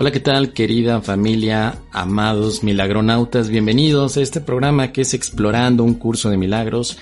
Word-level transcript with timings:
Hola, 0.00 0.12
¿qué 0.12 0.20
tal 0.20 0.52
querida 0.52 1.00
familia, 1.02 1.80
amados 1.90 2.62
milagronautas? 2.62 3.48
Bienvenidos 3.48 4.16
a 4.16 4.20
este 4.20 4.40
programa 4.40 4.92
que 4.92 5.00
es 5.00 5.12
Explorando 5.12 5.82
un 5.82 5.94
curso 5.94 6.30
de 6.30 6.36
milagros. 6.36 6.98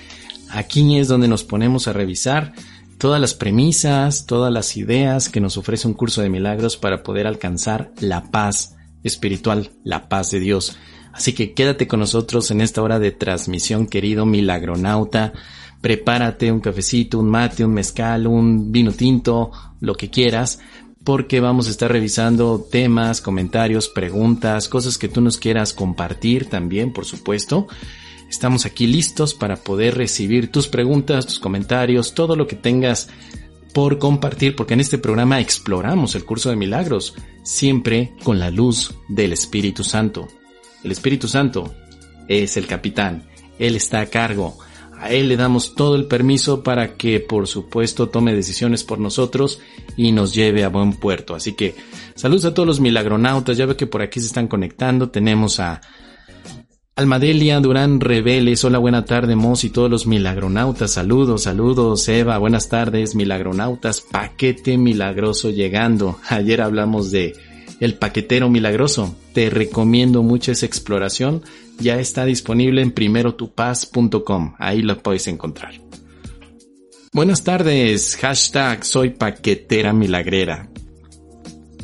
Aquí 0.49 0.97
es 0.97 1.07
donde 1.07 1.27
nos 1.27 1.43
ponemos 1.43 1.87
a 1.87 1.93
revisar 1.93 2.53
todas 2.97 3.21
las 3.21 3.35
premisas, 3.35 4.25
todas 4.25 4.51
las 4.51 4.75
ideas 4.77 5.29
que 5.29 5.39
nos 5.39 5.57
ofrece 5.57 5.87
un 5.87 5.93
curso 5.93 6.23
de 6.23 6.31
milagros 6.31 6.75
para 6.75 7.03
poder 7.03 7.27
alcanzar 7.27 7.91
la 7.99 8.31
paz 8.31 8.75
espiritual, 9.03 9.69
la 9.83 10.09
paz 10.09 10.31
de 10.31 10.39
Dios. 10.39 10.75
Así 11.13 11.33
que 11.33 11.53
quédate 11.53 11.87
con 11.87 11.99
nosotros 11.99 12.49
en 12.49 12.61
esta 12.61 12.81
hora 12.81 12.97
de 12.97 13.11
transmisión, 13.11 13.85
querido 13.85 14.25
milagronauta. 14.25 15.33
Prepárate 15.81 16.51
un 16.51 16.61
cafecito, 16.61 17.19
un 17.19 17.29
mate, 17.29 17.63
un 17.63 17.75
mezcal, 17.75 18.25
un 18.25 18.71
vino 18.71 18.91
tinto, 18.91 19.51
lo 19.81 19.93
que 19.93 20.09
quieras, 20.09 20.59
porque 21.07 21.39
vamos 21.39 21.67
a 21.67 21.69
estar 21.69 21.89
revisando 21.89 22.67
temas, 22.69 23.21
comentarios, 23.21 23.87
preguntas, 23.87 24.67
cosas 24.67 24.97
que 24.97 25.07
tú 25.07 25.21
nos 25.21 25.37
quieras 25.37 25.71
compartir 25.71 26.49
también, 26.49 26.91
por 26.91 27.05
supuesto. 27.05 27.67
Estamos 28.29 28.65
aquí 28.65 28.87
listos 28.87 29.33
para 29.33 29.55
poder 29.55 29.95
recibir 29.95 30.51
tus 30.51 30.67
preguntas, 30.67 31.25
tus 31.25 31.39
comentarios, 31.39 32.13
todo 32.13 32.35
lo 32.35 32.45
que 32.45 32.57
tengas 32.57 33.07
por 33.73 33.99
compartir, 33.99 34.53
porque 34.53 34.73
en 34.73 34.81
este 34.81 34.97
programa 34.97 35.39
exploramos 35.39 36.13
el 36.13 36.25
curso 36.25 36.49
de 36.49 36.57
milagros, 36.57 37.15
siempre 37.41 38.11
con 38.23 38.37
la 38.37 38.49
luz 38.49 38.93
del 39.07 39.31
Espíritu 39.31 39.85
Santo. 39.85 40.27
El 40.83 40.91
Espíritu 40.91 41.29
Santo 41.29 41.73
es 42.27 42.57
el 42.57 42.67
capitán, 42.67 43.29
Él 43.59 43.77
está 43.77 44.01
a 44.01 44.07
cargo, 44.07 44.57
a 44.99 45.11
Él 45.11 45.29
le 45.29 45.37
damos 45.37 45.75
todo 45.75 45.95
el 45.95 46.05
permiso 46.05 46.63
para 46.63 46.95
que, 46.95 47.19
por 47.19 47.47
supuesto, 47.47 48.09
tome 48.09 48.33
decisiones 48.33 48.83
por 48.83 48.99
nosotros 48.99 49.59
y 49.95 50.11
nos 50.11 50.33
lleve 50.33 50.63
a 50.63 50.69
buen 50.69 50.93
puerto. 50.93 51.35
Así 51.35 51.53
que 51.53 51.75
saludos 52.15 52.45
a 52.45 52.53
todos 52.53 52.67
los 52.67 52.79
milagronautas. 52.79 53.57
Ya 53.57 53.65
veo 53.65 53.77
que 53.77 53.87
por 53.87 54.01
aquí 54.01 54.19
se 54.19 54.27
están 54.27 54.47
conectando. 54.47 55.09
Tenemos 55.09 55.59
a 55.59 55.81
Almadelia 56.95 57.59
Durán 57.59 57.99
Reveles. 57.99 58.63
Hola, 58.63 58.79
buena 58.79 59.05
tarde, 59.05 59.35
Mos 59.35 59.63
y 59.63 59.69
todos 59.69 59.89
los 59.91 60.07
milagronautas. 60.07 60.91
Saludos, 60.93 61.43
saludos, 61.43 62.07
Eva. 62.07 62.39
Buenas 62.39 62.69
tardes, 62.69 63.13
milagronautas. 63.13 64.01
Paquete 64.01 64.79
milagroso 64.79 65.51
llegando. 65.51 66.19
Ayer 66.29 66.59
hablamos 66.59 67.11
de 67.11 67.35
el 67.79 67.93
paquetero 67.93 68.49
milagroso. 68.49 69.15
Te 69.33 69.51
recomiendo 69.51 70.23
mucho 70.23 70.51
esa 70.51 70.65
exploración. 70.65 71.43
Ya 71.79 71.99
está 71.99 72.25
disponible 72.25 72.81
en 72.81 72.91
primerotupaz.com. 72.91 74.55
Ahí 74.57 74.81
lo 74.81 74.97
puedes 74.97 75.27
encontrar. 75.27 75.73
Buenas 77.13 77.43
tardes. 77.43 78.17
Hashtag 78.17 78.83
soy 78.83 79.11
paquetera 79.11 79.93
milagrera. 79.93 80.69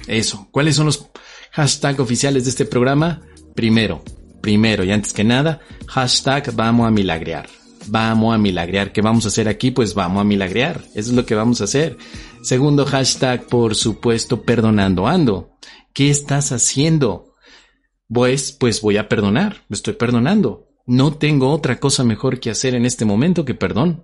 Eso. 0.07 0.47
¿Cuáles 0.51 0.75
son 0.75 0.87
los 0.87 1.09
hashtags 1.51 1.99
oficiales 1.99 2.43
de 2.43 2.49
este 2.49 2.65
programa? 2.65 3.21
Primero, 3.55 4.03
primero 4.41 4.83
y 4.83 4.91
antes 4.91 5.13
que 5.13 5.23
nada, 5.23 5.61
hashtag 5.87 6.53
vamos 6.53 6.87
a 6.87 6.91
milagrear. 6.91 7.47
Vamos 7.87 8.33
a 8.33 8.37
milagrear. 8.37 8.91
¿Qué 8.91 9.01
vamos 9.01 9.25
a 9.25 9.29
hacer 9.29 9.47
aquí? 9.47 9.71
Pues 9.71 9.93
vamos 9.93 10.21
a 10.21 10.25
milagrear. 10.25 10.81
Eso 10.93 11.09
es 11.09 11.13
lo 11.13 11.25
que 11.25 11.35
vamos 11.35 11.61
a 11.61 11.65
hacer. 11.65 11.97
Segundo 12.41 12.85
hashtag, 12.85 13.47
por 13.47 13.75
supuesto, 13.75 14.43
perdonando 14.43 15.07
ando. 15.07 15.51
¿Qué 15.93 16.09
estás 16.09 16.51
haciendo? 16.51 17.32
Pues, 18.07 18.51
pues 18.51 18.81
voy 18.81 18.97
a 18.97 19.07
perdonar, 19.07 19.63
me 19.69 19.75
estoy 19.75 19.93
perdonando. 19.93 20.67
No 20.85 21.13
tengo 21.13 21.49
otra 21.49 21.79
cosa 21.79 22.03
mejor 22.03 22.39
que 22.39 22.49
hacer 22.49 22.75
en 22.75 22.85
este 22.85 23.05
momento 23.05 23.45
que 23.45 23.55
perdón. 23.55 24.03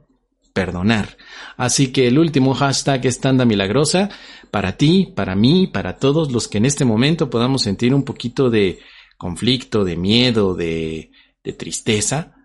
Perdonar. 0.54 1.18
Así 1.58 1.92
que 1.92 2.08
el 2.08 2.18
último 2.18 2.54
hashtag 2.56 3.06
es 3.06 3.20
tanda 3.20 3.46
milagrosa 3.46 4.10
para 4.50 4.78
ti, 4.78 5.14
para 5.16 5.36
mí, 5.36 5.68
para 5.68 5.98
todos 5.98 6.32
los 6.32 6.48
que 6.48 6.58
en 6.58 6.66
este 6.66 6.86
momento 6.86 7.30
podamos 7.30 7.62
sentir 7.62 7.94
un 7.94 8.04
poquito 8.04 8.50
de 8.50 8.80
conflicto, 9.18 9.84
de 9.84 9.96
miedo, 9.96 10.56
de, 10.56 11.12
de 11.44 11.54
tristeza. 11.54 12.36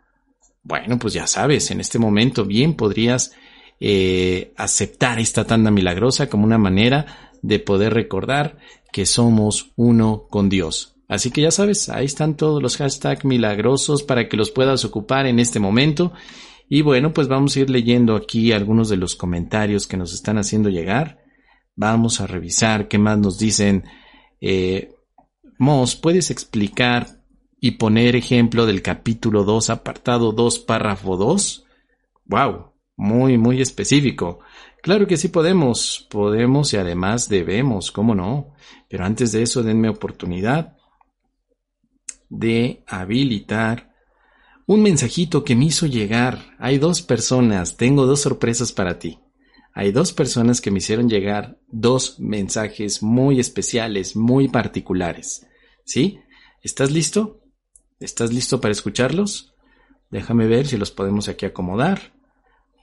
Bueno, 0.62 0.98
pues 0.98 1.14
ya 1.14 1.26
sabes, 1.26 1.70
en 1.70 1.80
este 1.80 1.98
momento 1.98 2.44
bien 2.44 2.74
podrías 2.74 3.32
eh, 3.80 4.52
aceptar 4.56 5.18
esta 5.18 5.46
tanda 5.46 5.70
milagrosa 5.70 6.28
como 6.28 6.44
una 6.44 6.58
manera 6.58 7.30
de 7.42 7.58
poder 7.58 7.92
recordar 7.92 8.58
que 8.92 9.06
somos 9.06 9.72
uno 9.76 10.26
con 10.30 10.48
Dios. 10.48 10.93
Así 11.08 11.30
que 11.30 11.42
ya 11.42 11.50
sabes, 11.50 11.88
ahí 11.88 12.06
están 12.06 12.36
todos 12.36 12.62
los 12.62 12.76
hashtags 12.76 13.24
milagrosos 13.24 14.02
para 14.02 14.28
que 14.28 14.36
los 14.36 14.50
puedas 14.50 14.84
ocupar 14.84 15.26
en 15.26 15.38
este 15.38 15.60
momento. 15.60 16.12
Y 16.68 16.82
bueno, 16.82 17.12
pues 17.12 17.28
vamos 17.28 17.56
a 17.56 17.60
ir 17.60 17.70
leyendo 17.70 18.16
aquí 18.16 18.52
algunos 18.52 18.88
de 18.88 18.96
los 18.96 19.14
comentarios 19.14 19.86
que 19.86 19.96
nos 19.96 20.14
están 20.14 20.38
haciendo 20.38 20.70
llegar. 20.70 21.22
Vamos 21.76 22.20
a 22.20 22.26
revisar 22.26 22.88
qué 22.88 22.98
más 22.98 23.18
nos 23.18 23.38
dicen. 23.38 23.84
Eh, 24.40 24.94
Mos, 25.58 25.94
¿puedes 25.94 26.30
explicar 26.30 27.06
y 27.60 27.72
poner 27.72 28.16
ejemplo 28.16 28.66
del 28.66 28.82
capítulo 28.82 29.44
2, 29.44 29.70
apartado 29.70 30.32
2, 30.32 30.58
párrafo 30.60 31.16
2? 31.16 31.66
¡Wow! 32.26 32.72
Muy, 32.96 33.36
muy 33.36 33.60
específico. 33.60 34.40
Claro 34.82 35.06
que 35.06 35.16
sí 35.16 35.28
podemos, 35.28 36.06
podemos 36.10 36.72
y 36.72 36.76
además 36.76 37.28
debemos, 37.28 37.90
¿cómo 37.90 38.14
no? 38.14 38.54
Pero 38.88 39.04
antes 39.04 39.32
de 39.32 39.42
eso, 39.42 39.62
denme 39.62 39.88
oportunidad 39.88 40.76
de 42.28 42.82
habilitar 42.86 43.94
un 44.66 44.82
mensajito 44.82 45.44
que 45.44 45.54
me 45.56 45.66
hizo 45.66 45.86
llegar. 45.86 46.56
Hay 46.58 46.78
dos 46.78 47.02
personas, 47.02 47.76
tengo 47.76 48.06
dos 48.06 48.20
sorpresas 48.20 48.72
para 48.72 48.98
ti. 48.98 49.20
Hay 49.72 49.92
dos 49.92 50.12
personas 50.12 50.60
que 50.60 50.70
me 50.70 50.78
hicieron 50.78 51.08
llegar 51.08 51.58
dos 51.68 52.20
mensajes 52.20 53.02
muy 53.02 53.40
especiales, 53.40 54.14
muy 54.14 54.48
particulares. 54.48 55.46
¿Sí? 55.84 56.20
¿Estás 56.62 56.90
listo? 56.90 57.42
¿Estás 58.00 58.32
listo 58.32 58.60
para 58.60 58.72
escucharlos? 58.72 59.54
Déjame 60.10 60.46
ver 60.46 60.66
si 60.66 60.76
los 60.76 60.90
podemos 60.90 61.28
aquí 61.28 61.44
acomodar 61.44 62.12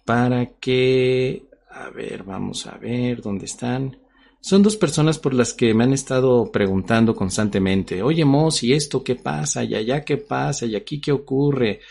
para 0.06 0.58
que 0.58 1.48
a 1.74 1.90
ver, 1.90 2.24
vamos 2.24 2.68
a 2.68 2.78
ver 2.78 3.22
dónde 3.22 3.46
están. 3.46 3.98
Son 4.42 4.64
dos 4.64 4.76
personas 4.76 5.20
por 5.20 5.36
las 5.36 5.54
que 5.54 5.74
me 5.76 5.84
han 5.84 5.94
estado 5.94 6.52
preguntando 6.52 7.16
constantemente. 7.16 8.02
Oye, 8.02 8.26
Mos, 8.26 8.64
¿y 8.64 8.74
esto 8.74 9.04
qué 9.04 9.16
pasa? 9.16 9.64
¿Y 9.64 9.76
allá 9.76 10.04
qué 10.04 10.18
pasa? 10.18 10.66
¿Y 10.66 10.76
aquí 10.76 11.00
qué 11.00 11.12
ocurre? 11.12 11.82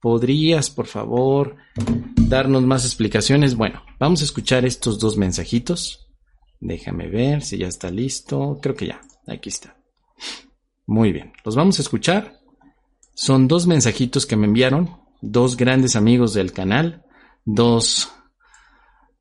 ¿Podrías, 0.00 0.70
por 0.70 0.86
favor, 0.86 1.56
darnos 2.16 2.62
más 2.62 2.84
explicaciones? 2.84 3.56
Bueno, 3.56 3.82
vamos 3.98 4.20
a 4.20 4.24
escuchar 4.24 4.64
estos 4.64 5.00
dos 5.00 5.16
mensajitos. 5.16 6.06
Déjame 6.60 7.08
ver 7.08 7.42
si 7.42 7.58
ya 7.58 7.66
está 7.66 7.90
listo. 7.90 8.58
Creo 8.62 8.76
que 8.76 8.86
ya. 8.86 9.00
Aquí 9.26 9.48
está. 9.48 9.76
Muy 10.86 11.10
bien. 11.10 11.32
Los 11.44 11.56
vamos 11.56 11.80
a 11.80 11.82
escuchar. 11.82 12.38
Son 13.14 13.48
dos 13.48 13.66
mensajitos 13.66 14.26
que 14.26 14.36
me 14.36 14.46
enviaron. 14.46 14.96
Dos 15.20 15.56
grandes 15.56 15.96
amigos 15.96 16.34
del 16.34 16.52
canal. 16.52 17.04
Dos 17.44 18.12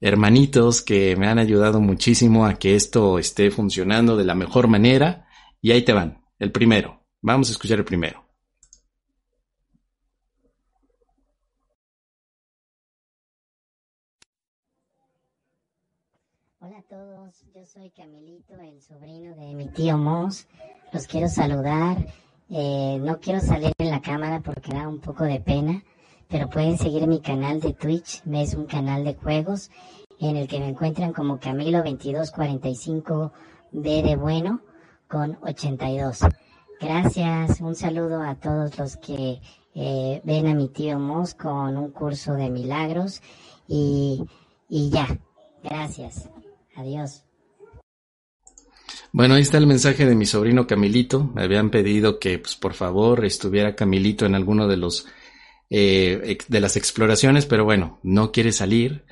hermanitos 0.01 0.81
que 0.81 1.15
me 1.15 1.27
han 1.27 1.39
ayudado 1.39 1.79
muchísimo 1.79 2.45
a 2.45 2.55
que 2.55 2.75
esto 2.75 3.19
esté 3.19 3.51
funcionando 3.51 4.17
de 4.17 4.25
la 4.25 4.35
mejor 4.35 4.67
manera. 4.67 5.27
Y 5.61 5.71
ahí 5.71 5.83
te 5.83 5.93
van. 5.93 6.23
El 6.39 6.51
primero. 6.51 7.01
Vamos 7.21 7.49
a 7.49 7.51
escuchar 7.51 7.79
el 7.79 7.85
primero. 7.85 8.23
Hola 16.59 16.79
a 16.79 16.83
todos, 16.83 17.45
yo 17.53 17.65
soy 17.65 17.91
Camilito, 17.91 18.55
el 18.55 18.81
sobrino 18.81 19.35
de 19.35 19.53
mi 19.53 19.67
tío 19.69 19.97
Moss. 19.97 20.47
Los 20.91 21.07
quiero 21.07 21.27
saludar. 21.27 21.97
Eh, 22.49 22.99
no 23.01 23.19
quiero 23.19 23.39
salir 23.39 23.71
en 23.77 23.89
la 23.89 24.01
cámara 24.01 24.39
porque 24.41 24.71
da 24.71 24.87
un 24.87 24.99
poco 24.99 25.23
de 25.23 25.39
pena 25.39 25.83
pero 26.29 26.49
pueden 26.49 26.77
seguir 26.77 27.07
mi 27.07 27.21
canal 27.21 27.59
de 27.59 27.73
Twitch, 27.73 28.21
es 28.31 28.53
un 28.53 28.65
canal 28.65 29.03
de 29.03 29.15
juegos 29.15 29.69
en 30.19 30.37
el 30.37 30.47
que 30.47 30.59
me 30.59 30.69
encuentran 30.69 31.13
como 31.13 31.39
Camilo2245B 31.39 33.31
de 34.03 34.15
bueno 34.15 34.61
con 35.07 35.37
82. 35.41 36.19
Gracias, 36.79 37.61
un 37.61 37.75
saludo 37.75 38.21
a 38.21 38.35
todos 38.35 38.77
los 38.77 38.97
que 38.97 39.39
eh, 39.73 40.21
ven 40.23 40.47
a 40.47 40.53
mi 40.53 40.69
tío 40.69 40.99
Mos 40.99 41.35
con 41.35 41.77
un 41.77 41.91
curso 41.91 42.33
de 42.33 42.49
milagros 42.49 43.21
y, 43.67 44.23
y 44.69 44.89
ya, 44.89 45.07
gracias, 45.63 46.29
adiós. 46.75 47.23
Bueno, 49.11 49.35
ahí 49.35 49.43
está 49.43 49.57
el 49.57 49.67
mensaje 49.67 50.05
de 50.05 50.13
mi 50.13 50.25
sobrino 50.25 50.67
Camilito. 50.67 51.31
Me 51.33 51.43
habían 51.43 51.69
pedido 51.69 52.19
que, 52.19 52.37
pues, 52.37 52.57
por 52.57 52.73
favor, 52.73 53.23
estuviera 53.23 53.73
Camilito 53.73 54.25
en 54.25 54.35
alguno 54.35 54.67
de 54.67 54.75
los 54.75 55.07
eh, 55.69 56.37
de 56.47 56.59
las 56.59 56.77
exploraciones, 56.77 57.45
pero 57.45 57.65
bueno, 57.65 57.99
no 58.03 58.31
quiere 58.31 58.51
salir, 58.51 59.05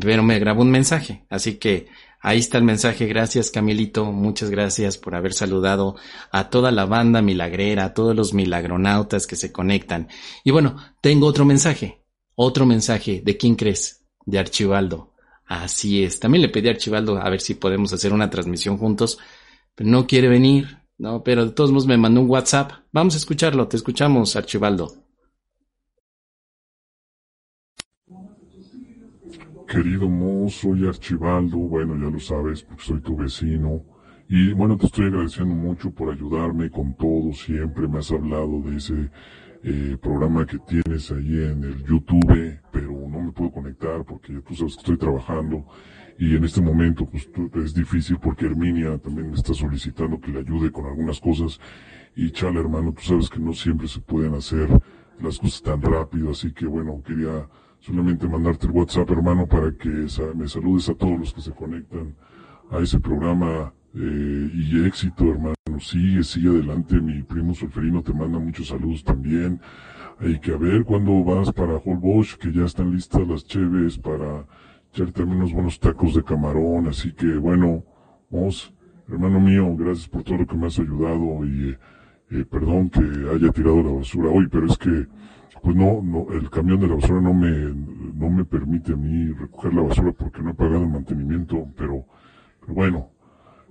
pero 0.00 0.22
me 0.22 0.38
grabó 0.38 0.62
un 0.62 0.70
mensaje, 0.70 1.26
así 1.30 1.56
que 1.56 1.88
ahí 2.20 2.38
está 2.38 2.58
el 2.58 2.64
mensaje. 2.64 3.06
Gracias, 3.06 3.50
Camilito. 3.50 4.04
Muchas 4.06 4.50
gracias 4.50 4.98
por 4.98 5.14
haber 5.14 5.32
saludado 5.32 5.96
a 6.32 6.50
toda 6.50 6.70
la 6.70 6.84
banda 6.86 7.22
milagrera, 7.22 7.84
a 7.84 7.94
todos 7.94 8.14
los 8.16 8.34
milagronautas 8.34 9.26
que 9.26 9.36
se 9.36 9.52
conectan. 9.52 10.08
Y 10.44 10.50
bueno, 10.50 10.76
tengo 11.00 11.26
otro 11.26 11.44
mensaje, 11.44 12.02
otro 12.34 12.66
mensaje. 12.66 13.22
¿De 13.24 13.36
quién 13.36 13.54
crees? 13.54 14.04
De 14.24 14.38
Archibaldo. 14.38 15.14
Así 15.46 16.02
es. 16.02 16.18
También 16.18 16.42
le 16.42 16.48
pedí 16.48 16.68
a 16.68 16.72
Archibaldo 16.72 17.18
a 17.18 17.30
ver 17.30 17.40
si 17.40 17.54
podemos 17.54 17.92
hacer 17.92 18.12
una 18.12 18.28
transmisión 18.28 18.78
juntos, 18.78 19.18
pero 19.76 19.88
no 19.88 20.06
quiere 20.06 20.28
venir, 20.28 20.78
¿no? 20.98 21.22
Pero 21.22 21.46
de 21.46 21.52
todos 21.52 21.70
modos 21.70 21.86
me 21.86 21.96
mandó 21.96 22.20
un 22.20 22.30
WhatsApp. 22.30 22.72
Vamos 22.90 23.14
a 23.14 23.18
escucharlo. 23.18 23.68
Te 23.68 23.76
escuchamos, 23.76 24.34
Archibaldo. 24.34 25.05
Querido 29.66 30.08
Mo, 30.08 30.48
soy 30.48 30.86
Archibaldo, 30.86 31.58
bueno, 31.58 31.96
ya 31.96 32.08
lo 32.08 32.20
sabes, 32.20 32.62
porque 32.62 32.84
soy 32.84 33.00
tu 33.00 33.16
vecino. 33.16 33.82
Y 34.28 34.52
bueno, 34.52 34.76
te 34.76 34.86
estoy 34.86 35.06
agradeciendo 35.06 35.54
mucho 35.54 35.90
por 35.90 36.12
ayudarme 36.12 36.70
con 36.70 36.94
todo, 36.96 37.32
siempre 37.32 37.88
me 37.88 37.98
has 37.98 38.12
hablado 38.12 38.60
de 38.62 38.76
ese 38.76 39.10
eh, 39.64 39.96
programa 40.00 40.46
que 40.46 40.58
tienes 40.60 41.10
ahí 41.10 41.42
en 41.42 41.64
el 41.64 41.84
YouTube, 41.84 42.60
pero 42.70 42.92
no 43.08 43.20
me 43.20 43.32
puedo 43.32 43.50
conectar 43.50 44.04
porque 44.04 44.34
tú 44.46 44.54
sabes 44.54 44.74
que 44.74 44.80
estoy 44.80 44.96
trabajando. 44.98 45.66
Y 46.18 46.36
en 46.36 46.44
este 46.44 46.60
momento 46.60 47.04
pues 47.04 47.28
es 47.56 47.74
difícil 47.74 48.18
porque 48.18 48.46
Herminia 48.46 48.96
también 48.98 49.30
me 49.30 49.36
está 49.36 49.52
solicitando 49.52 50.20
que 50.20 50.30
le 50.30 50.40
ayude 50.40 50.70
con 50.70 50.86
algunas 50.86 51.20
cosas. 51.20 51.60
Y 52.14 52.30
chale 52.30 52.60
hermano, 52.60 52.92
tú 52.92 53.02
sabes 53.02 53.28
que 53.28 53.40
no 53.40 53.52
siempre 53.52 53.88
se 53.88 54.00
pueden 54.00 54.34
hacer 54.34 54.68
las 55.20 55.38
cosas 55.38 55.62
tan 55.62 55.82
rápido, 55.82 56.30
así 56.30 56.52
que 56.52 56.66
bueno, 56.66 57.02
quería 57.04 57.48
solamente 57.86 58.26
mandarte 58.26 58.66
el 58.66 58.72
WhatsApp, 58.72 59.08
hermano, 59.12 59.46
para 59.46 59.70
que 59.70 60.08
me 60.34 60.48
saludes 60.48 60.88
a 60.88 60.94
todos 60.94 61.20
los 61.20 61.32
que 61.32 61.40
se 61.40 61.52
conectan 61.52 62.16
a 62.72 62.78
ese 62.78 62.98
programa 62.98 63.72
eh, 63.94 64.50
y 64.52 64.84
éxito, 64.84 65.30
hermano. 65.30 65.54
Sigue, 65.78 66.24
sigue 66.24 66.48
adelante. 66.48 67.00
Mi 67.00 67.22
primo 67.22 67.54
Solferino 67.54 68.02
te 68.02 68.12
manda 68.12 68.40
muchos 68.40 68.68
saludos 68.68 69.04
también. 69.04 69.60
Hay 70.18 70.40
que 70.40 70.52
ver 70.56 70.84
cuándo 70.84 71.22
vas 71.22 71.52
para 71.52 71.76
Holbox, 71.76 72.36
que 72.36 72.50
ya 72.50 72.64
están 72.64 72.90
listas 72.90 73.28
las 73.28 73.44
cheves 73.44 73.98
para 73.98 74.46
echar 74.92 75.12
también 75.12 75.38
unos 75.38 75.52
buenos 75.52 75.78
tacos 75.78 76.14
de 76.14 76.24
camarón. 76.24 76.88
Así 76.88 77.12
que 77.12 77.36
bueno, 77.36 77.84
vamos, 78.30 78.74
hermano 79.08 79.38
mío, 79.38 79.76
gracias 79.76 80.08
por 80.08 80.24
todo 80.24 80.38
lo 80.38 80.46
que 80.46 80.56
me 80.56 80.66
has 80.66 80.78
ayudado 80.80 81.44
y 81.44 81.76
eh, 82.32 82.44
perdón 82.50 82.90
que 82.90 83.00
haya 83.00 83.52
tirado 83.52 83.80
la 83.80 83.92
basura 83.92 84.30
hoy, 84.30 84.48
pero 84.48 84.66
es 84.66 84.76
que 84.76 85.06
pues 85.62 85.76
no, 85.76 86.00
no, 86.02 86.26
el 86.32 86.50
camión 86.50 86.80
de 86.80 86.88
la 86.88 86.94
basura 86.94 87.20
no 87.20 87.34
me, 87.34 87.50
no 87.50 88.30
me 88.30 88.44
permite 88.44 88.92
a 88.92 88.96
mí 88.96 89.32
recoger 89.32 89.74
la 89.74 89.82
basura 89.82 90.12
porque 90.12 90.42
no 90.42 90.50
he 90.50 90.54
pagado 90.54 90.82
el 90.82 90.90
mantenimiento, 90.90 91.66
pero, 91.76 92.04
bueno, 92.68 93.10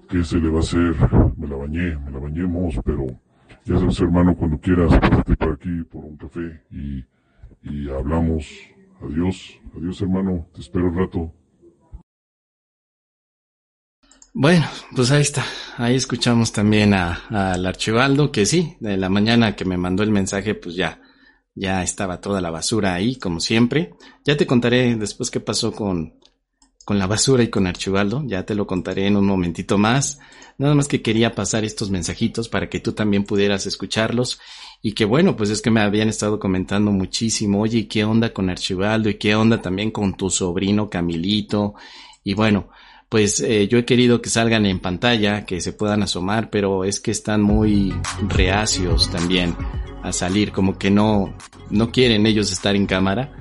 ¿qué 0.10 0.24
se 0.24 0.38
le 0.38 0.50
va 0.50 0.58
a 0.58 0.62
hacer? 0.62 0.96
Me 1.38 1.48
la 1.48 1.56
bañé, 1.56 1.98
me 1.98 2.12
la 2.12 2.20
bañemos, 2.20 2.80
pero 2.84 3.06
ya 3.66 3.78
sabes, 3.80 4.00
hermano, 4.00 4.36
cuando 4.36 4.60
quieras, 4.60 4.98
pásate 5.00 5.36
por 5.36 5.54
aquí 5.54 5.84
por 5.84 6.06
un 6.06 6.18
café 6.18 6.64
y, 6.72 7.06
y 7.64 7.90
hablamos. 7.90 8.48
Adiós, 9.02 9.60
adiós, 9.76 10.02
hermano, 10.02 10.48
te 10.54 10.62
espero 10.62 10.88
un 10.88 10.98
rato. 10.98 11.34
Bueno, 14.34 14.66
pues 14.94 15.12
ahí 15.12 15.22
está. 15.22 15.44
Ahí 15.78 15.96
escuchamos 15.96 16.52
también 16.52 16.94
al 16.94 17.66
Archibaldo, 17.66 18.32
que 18.32 18.46
sí, 18.46 18.76
de 18.82 18.98
la 18.98 19.10
mañana 19.10 19.56
que 19.56 19.64
me 19.64 19.78
mandó 19.78 20.04
el 20.04 20.12
mensaje, 20.12 20.56
pues 20.56 20.76
ya, 20.76 21.00
ya 21.56 21.82
estaba 21.84 22.20
toda 22.20 22.42
la 22.42 22.52
basura 22.52 22.94
ahí, 22.94 23.16
como 23.16 23.40
siempre. 23.40 23.94
Ya 24.26 24.36
te 24.36 24.46
contaré 24.46 24.96
después 24.96 25.32
qué 25.32 25.40
pasó 25.40 25.72
con, 25.72 26.16
con 26.84 27.00
la 27.00 27.08
basura 27.08 27.44
y 27.44 27.48
con 27.48 27.66
Archibaldo. 27.66 28.24
Ya 28.28 28.46
te 28.46 28.56
lo 28.56 28.68
contaré 28.68 29.08
en 29.08 29.16
un 29.16 29.26
momentito 29.26 29.78
más. 29.78 30.20
Nada 30.58 30.76
más 30.76 30.90
que 30.90 31.02
quería 31.02 31.34
pasar 31.34 31.64
estos 31.64 31.90
mensajitos 31.90 32.50
para 32.50 32.70
que 32.70 32.82
tú 32.82 32.92
también 32.92 33.24
pudieras 33.24 33.66
escucharlos. 33.66 34.40
Y 34.82 34.92
que 34.92 35.06
bueno, 35.06 35.38
pues 35.38 35.50
es 35.50 35.62
que 35.62 35.72
me 35.72 35.80
habían 35.80 36.10
estado 36.10 36.40
comentando 36.40 36.92
muchísimo. 36.92 37.62
Oye, 37.62 37.88
¿qué 37.88 38.04
onda 38.04 38.34
con 38.34 38.50
Archibaldo? 38.50 39.10
¿Y 39.10 39.16
qué 39.16 39.34
onda 39.36 39.62
también 39.62 39.92
con 39.92 40.16
tu 40.16 40.30
sobrino 40.30 40.90
Camilito? 40.90 41.76
Y 42.22 42.34
bueno, 42.34 42.70
pues 43.16 43.40
eh, 43.40 43.70
yo 43.70 43.78
he 43.78 43.86
querido 43.86 44.22
que 44.22 44.30
salgan 44.30 44.66
en 44.66 44.82
pantalla, 44.82 45.46
que 45.46 45.62
se 45.62 45.72
puedan 45.72 46.04
asomar, 46.04 46.50
pero 46.50 46.84
es 46.84 47.00
que 47.00 47.12
están 47.12 47.42
muy 47.42 47.94
reacios 48.28 49.10
también 49.10 49.56
a 50.04 50.12
salir, 50.12 50.52
como 50.52 50.78
que 50.78 50.92
no, 50.92 51.34
no 51.70 51.94
quieren 51.94 52.26
ellos 52.26 52.52
estar 52.52 52.76
en 52.76 52.86
cámara. 52.86 53.32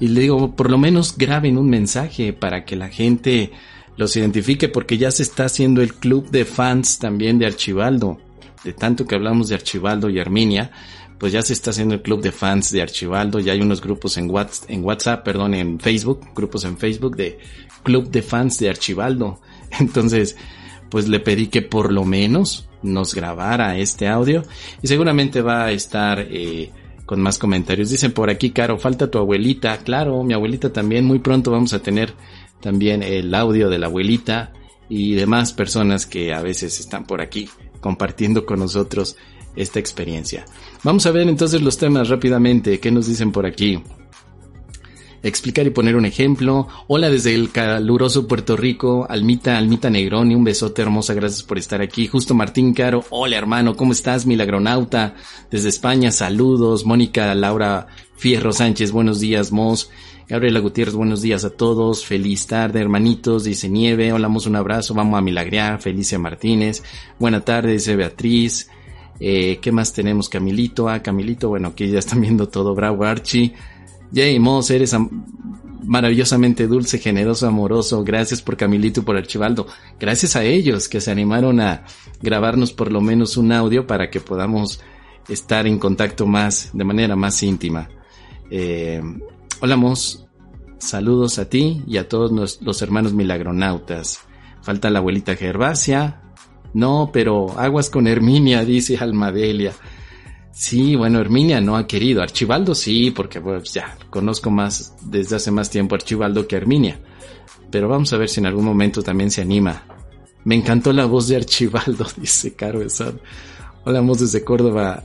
Y 0.00 0.08
le 0.08 0.22
digo, 0.22 0.56
por 0.56 0.72
lo 0.72 0.76
menos 0.76 1.16
graben 1.16 1.56
un 1.56 1.70
mensaje 1.70 2.32
para 2.32 2.64
que 2.64 2.74
la 2.74 2.88
gente 2.88 3.52
los 3.96 4.16
identifique, 4.16 4.68
porque 4.68 4.98
ya 4.98 5.12
se 5.12 5.22
está 5.22 5.44
haciendo 5.44 5.82
el 5.82 5.94
club 5.94 6.28
de 6.32 6.44
fans 6.44 6.98
también 6.98 7.38
de 7.38 7.46
Archibaldo. 7.46 8.18
De 8.64 8.72
tanto 8.72 9.06
que 9.06 9.14
hablamos 9.14 9.48
de 9.48 9.54
Archibaldo 9.54 10.10
y 10.10 10.18
Arminia, 10.18 10.72
pues 11.22 11.32
ya 11.32 11.42
se 11.42 11.52
está 11.52 11.70
haciendo 11.70 11.94
el 11.94 12.02
club 12.02 12.22
de 12.22 12.32
fans 12.32 12.72
de 12.72 12.82
Archibaldo, 12.82 13.38
ya 13.38 13.52
hay 13.52 13.60
unos 13.60 13.80
grupos 13.80 14.16
en 14.16 14.28
WhatsApp, 14.28 14.68
en 14.68 14.84
WhatsApp, 14.84 15.24
perdón, 15.24 15.54
en 15.54 15.78
Facebook, 15.78 16.26
grupos 16.34 16.64
en 16.64 16.76
Facebook 16.76 17.14
de 17.14 17.38
club 17.82 18.10
de 18.10 18.22
fans 18.22 18.58
de 18.58 18.68
Archibaldo. 18.68 19.40
Entonces, 19.80 20.36
pues 20.90 21.08
le 21.08 21.20
pedí 21.20 21.46
que 21.46 21.62
por 21.62 21.92
lo 21.92 22.04
menos 22.04 22.68
nos 22.82 23.14
grabara 23.14 23.78
este 23.78 24.08
audio 24.08 24.42
y 24.82 24.88
seguramente 24.88 25.40
va 25.40 25.64
a 25.64 25.72
estar 25.72 26.20
eh, 26.20 26.70
con 27.06 27.20
más 27.20 27.38
comentarios. 27.38 27.90
Dicen 27.90 28.12
por 28.12 28.30
aquí, 28.30 28.50
Caro, 28.50 28.78
falta 28.78 29.10
tu 29.10 29.18
abuelita. 29.18 29.78
Claro, 29.78 30.22
mi 30.22 30.34
abuelita 30.34 30.72
también. 30.72 31.04
Muy 31.04 31.18
pronto 31.18 31.50
vamos 31.50 31.72
a 31.72 31.80
tener 31.80 32.14
también 32.60 33.02
el 33.02 33.34
audio 33.34 33.68
de 33.68 33.78
la 33.78 33.86
abuelita 33.86 34.52
y 34.88 35.14
demás 35.14 35.52
personas 35.52 36.06
que 36.06 36.34
a 36.34 36.42
veces 36.42 36.78
están 36.80 37.06
por 37.06 37.20
aquí 37.20 37.48
compartiendo 37.80 38.46
con 38.46 38.60
nosotros 38.60 39.16
esta 39.56 39.78
experiencia. 39.78 40.44
Vamos 40.84 41.06
a 41.06 41.10
ver 41.10 41.28
entonces 41.28 41.62
los 41.62 41.78
temas 41.78 42.08
rápidamente. 42.08 42.80
¿Qué 42.80 42.90
nos 42.90 43.06
dicen 43.06 43.32
por 43.32 43.46
aquí? 43.46 43.82
Explicar 45.22 45.66
y 45.66 45.70
poner 45.70 45.96
un 45.96 46.04
ejemplo. 46.04 46.68
Hola 46.88 47.10
desde 47.10 47.34
el 47.34 47.50
caluroso 47.50 48.26
Puerto 48.26 48.56
Rico, 48.56 49.06
Almita, 49.08 49.56
Almita 49.56 49.90
Negroni, 49.90 50.34
un 50.34 50.44
besote 50.44 50.82
hermosa, 50.82 51.14
gracias 51.14 51.42
por 51.42 51.58
estar 51.58 51.80
aquí. 51.80 52.06
Justo 52.08 52.34
Martín 52.34 52.74
Caro, 52.74 53.04
hola 53.10 53.36
hermano, 53.36 53.76
¿cómo 53.76 53.92
estás? 53.92 54.26
Milagronauta, 54.26 55.14
desde 55.50 55.68
España, 55.68 56.10
saludos. 56.10 56.84
Mónica 56.84 57.34
Laura 57.34 57.86
Fierro 58.16 58.52
Sánchez, 58.52 58.92
buenos 58.92 59.20
días, 59.20 59.52
Mos. 59.52 59.90
Gabriela 60.28 60.60
Gutiérrez, 60.60 60.94
buenos 60.94 61.20
días 61.20 61.44
a 61.44 61.50
todos. 61.50 62.06
Feliz 62.06 62.46
tarde, 62.46 62.80
hermanitos. 62.80 63.44
Dice 63.44 63.68
Nieve. 63.68 64.12
Hola, 64.12 64.28
Mos, 64.28 64.46
un 64.46 64.56
abrazo. 64.56 64.94
Vamos 64.94 65.18
a 65.18 65.20
milagrear. 65.20 65.78
Felicia 65.82 66.18
Martínez. 66.18 66.82
Buena 67.18 67.42
tarde, 67.42 67.72
dice 67.72 67.96
Beatriz. 67.96 68.70
Eh, 69.20 69.58
¿Qué 69.60 69.72
más 69.72 69.92
tenemos? 69.92 70.30
Camilito. 70.30 70.88
Ah, 70.88 71.02
Camilito, 71.02 71.48
bueno, 71.48 71.68
aquí 71.68 71.90
ya 71.90 71.98
están 71.98 72.20
viendo 72.22 72.48
todo. 72.48 72.74
Bravo, 72.74 73.04
Archie. 73.04 73.52
Jay 74.14 74.38
Moss, 74.38 74.70
eres 74.70 74.94
maravillosamente 75.84 76.66
dulce, 76.66 76.98
generoso, 76.98 77.46
amoroso. 77.46 78.04
Gracias 78.04 78.42
por 78.42 78.56
Camilito 78.56 79.00
y 79.00 79.04
por 79.04 79.16
Archibaldo. 79.16 79.66
Gracias 79.98 80.36
a 80.36 80.44
ellos 80.44 80.88
que 80.88 81.00
se 81.00 81.10
animaron 81.10 81.60
a 81.60 81.84
grabarnos 82.20 82.72
por 82.72 82.92
lo 82.92 83.00
menos 83.00 83.36
un 83.36 83.52
audio 83.52 83.86
para 83.86 84.10
que 84.10 84.20
podamos 84.20 84.80
estar 85.28 85.66
en 85.66 85.78
contacto 85.78 86.26
más, 86.26 86.70
de 86.72 86.84
manera 86.84 87.16
más 87.16 87.42
íntima. 87.42 87.88
Eh, 88.50 89.02
hola 89.60 89.76
Moss, 89.76 90.26
saludos 90.78 91.38
a 91.38 91.48
ti 91.48 91.82
y 91.86 91.96
a 91.96 92.08
todos 92.08 92.60
los 92.60 92.82
hermanos 92.82 93.12
milagronautas. 93.12 94.20
Falta 94.62 94.90
la 94.90 95.00
abuelita 95.00 95.36
Gervasia. 95.36 96.20
No, 96.74 97.10
pero 97.12 97.58
aguas 97.58 97.90
con 97.90 98.06
Herminia, 98.06 98.64
dice 98.64 98.96
Almadelia. 98.96 99.72
Sí, 100.52 100.96
bueno, 100.96 101.18
Herminia 101.18 101.60
no 101.60 101.76
ha 101.76 101.86
querido. 101.86 102.22
Archibaldo 102.22 102.74
sí, 102.74 103.10
porque 103.10 103.40
pues, 103.40 103.72
ya 103.72 103.96
conozco 104.10 104.50
más 104.50 104.94
desde 105.02 105.36
hace 105.36 105.50
más 105.50 105.70
tiempo 105.70 105.94
Archibaldo 105.94 106.46
que 106.46 106.56
Herminia. 106.56 107.00
Pero 107.70 107.88
vamos 107.88 108.12
a 108.12 108.18
ver 108.18 108.28
si 108.28 108.40
en 108.40 108.46
algún 108.46 108.66
momento 108.66 109.02
también 109.02 109.30
se 109.30 109.40
anima. 109.40 109.82
Me 110.44 110.54
encantó 110.54 110.92
la 110.92 111.06
voz 111.06 111.28
de 111.28 111.36
Archibaldo, 111.36 112.06
dice 112.16 112.54
Caro 112.54 112.82
Esad. 112.82 113.14
Hola, 113.84 114.00
voz 114.02 114.20
desde 114.20 114.44
Córdoba. 114.44 115.02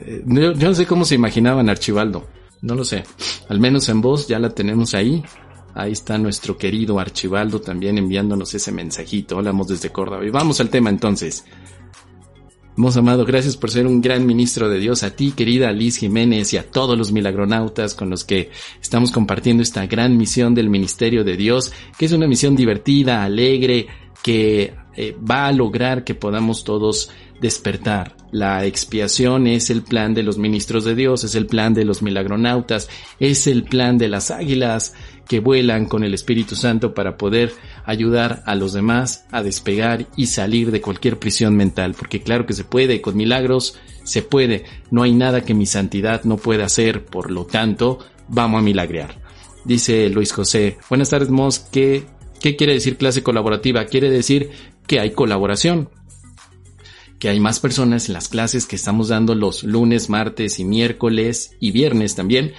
Eh, 0.00 0.22
yo, 0.26 0.52
no 0.52 0.74
sé 0.74 0.84
cómo 0.84 1.04
se 1.04 1.14
imaginaban 1.14 1.68
Archibaldo. 1.68 2.26
No 2.60 2.74
lo 2.74 2.84
sé. 2.84 3.04
Al 3.48 3.60
menos 3.60 3.88
en 3.88 4.00
voz 4.00 4.26
ya 4.26 4.40
la 4.40 4.50
tenemos 4.50 4.94
ahí. 4.94 5.22
Ahí 5.74 5.92
está 5.92 6.18
nuestro 6.18 6.56
querido 6.58 6.98
Archibaldo 6.98 7.60
también 7.60 7.98
enviándonos 7.98 8.52
ese 8.52 8.72
mensajito. 8.72 9.36
Hola, 9.36 9.52
voz 9.52 9.68
desde 9.68 9.90
Córdoba. 9.90 10.26
Y 10.26 10.30
vamos 10.30 10.60
al 10.60 10.70
tema 10.70 10.90
entonces. 10.90 11.44
Hemos 12.78 12.96
amado, 12.96 13.24
gracias 13.24 13.56
por 13.56 13.72
ser 13.72 13.88
un 13.88 14.00
gran 14.00 14.24
ministro 14.24 14.68
de 14.68 14.78
Dios, 14.78 15.02
a 15.02 15.10
ti 15.10 15.32
querida 15.32 15.72
Liz 15.72 15.96
Jiménez 15.96 16.52
y 16.52 16.58
a 16.58 16.70
todos 16.70 16.96
los 16.96 17.10
milagronautas 17.10 17.96
con 17.96 18.08
los 18.08 18.22
que 18.22 18.50
estamos 18.80 19.10
compartiendo 19.10 19.64
esta 19.64 19.84
gran 19.88 20.16
misión 20.16 20.54
del 20.54 20.70
ministerio 20.70 21.24
de 21.24 21.36
Dios, 21.36 21.72
que 21.98 22.06
es 22.06 22.12
una 22.12 22.28
misión 22.28 22.54
divertida, 22.54 23.24
alegre, 23.24 23.88
que 24.22 24.74
eh, 24.94 25.16
va 25.28 25.48
a 25.48 25.52
lograr 25.52 26.04
que 26.04 26.14
podamos 26.14 26.62
todos 26.62 27.10
despertar. 27.40 28.14
La 28.30 28.64
expiación 28.64 29.48
es 29.48 29.70
el 29.70 29.82
plan 29.82 30.14
de 30.14 30.22
los 30.22 30.38
ministros 30.38 30.84
de 30.84 30.94
Dios, 30.94 31.24
es 31.24 31.34
el 31.34 31.46
plan 31.46 31.74
de 31.74 31.84
los 31.84 32.00
milagronautas, 32.00 32.88
es 33.18 33.48
el 33.48 33.64
plan 33.64 33.98
de 33.98 34.08
las 34.08 34.30
águilas 34.30 34.94
que 35.28 35.40
vuelan 35.40 35.86
con 35.86 36.04
el 36.04 36.14
Espíritu 36.14 36.56
Santo 36.56 36.94
para 36.94 37.18
poder 37.18 37.52
ayudar 37.84 38.42
a 38.46 38.54
los 38.54 38.72
demás 38.72 39.26
a 39.30 39.42
despegar 39.42 40.06
y 40.16 40.26
salir 40.26 40.70
de 40.70 40.80
cualquier 40.80 41.18
prisión 41.18 41.54
mental, 41.54 41.94
porque 41.94 42.22
claro 42.22 42.46
que 42.46 42.54
se 42.54 42.64
puede, 42.64 43.02
con 43.02 43.16
milagros 43.16 43.76
se 44.04 44.22
puede, 44.22 44.64
no 44.90 45.02
hay 45.02 45.12
nada 45.12 45.44
que 45.44 45.52
mi 45.52 45.66
santidad 45.66 46.24
no 46.24 46.38
pueda 46.38 46.64
hacer, 46.64 47.04
por 47.04 47.30
lo 47.30 47.44
tanto, 47.44 47.98
vamos 48.26 48.60
a 48.60 48.64
milagrear. 48.64 49.20
Dice 49.64 50.08
Luis 50.08 50.32
José, 50.32 50.78
buenas 50.88 51.10
tardes 51.10 51.28
Mos, 51.28 51.58
¿qué, 51.58 52.06
qué 52.40 52.56
quiere 52.56 52.72
decir 52.72 52.96
clase 52.96 53.22
colaborativa? 53.22 53.84
Quiere 53.84 54.08
decir 54.08 54.50
que 54.86 54.98
hay 54.98 55.10
colaboración, 55.10 55.90
que 57.18 57.28
hay 57.28 57.38
más 57.38 57.60
personas 57.60 58.08
en 58.08 58.14
las 58.14 58.28
clases 58.28 58.64
que 58.64 58.76
estamos 58.76 59.08
dando 59.08 59.34
los 59.34 59.62
lunes, 59.62 60.08
martes 60.08 60.58
y 60.58 60.64
miércoles 60.64 61.50
y 61.60 61.72
viernes 61.72 62.14
también 62.14 62.54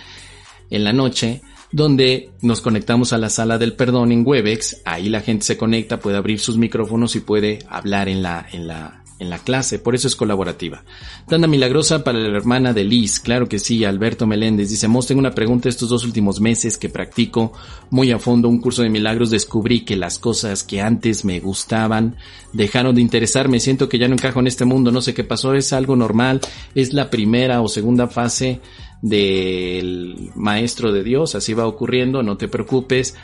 en 0.70 0.84
la 0.84 0.94
noche, 0.94 1.42
donde 1.72 2.32
nos 2.42 2.62
conectamos 2.62 3.14
a 3.14 3.18
la 3.18 3.30
sala 3.30 3.58
del 3.58 3.74
perdón 3.74 4.12
en 4.12 4.26
Webex, 4.26 4.82
ahí 4.86 5.10
la 5.10 5.22
gente 5.22 5.46
se 5.46 5.58
conecta, 5.58 6.00
puede 6.00 6.18
abrir 6.18 6.40
sus 6.40 6.58
micrófonos 6.58 7.16
y 7.16 7.20
puede 7.20 7.60
hablar 7.70 8.10
en 8.10 8.24
la, 8.24 8.46
en 8.52 8.68
la, 8.68 9.04
en 9.20 9.30
la 9.30 9.38
clase, 9.38 9.80
por 9.80 9.94
eso 9.94 10.08
es 10.08 10.16
colaborativa. 10.16 10.84
Tanda 11.28 11.48
milagrosa 11.48 12.04
para 12.04 12.18
la 12.18 12.36
hermana 12.36 12.74
de 12.74 12.86
Liz, 12.86 13.20
claro 13.20 13.48
que 13.48 13.60
sí, 13.60 13.84
Alberto 13.84 14.26
Meléndez 14.26 14.70
dice, 14.70 14.88
Mos, 14.88 15.06
tengo 15.06 15.20
una 15.20 15.36
pregunta, 15.36 15.70
estos 15.70 15.90
dos 15.90 16.06
últimos 16.06 16.40
meses 16.40 16.78
que 16.78 16.90
practico 16.90 17.54
muy 17.92 18.12
a 18.12 18.20
fondo 18.20 18.50
un 18.50 18.60
curso 18.60 18.82
de 18.82 18.90
milagros, 18.90 19.30
descubrí 19.30 19.82
que 19.82 19.98
las 19.98 20.18
cosas 20.18 20.64
que 20.64 20.82
antes 20.82 21.26
me 21.26 21.40
gustaban 21.40 22.16
dejaron 22.54 22.96
de 22.96 23.02
interesarme, 23.02 23.60
siento 23.60 23.90
que 23.90 24.00
ya 24.00 24.08
no 24.08 24.14
encajo 24.14 24.40
en 24.40 24.48
este 24.48 24.66
mundo, 24.66 24.90
no 24.92 25.02
sé 25.02 25.14
qué 25.14 25.24
pasó, 25.24 25.54
es 25.54 25.74
algo 25.74 25.96
normal, 25.96 26.40
es 26.74 26.94
la 26.94 27.10
primera 27.10 27.62
o 27.62 27.68
segunda 27.68 28.08
fase 28.08 28.62
del 29.02 30.32
maestro 30.36 30.92
de 30.92 31.04
Dios, 31.04 31.36
así 31.36 31.54
va 31.54 31.68
ocurriendo, 31.68 32.24
no 32.24 32.38
te 32.38 32.48
preocupes 32.48 33.16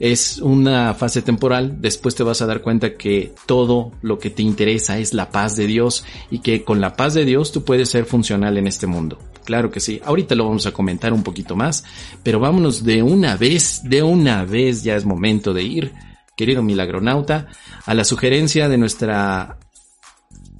es 0.00 0.38
una 0.38 0.94
fase 0.94 1.22
temporal, 1.22 1.80
después 1.80 2.14
te 2.14 2.22
vas 2.22 2.42
a 2.42 2.46
dar 2.46 2.62
cuenta 2.62 2.94
que 2.94 3.32
todo 3.46 3.92
lo 4.02 4.18
que 4.18 4.30
te 4.30 4.42
interesa 4.42 4.98
es 4.98 5.14
la 5.14 5.30
paz 5.30 5.56
de 5.56 5.66
Dios 5.66 6.04
y 6.30 6.40
que 6.40 6.64
con 6.64 6.80
la 6.80 6.96
paz 6.96 7.14
de 7.14 7.24
Dios 7.24 7.52
tú 7.52 7.64
puedes 7.64 7.90
ser 7.90 8.04
funcional 8.04 8.58
en 8.58 8.66
este 8.66 8.86
mundo. 8.86 9.18
Claro 9.44 9.70
que 9.70 9.80
sí, 9.80 10.00
ahorita 10.04 10.34
lo 10.34 10.46
vamos 10.46 10.66
a 10.66 10.72
comentar 10.72 11.12
un 11.12 11.22
poquito 11.22 11.54
más, 11.54 11.84
pero 12.22 12.40
vámonos 12.40 12.82
de 12.82 13.02
una 13.02 13.36
vez, 13.36 13.82
de 13.84 14.02
una 14.02 14.44
vez 14.44 14.82
ya 14.82 14.96
es 14.96 15.04
momento 15.04 15.52
de 15.52 15.62
ir, 15.62 15.92
querido 16.36 16.62
milagronauta, 16.62 17.48
a 17.86 17.94
la 17.94 18.04
sugerencia 18.04 18.68
de 18.68 18.78
nuestra 18.78 19.58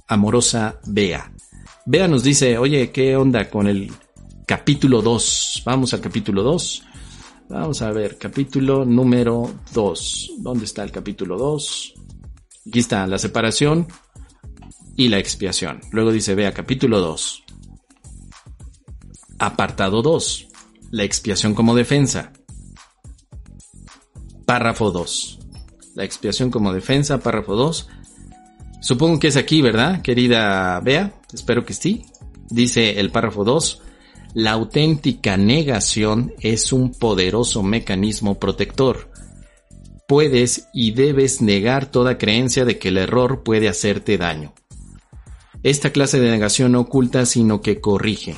amorosa 0.07 0.79
Bea. 0.85 1.31
Bea 1.85 2.07
nos 2.07 2.23
dice, 2.23 2.57
oye, 2.57 2.91
¿qué 2.91 3.15
onda 3.17 3.49
con 3.49 3.67
el 3.67 3.91
capítulo 4.45 5.01
2? 5.01 5.63
Vamos 5.65 5.93
al 5.93 6.01
capítulo 6.01 6.43
2. 6.43 6.83
Vamos 7.49 7.81
a 7.81 7.91
ver, 7.91 8.17
capítulo 8.17 8.85
número 8.85 9.51
2. 9.73 10.33
¿Dónde 10.39 10.65
está 10.65 10.83
el 10.83 10.91
capítulo 10.91 11.37
2? 11.37 11.93
Aquí 12.67 12.79
está, 12.79 13.05
la 13.07 13.17
separación 13.17 13.87
y 14.95 15.09
la 15.09 15.17
expiación. 15.19 15.81
Luego 15.91 16.11
dice, 16.11 16.35
vea, 16.35 16.53
capítulo 16.53 16.99
2. 16.99 17.43
Apartado 19.39 20.01
2. 20.01 20.47
La 20.91 21.03
expiación 21.03 21.53
como 21.53 21.75
defensa. 21.75 22.31
Párrafo 24.45 24.91
2. 24.91 25.39
La 25.95 26.03
expiación 26.03 26.51
como 26.51 26.73
defensa, 26.73 27.19
párrafo 27.19 27.55
2. 27.55 27.87
Supongo 28.81 29.19
que 29.19 29.27
es 29.27 29.37
aquí, 29.37 29.61
¿verdad, 29.61 30.01
querida 30.01 30.79
Bea? 30.81 31.19
Espero 31.33 31.65
que 31.65 31.73
sí. 31.73 32.05
Dice 32.49 32.99
el 32.99 33.11
párrafo 33.11 33.43
2 33.43 33.81
la 34.35 34.51
auténtica 34.51 35.37
negación 35.37 36.33
es 36.41 36.73
un 36.73 36.91
poderoso 36.91 37.63
mecanismo 37.63 38.37
protector. 38.37 39.09
Puedes 40.09 40.67
y 40.73 40.91
debes 40.91 41.41
negar 41.41 41.85
toda 41.85 42.17
creencia 42.17 42.65
de 42.65 42.77
que 42.77 42.89
el 42.89 42.97
error 42.97 43.43
puede 43.43 43.69
hacerte 43.69 44.17
daño. 44.17 44.53
Esta 45.63 45.91
clase 45.91 46.19
de 46.19 46.29
negación 46.29 46.73
no 46.73 46.81
oculta 46.81 47.25
sino 47.25 47.61
que 47.61 47.79
corrige. 47.79 48.35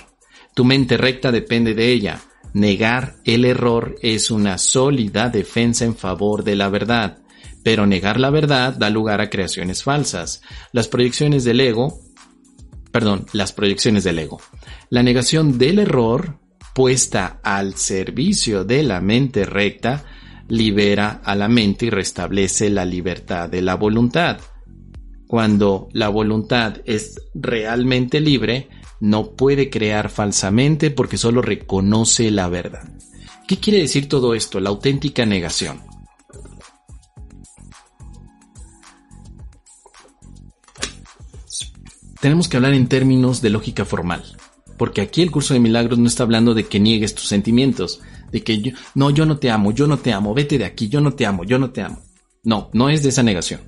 Tu 0.54 0.64
mente 0.64 0.98
recta 0.98 1.32
depende 1.32 1.74
de 1.74 1.92
ella. 1.92 2.22
Negar 2.54 3.16
el 3.26 3.44
error 3.44 3.96
es 4.04 4.30
una 4.30 4.60
sólida 4.60 5.30
defensa 5.30 5.84
en 5.84 5.96
favor 5.96 6.44
de 6.44 6.56
la 6.56 6.70
verdad, 6.70 7.24
pero 7.64 7.88
negar 7.88 8.20
la 8.20 8.30
verdad 8.30 8.76
da 8.78 8.92
lugar 8.92 9.20
a 9.20 9.32
creaciones 9.32 9.82
falsas. 9.82 10.44
Las 10.72 10.88
proyecciones 10.88 11.44
del 11.44 11.60
ego 11.60 12.00
perdón, 12.98 13.28
las 13.32 13.54
proyecciones 13.54 14.04
del 14.04 14.18
ego. 14.18 14.42
La 14.90 15.04
negación 15.04 15.58
del 15.58 15.80
error 15.80 16.40
puesta 16.74 17.40
al 17.44 17.76
servicio 17.76 18.64
de 18.64 18.84
la 18.84 19.02
mente 19.02 19.46
recta 19.46 20.06
libera 20.48 21.22
a 21.24 21.36
la 21.36 21.48
mente 21.48 21.88
y 21.88 21.90
restablece 21.90 22.70
la 22.70 22.86
libertad 22.86 23.50
de 23.50 23.62
la 23.62 23.76
voluntad. 23.76 24.40
Cuando 25.28 25.90
la 25.92 26.08
voluntad 26.08 26.78
es 26.86 27.22
realmente 27.34 28.22
libre, 28.22 28.70
no 29.02 29.32
puede 29.32 29.70
crear 29.70 30.10
falsamente 30.10 30.90
porque 30.90 31.18
solo 31.18 31.42
reconoce 31.42 32.32
la 32.32 32.48
verdad. 32.48 32.88
¿Qué 33.46 33.58
quiere 33.58 33.80
decir 33.80 34.08
todo 34.08 34.34
esto? 34.34 34.60
La 34.60 34.70
auténtica 34.70 35.26
negación. 35.26 35.82
tenemos 42.20 42.48
que 42.48 42.58
hablar 42.58 42.74
en 42.74 42.88
términos 42.88 43.42
de 43.42 43.50
lógica 43.50 43.86
formal. 43.86 44.24
Porque 44.78 45.02
aquí 45.02 45.22
el 45.22 45.32
curso 45.32 45.54
de 45.54 45.60
milagros 45.60 45.98
no 46.00 46.08
está 46.08 46.24
hablando 46.24 46.54
de 46.54 46.66
que 46.66 46.80
niegues 46.80 47.16
tus 47.16 47.28
sentimientos, 47.28 48.02
de 48.32 48.44
que 48.44 48.62
yo, 48.62 48.72
no, 48.96 49.10
yo 49.10 49.26
no 49.26 49.38
te 49.38 49.50
amo, 49.50 49.72
yo 49.72 49.88
no 49.88 49.98
te 49.98 50.14
amo, 50.14 50.34
vete 50.34 50.58
de 50.58 50.66
aquí, 50.66 50.88
yo 50.88 51.02
no 51.02 51.14
te 51.14 51.26
amo, 51.26 51.44
yo 51.44 51.58
no 51.58 51.72
te 51.72 51.82
amo. 51.82 52.00
No, 52.44 52.70
no 52.74 52.90
es 52.90 53.04
de 53.04 53.10
esa 53.10 53.24
negación. 53.24 53.62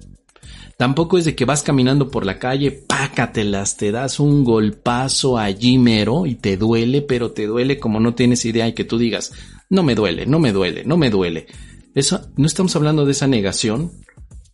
Tampoco 0.77 1.17
es 1.17 1.25
de 1.25 1.35
que 1.35 1.43
vas 1.43 1.61
caminando 1.61 2.09
por 2.09 2.25
la 2.25 2.39
calle, 2.39 2.71
pácatelas, 2.71 3.75
te 3.75 3.91
das 3.91 4.19
un 4.21 4.45
golpazo 4.45 5.37
allí 5.37 5.77
mero 5.77 6.25
y 6.25 6.35
te 6.35 6.55
duele, 6.55 7.01
pero 7.01 7.31
te 7.31 7.47
duele 7.47 7.79
como 7.79 7.99
no 7.99 8.15
tienes 8.15 8.45
idea 8.45 8.65
y 8.65 8.73
que 8.73 8.85
tú 8.85 8.97
digas, 8.97 9.33
no 9.69 9.83
me 9.83 9.93
duele, 9.93 10.25
no 10.25 10.39
me 10.39 10.53
duele, 10.53 10.85
no 10.85 10.95
me 10.95 11.09
duele. 11.09 11.47
Eso, 11.93 12.21
no 12.37 12.45
estamos 12.45 12.77
hablando 12.77 13.05
de 13.05 13.11
esa 13.11 13.27
negación, 13.27 13.91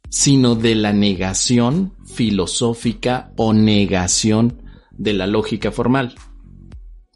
sino 0.09 0.55
de 0.55 0.73
la 0.73 0.93
negación 0.93 1.93
filosófica 2.05 3.31
o 3.35 3.53
negación 3.53 4.63
de 4.97 5.13
la 5.13 5.27
lógica 5.27 5.71
formal. 5.71 6.15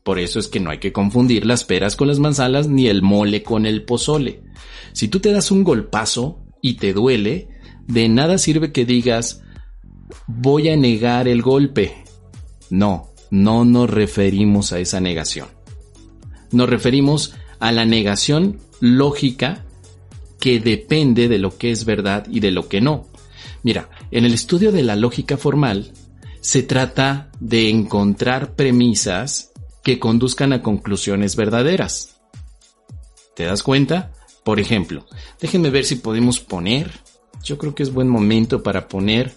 Por 0.10 0.18
eso 0.18 0.40
es 0.40 0.48
que 0.48 0.60
no 0.60 0.72
hay 0.72 0.80
que 0.80 0.92
confundir 0.92 1.46
las 1.46 1.64
peras 1.64 1.96
con 1.96 2.08
las 2.08 2.18
manzanas 2.18 2.68
ni 2.68 2.88
el 2.88 3.04
mole 3.04 3.44
con 3.44 3.68
el 3.68 3.84
pozole. 3.84 4.42
Si 4.92 5.08
tú 5.08 5.20
te 5.20 5.32
das 5.32 5.52
un 5.52 5.64
golpazo 5.64 6.40
y 6.64 6.78
te 6.78 6.94
duele, 6.94 7.50
de 7.86 8.10
nada 8.10 8.40
sirve 8.40 8.72
que 8.72 8.86
digas 8.86 9.44
voy 10.26 10.70
a 10.70 10.76
negar 10.76 11.28
el 11.28 11.44
golpe. 11.44 12.06
No, 12.72 13.12
no 13.30 13.66
nos 13.66 13.88
referimos 13.88 14.74
a 14.74 14.80
esa 14.80 15.00
negación. 15.00 15.48
Nos 16.52 16.68
referimos 16.68 17.36
a 17.60 17.72
la 17.72 17.86
negación 17.86 18.58
lógica 18.80 19.64
que 20.40 20.60
depende 20.60 21.28
de 21.28 21.38
lo 21.38 21.56
que 21.56 21.70
es 21.70 21.86
verdad 21.86 22.26
y 22.32 22.40
de 22.40 22.50
lo 22.50 22.68
que 22.68 22.82
no. 22.82 23.06
Mira, 23.62 23.92
en 24.10 24.26
el 24.26 24.34
estudio 24.34 24.72
de 24.72 24.82
la 24.82 24.96
lógica 24.96 25.38
formal, 25.38 25.92
se 26.42 26.64
trata 26.64 27.30
de 27.40 27.70
encontrar 27.70 28.56
premisas 28.56 29.49
que 29.90 29.98
conduzcan 29.98 30.54
a 30.54 30.62
conclusiones 30.62 31.36
verdaderas. 31.36 32.22
¿Te 33.36 33.46
das 33.46 33.64
cuenta? 33.64 34.12
Por 34.44 34.60
ejemplo, 34.60 35.08
déjenme 35.42 35.72
ver 35.72 35.84
si 35.84 35.96
podemos 35.96 36.40
poner, 36.40 36.92
yo 37.44 37.58
creo 37.58 37.74
que 37.74 37.82
es 37.82 37.92
buen 37.92 38.08
momento 38.08 38.62
para 38.62 38.88
poner 38.88 39.34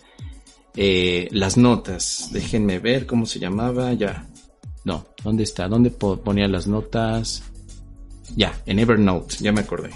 eh, 0.76 1.26
las 1.30 1.56
notas. 1.56 2.28
Déjenme 2.32 2.80
ver 2.80 3.06
cómo 3.06 3.24
se 3.24 3.38
llamaba, 3.38 3.94
ya. 3.94 4.28
No, 4.84 5.06
¿dónde 5.24 5.44
está? 5.44 5.68
¿Dónde 5.68 5.88
ponía 5.88 6.48
las 6.48 6.66
notas? 6.66 7.44
Ya, 8.36 8.52
en 8.66 8.78
Evernote, 8.78 9.36
ya 9.40 9.52
me 9.52 9.62
acordé. 9.62 9.88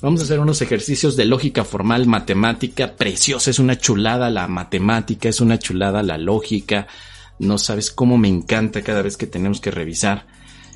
Vamos 0.00 0.20
a 0.20 0.24
hacer 0.24 0.38
unos 0.38 0.62
ejercicios 0.62 1.16
de 1.16 1.24
lógica 1.24 1.64
formal 1.64 2.06
matemática 2.06 2.94
preciosa. 2.94 3.50
Es 3.50 3.58
una 3.58 3.76
chulada 3.76 4.30
la 4.30 4.46
matemática, 4.46 5.28
es 5.28 5.40
una 5.40 5.58
chulada 5.58 6.04
la 6.04 6.16
lógica. 6.16 6.86
No 7.42 7.58
sabes 7.58 7.90
cómo 7.90 8.18
me 8.18 8.28
encanta 8.28 8.82
cada 8.82 9.02
vez 9.02 9.16
que 9.16 9.26
tenemos 9.26 9.60
que 9.60 9.72
revisar. 9.72 10.28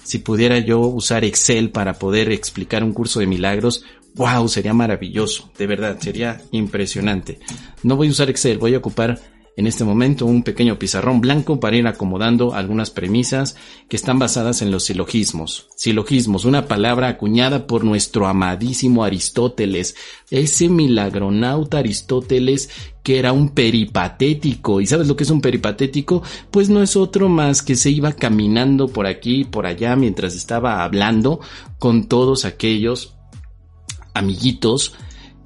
Si 0.03 0.19
pudiera 0.19 0.59
yo 0.59 0.81
usar 0.81 1.25
Excel 1.25 1.71
para 1.71 1.95
poder 1.95 2.33
explicar 2.33 2.83
un 2.83 2.93
curso 2.93 3.21
de 3.21 3.29
milagros, 3.29 3.85
wow, 4.17 4.49
sería 4.49 4.75
maravilloso. 4.75 5.49
De 5.57 5.69
verdad, 5.69 5.97
sería 6.01 6.43
impresionante. 6.51 7.39
No 7.85 7.95
voy 7.95 8.09
a 8.09 8.11
usar 8.11 8.31
Excel, 8.31 8.59
voy 8.59 8.75
a 8.75 8.79
ocupar 8.79 9.21
en 9.57 9.67
este 9.67 9.85
momento 9.85 10.27
un 10.27 10.43
pequeño 10.43 10.79
pizarrón 10.79 11.23
blanco 11.23 11.59
para 11.59 11.77
ir 11.77 11.87
acomodando 11.87 12.55
algunas 12.55 12.91
premisas 12.91 13.57
que 13.89 13.97
están 13.97 14.19
basadas 14.19 14.61
en 14.61 14.71
los 14.71 14.85
silogismos. 14.85 15.69
Silogismos, 15.77 16.45
una 16.45 16.67
palabra 16.67 17.09
acuñada 17.09 17.67
por 17.67 17.83
nuestro 17.83 18.27
amadísimo 18.27 19.03
Aristóteles, 19.03 19.97
ese 20.31 20.69
milagronauta 20.69 21.79
Aristóteles 21.79 22.69
que 23.03 23.19
era 23.19 23.33
un 23.33 23.51
peripatético. 23.51 24.81
¿Y 24.83 24.87
sabes 24.87 25.09
lo 25.09 25.17
que 25.17 25.25
es 25.25 25.31
un 25.31 25.41
peripatético? 25.41 26.23
Pues 26.51 26.69
no 26.69 26.83
es 26.83 26.97
otro 26.97 27.31
más 27.31 27.63
que 27.63 27.77
se 27.77 27.89
iba 27.89 28.13
caminando 28.13 28.89
por 28.89 29.07
aquí 29.07 29.41
y 29.41 29.45
por 29.45 29.65
allá 29.65 29.97
mientras 29.97 30.35
estaba 30.35 30.85
hablando 30.85 31.41
con 31.79 32.09
todos 32.09 32.45
aquellos 32.45 33.15
amiguitos 34.13 34.95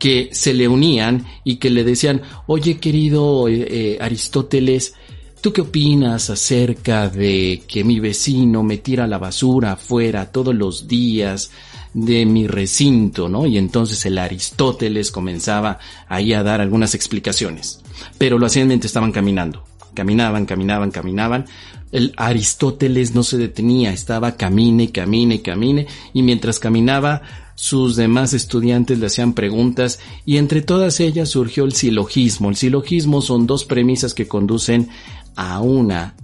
que 0.00 0.30
se 0.33 0.54
le 0.54 0.66
unían 0.66 1.26
y 1.45 1.57
que 1.57 1.71
le 1.71 1.85
decían, 1.85 2.23
oye 2.47 2.78
querido 2.78 3.47
eh, 3.49 3.66
eh, 3.69 3.99
Aristóteles, 4.00 4.95
¿tú 5.40 5.52
qué 5.52 5.61
opinas 5.61 6.30
acerca 6.30 7.09
de 7.09 7.62
que 7.69 7.85
mi 7.85 8.00
vecino 8.00 8.64
me 8.64 8.78
tira 8.78 9.07
la 9.07 9.19
basura 9.19 9.73
afuera 9.73 10.33
todos 10.33 10.54
los 10.54 10.88
días 10.88 11.52
de 11.92 12.25
mi 12.25 12.47
recinto, 12.47 13.28
¿no? 13.28 13.47
Y 13.47 13.59
entonces 13.59 14.04
el 14.07 14.19
Aristóteles 14.19 15.11
comenzaba 15.11 15.78
ahí 16.09 16.33
a 16.33 16.42
dar 16.42 16.61
algunas 16.61 16.95
explicaciones, 16.95 17.83
pero 18.16 18.38
lo 18.38 18.47
hacían 18.47 18.69
mientras 18.69 18.90
estaban 18.90 19.12
caminando. 19.12 19.64
Caminaban, 19.92 20.47
caminaban, 20.47 20.92
caminaban. 20.92 21.47
El 21.92 22.14
Aristóteles 22.16 23.14
no 23.14 23.23
se 23.25 23.37
detenía, 23.37 23.92
estaba 23.92 24.37
camine, 24.37 24.92
camine, 24.92 25.42
camine, 25.42 25.88
y 26.14 26.23
mientras 26.23 26.59
caminaba 26.59 27.23
sus 27.61 27.95
demás 27.95 28.33
estudiantes 28.33 28.99
le 28.99 29.05
hacían 29.05 29.35
preguntas 29.35 30.00
y 30.25 30.38
entre 30.38 30.62
todas 30.62 30.99
ellas 30.99 31.29
surgió 31.29 31.64
el 31.64 31.75
silogismo. 31.75 32.49
El 32.49 32.57
silogismo 32.57 33.21
son 33.21 33.47
dos 33.47 33.67
premisas 33.67 34.14
que 34.14 34.26
conducen 34.26 34.88
a 35.37 35.61
una, 35.61 36.17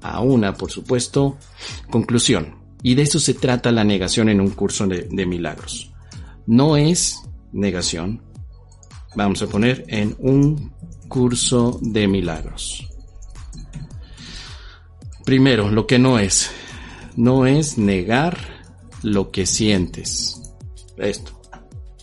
a 0.00 0.20
una, 0.22 0.54
por 0.54 0.70
supuesto, 0.70 1.36
conclusión. 1.90 2.54
Y 2.82 2.94
de 2.94 3.02
eso 3.02 3.18
se 3.18 3.34
trata 3.34 3.70
la 3.70 3.84
negación 3.84 4.30
en 4.30 4.40
un 4.40 4.48
curso 4.48 4.86
de, 4.86 5.26
milagros. 5.26 5.92
No 6.46 6.78
es 6.78 7.20
negación. 7.52 8.22
Vamos 9.14 9.42
a 9.42 9.46
poner 9.46 9.84
en 9.88 10.16
un 10.20 10.72
curso 11.06 11.78
de 11.82 12.08
milagros. 12.08 12.88
Primero, 15.26 15.70
lo 15.70 15.86
que 15.86 15.98
no 15.98 16.18
es. 16.18 16.50
No 17.14 17.44
es 17.44 17.76
negar 17.76 18.38
lo 19.02 19.30
que 19.30 19.44
sientes 19.44 20.37
esto. 20.98 21.38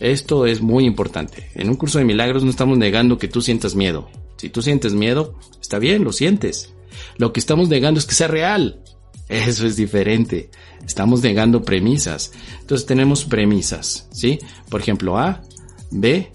Esto 0.00 0.46
es 0.46 0.60
muy 0.60 0.84
importante. 0.84 1.50
En 1.54 1.70
un 1.70 1.76
curso 1.76 1.98
de 1.98 2.04
milagros 2.04 2.44
no 2.44 2.50
estamos 2.50 2.76
negando 2.76 3.18
que 3.18 3.28
tú 3.28 3.40
sientas 3.40 3.74
miedo. 3.74 4.08
Si 4.36 4.50
tú 4.50 4.60
sientes 4.60 4.92
miedo, 4.92 5.38
está 5.60 5.78
bien, 5.78 6.04
lo 6.04 6.12
sientes. 6.12 6.74
Lo 7.16 7.32
que 7.32 7.40
estamos 7.40 7.68
negando 7.68 7.98
es 7.98 8.06
que 8.06 8.14
sea 8.14 8.28
real. 8.28 8.82
Eso 9.28 9.66
es 9.66 9.76
diferente. 9.76 10.50
Estamos 10.84 11.22
negando 11.22 11.62
premisas. 11.62 12.32
Entonces 12.60 12.86
tenemos 12.86 13.24
premisas, 13.24 14.08
¿sí? 14.12 14.38
Por 14.68 14.80
ejemplo, 14.80 15.18
A, 15.18 15.42
B, 15.90 16.30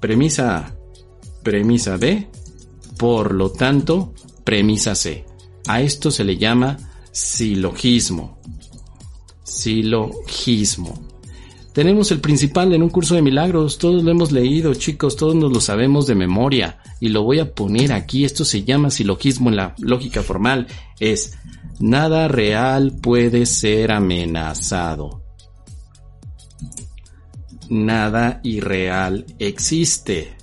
premisa 0.00 0.56
A, 0.56 0.76
premisa 1.42 1.96
B, 1.96 2.28
por 2.98 3.34
lo 3.34 3.52
tanto, 3.52 4.14
premisa 4.44 4.94
C. 4.94 5.26
A 5.68 5.82
esto 5.82 6.10
se 6.10 6.24
le 6.24 6.38
llama 6.38 6.78
silogismo 7.12 8.36
silogismo. 9.46 10.98
Tenemos 11.72 12.10
el 12.10 12.20
principal 12.20 12.72
en 12.72 12.82
un 12.82 12.88
curso 12.88 13.14
de 13.14 13.22
milagros, 13.22 13.78
todos 13.78 14.02
lo 14.02 14.10
hemos 14.10 14.32
leído, 14.32 14.72
chicos, 14.72 15.14
todos 15.14 15.34
nos 15.34 15.52
lo 15.52 15.60
sabemos 15.60 16.06
de 16.06 16.14
memoria 16.14 16.78
y 17.00 17.08
lo 17.08 17.22
voy 17.22 17.38
a 17.38 17.54
poner 17.54 17.92
aquí, 17.92 18.24
esto 18.24 18.46
se 18.46 18.64
llama 18.64 18.90
silogismo 18.90 19.50
en 19.50 19.56
la 19.56 19.74
lógica 19.78 20.22
formal, 20.22 20.66
es 20.98 21.36
nada 21.78 22.28
real 22.28 22.92
puede 23.02 23.44
ser 23.44 23.92
amenazado. 23.92 25.22
Nada 27.68 28.40
irreal 28.42 29.26
existe. 29.38 30.34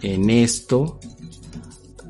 En 0.00 0.30
esto 0.30 0.98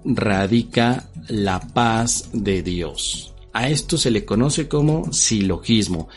radica 0.05 1.11
la 1.29 1.61
paz 1.61 2.31
de 2.33 2.63
Dios. 2.63 3.32
A 3.53 3.69
esto 3.69 3.99
se 3.99 4.11
le 4.11 4.25
conoce 4.25 4.69
como 4.69 5.13
silogismo. 5.13 6.09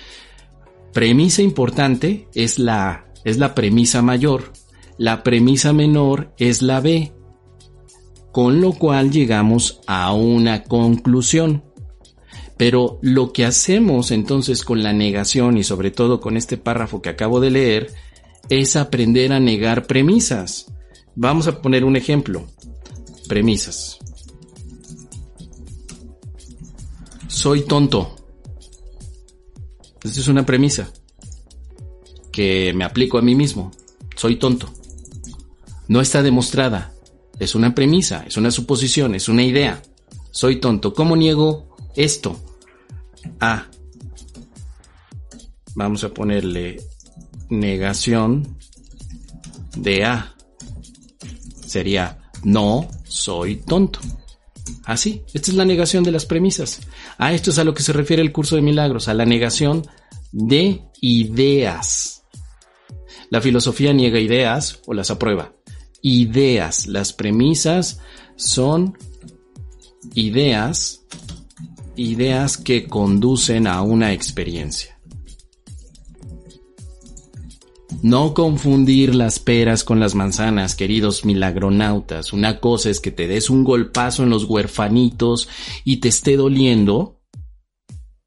Premisa 0.94 1.42
importante 1.42 2.28
es 2.34 2.58
la, 2.60 3.08
es 3.24 3.38
la 3.38 3.54
premisa 3.54 4.02
mayor. 4.02 4.54
La 4.98 5.24
premisa 5.24 5.74
menor 5.74 6.34
es 6.38 6.62
la 6.62 6.80
B. 6.80 7.12
Con 8.32 8.62
lo 8.62 8.74
cual 8.74 9.12
llegamos 9.12 9.82
a 9.88 10.14
una 10.14 10.64
conclusión. 10.64 11.64
Pero 12.58 13.00
lo 13.02 13.34
que 13.34 13.46
hacemos 13.46 14.12
entonces 14.12 14.64
con 14.64 14.84
la 14.84 14.94
negación 14.94 15.58
y 15.58 15.64
sobre 15.64 15.92
todo 15.92 16.22
con 16.22 16.38
este 16.38 16.56
párrafo 16.56 17.02
que 17.02 17.10
acabo 17.10 17.42
de 17.42 17.52
leer 17.52 17.94
es 18.50 18.76
aprender 18.76 19.34
a 19.34 19.40
negar 19.40 19.88
premisas. 19.88 20.72
Vamos 21.16 21.48
a 21.48 21.62
poner 21.62 21.84
un 21.84 21.98
ejemplo. 21.98 22.48
Premisas. 23.28 24.00
Soy 27.36 27.64
tonto. 27.64 28.16
Esta 30.02 30.20
es 30.22 30.28
una 30.30 30.46
premisa 30.46 30.90
que 32.32 32.72
me 32.74 32.86
aplico 32.86 33.18
a 33.18 33.22
mí 33.22 33.36
mismo. 33.36 33.72
Soy 34.16 34.38
tonto. 34.38 34.74
No 35.90 36.00
está 36.00 36.24
demostrada. 36.24 36.94
Es 37.38 37.54
una 37.54 37.76
premisa, 37.76 38.24
es 38.26 38.38
una 38.38 38.52
suposición, 38.52 39.16
es 39.16 39.28
una 39.28 39.44
idea. 39.44 39.82
Soy 40.32 40.62
tonto. 40.62 40.94
¿Cómo 40.94 41.18
niego 41.18 41.76
esto? 41.96 42.40
A. 43.42 43.68
Vamos 45.76 46.06
a 46.06 46.14
ponerle 46.14 46.82
negación 47.50 48.58
de 49.76 50.06
A. 50.06 50.36
Sería 51.68 52.32
no 52.44 52.88
soy 53.04 53.58
tonto. 53.58 54.00
Así, 54.86 55.24
esta 55.34 55.52
es 55.52 55.58
la 55.58 55.66
negación 55.66 56.04
de 56.04 56.12
las 56.12 56.26
premisas. 56.26 56.80
A 57.18 57.34
esto 57.34 57.52
es 57.52 57.58
a 57.58 57.64
lo 57.64 57.74
que 57.74 57.84
se 57.84 57.94
refiere 57.94 58.22
el 58.22 58.32
curso 58.32 58.56
de 58.56 58.62
milagros, 58.62 59.08
a 59.08 59.14
la 59.14 59.26
negación 59.26 59.86
de 60.32 60.82
ideas. 61.02 62.24
La 63.30 63.42
filosofía 63.42 63.94
niega 63.94 64.20
ideas 64.20 64.82
o 64.86 64.94
las 64.94 65.12
aprueba. 65.12 65.54
Ideas, 66.02 66.88
las 66.88 67.14
premisas 67.14 68.00
son 68.36 68.98
ideas, 70.14 71.06
ideas 71.96 72.58
que 72.58 72.88
conducen 72.88 73.68
a 73.68 73.82
una 73.82 74.14
experiencia. 74.14 74.95
No 78.02 78.34
confundir 78.34 79.16
las 79.16 79.40
peras 79.40 79.84
con 79.84 80.00
las 80.00 80.16
manzanas, 80.16 80.76
queridos 80.76 81.26
milagronautas. 81.26 82.34
Una 82.34 82.60
cosa 82.60 82.90
es 82.90 83.00
que 83.00 83.12
te 83.12 83.28
des 83.28 83.50
un 83.50 83.64
golpazo 83.64 84.24
en 84.24 84.30
los 84.30 84.46
huerfanitos 84.46 85.50
y 85.84 85.98
te 85.98 86.10
esté 86.10 86.38
doliendo. 86.38 87.22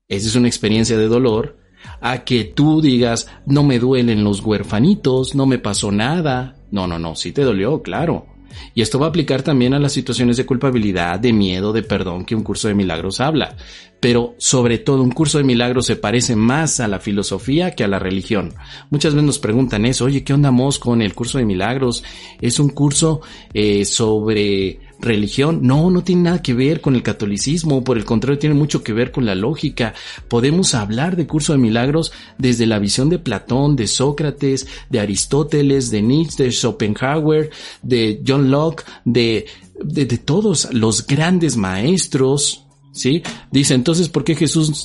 Esa 0.08 0.28
es 0.28 0.36
una 0.36 0.48
experiencia 0.48 0.96
de 0.96 1.08
dolor. 1.08 1.58
A 2.00 2.24
que 2.24 2.44
tú 2.44 2.80
digas, 2.80 3.28
no 3.46 3.62
me 3.62 3.78
duelen 3.78 4.24
los 4.24 4.40
huerfanitos, 4.40 5.34
no 5.34 5.46
me 5.46 5.58
pasó 5.58 5.92
nada. 5.92 6.56
No, 6.70 6.86
no, 6.86 6.98
no, 6.98 7.14
sí 7.14 7.32
te 7.32 7.42
dolió, 7.42 7.82
claro. 7.82 8.26
Y 8.74 8.82
esto 8.82 8.98
va 8.98 9.06
a 9.06 9.08
aplicar 9.08 9.42
también 9.42 9.74
a 9.74 9.78
las 9.78 9.92
situaciones 9.92 10.36
de 10.36 10.46
culpabilidad, 10.46 11.18
de 11.18 11.32
miedo, 11.32 11.72
de 11.72 11.82
perdón 11.82 12.24
que 12.24 12.34
un 12.34 12.42
curso 12.42 12.68
de 12.68 12.74
milagros 12.74 13.20
habla. 13.20 13.56
Pero 14.00 14.34
sobre 14.38 14.78
todo 14.78 15.02
un 15.02 15.10
curso 15.10 15.38
de 15.38 15.44
milagros 15.44 15.86
se 15.86 15.96
parece 15.96 16.36
más 16.36 16.78
a 16.80 16.88
la 16.88 17.00
filosofía 17.00 17.72
que 17.72 17.84
a 17.84 17.88
la 17.88 17.98
religión. 17.98 18.54
Muchas 18.90 19.14
veces 19.14 19.26
nos 19.26 19.38
preguntan 19.38 19.84
eso, 19.86 20.04
oye, 20.04 20.22
¿qué 20.22 20.32
onda 20.32 20.52
con 20.80 21.02
el 21.02 21.14
curso 21.14 21.38
de 21.38 21.44
milagros? 21.44 22.04
¿Es 22.40 22.58
un 22.58 22.70
curso 22.70 23.20
eh, 23.54 23.84
sobre 23.84 24.87
religión. 25.00 25.60
No, 25.62 25.90
no 25.90 26.02
tiene 26.02 26.22
nada 26.22 26.42
que 26.42 26.54
ver 26.54 26.80
con 26.80 26.94
el 26.94 27.02
catolicismo, 27.02 27.84
por 27.84 27.96
el 27.98 28.04
contrario, 28.04 28.38
tiene 28.38 28.54
mucho 28.54 28.82
que 28.82 28.92
ver 28.92 29.12
con 29.12 29.26
la 29.26 29.34
lógica. 29.34 29.94
Podemos 30.28 30.74
hablar 30.74 31.16
de 31.16 31.26
curso 31.26 31.52
de 31.52 31.58
milagros 31.58 32.12
desde 32.38 32.66
la 32.66 32.78
visión 32.78 33.08
de 33.08 33.18
Platón, 33.18 33.76
de 33.76 33.86
Sócrates, 33.86 34.66
de 34.90 35.00
Aristóteles, 35.00 35.90
de 35.90 36.02
Nietzsche, 36.02 36.44
de 36.44 36.52
Schopenhauer, 36.52 37.50
de 37.82 38.22
John 38.26 38.50
Locke, 38.50 38.84
de, 39.04 39.46
de, 39.82 40.06
todos 40.18 40.68
los 40.72 41.06
grandes 41.06 41.56
maestros. 41.56 42.64
¿Sí? 42.90 43.22
Dice 43.52 43.74
entonces, 43.74 44.08
¿por 44.08 44.24
qué 44.24 44.34
Jesús 44.34 44.84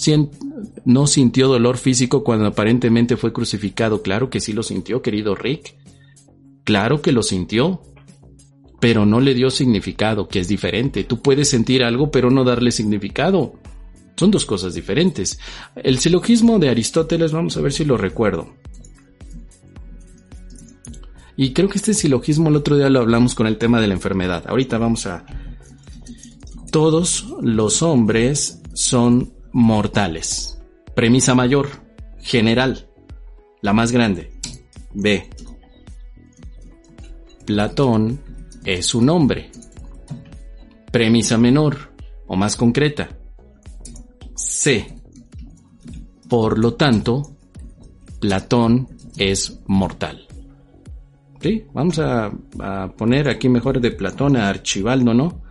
no 0.86 1.08
sintió 1.08 1.47
dolor 1.47 1.78
físico 1.78 2.23
cuando 2.23 2.45
aparentemente 2.45 3.17
fue 3.17 3.34
crucificado? 3.34 4.04
Claro 4.04 4.30
que 4.30 4.39
sí 4.39 4.54
lo 4.54 4.62
sintió, 4.62 5.02
querido 5.02 5.34
Rick. 5.34 5.76
Claro 6.63 7.02
que 7.02 7.12
lo 7.12 7.23
sintió 7.23 7.82
pero 8.84 9.06
no 9.06 9.22
le 9.22 9.34
dio 9.34 9.50
significado, 9.50 10.28
que 10.28 10.41
es 10.41 10.50
diferente. 10.50 11.06
Tú 11.06 11.22
puedes 11.22 11.50
sentir 11.50 11.86
algo, 11.86 12.12
pero 12.12 12.30
no 12.30 12.43
darle 12.43 12.69
significado. 12.69 13.54
Son 14.17 14.30
dos 14.30 14.43
cosas 14.43 14.74
diferentes. 14.74 15.39
El 15.74 16.00
silogismo 16.00 16.60
de 16.60 16.67
Aristóteles, 16.67 17.32
vamos 17.32 17.56
a 17.56 17.62
ver 17.62 17.72
si 17.72 17.86
lo 17.86 17.96
recuerdo. 17.96 18.54
Y 21.38 21.54
creo 21.54 21.69
que 21.69 21.78
este 21.78 21.93
silogismo 21.93 22.50
el 22.50 22.58
otro 22.58 22.76
día 22.76 22.89
lo 22.89 23.00
hablamos 23.00 23.36
con 23.36 23.48
el 23.48 23.58
tema 23.58 23.80
de 23.80 23.88
la 23.88 23.93
enfermedad. 23.93 24.43
Ahorita 24.50 24.78
vamos 24.78 25.06
a... 25.06 25.26
Todos 26.69 27.26
los 27.41 27.82
hombres 27.84 28.63
son 28.74 29.32
mortales. 29.54 30.60
Premisa 30.93 31.36
mayor, 31.36 31.69
general, 32.19 32.89
la 33.62 33.72
más 33.72 33.93
grande. 33.93 34.34
B. 34.93 35.30
Platón 37.46 38.33
es 38.65 38.95
un 38.95 39.10
hombre. 39.10 39.52
Premisa 40.91 41.38
menor 41.38 41.93
o 42.28 42.36
más 42.36 42.56
concreta. 42.56 43.10
C. 44.36 44.95
Por 46.30 46.58
lo 46.60 46.73
tanto, 46.76 47.38
Platón 48.19 48.88
es 49.17 49.60
mortal. 49.67 50.28
¿Sí? 51.41 51.65
Vamos 51.73 51.99
a, 51.99 52.32
poner 52.97 53.28
aquí 53.28 53.49
mejor 53.49 53.82
de 53.82 53.91
Platón 53.91 54.38
a 54.38 54.47
Archibaldo, 54.47 55.13
¿no? 55.13 55.41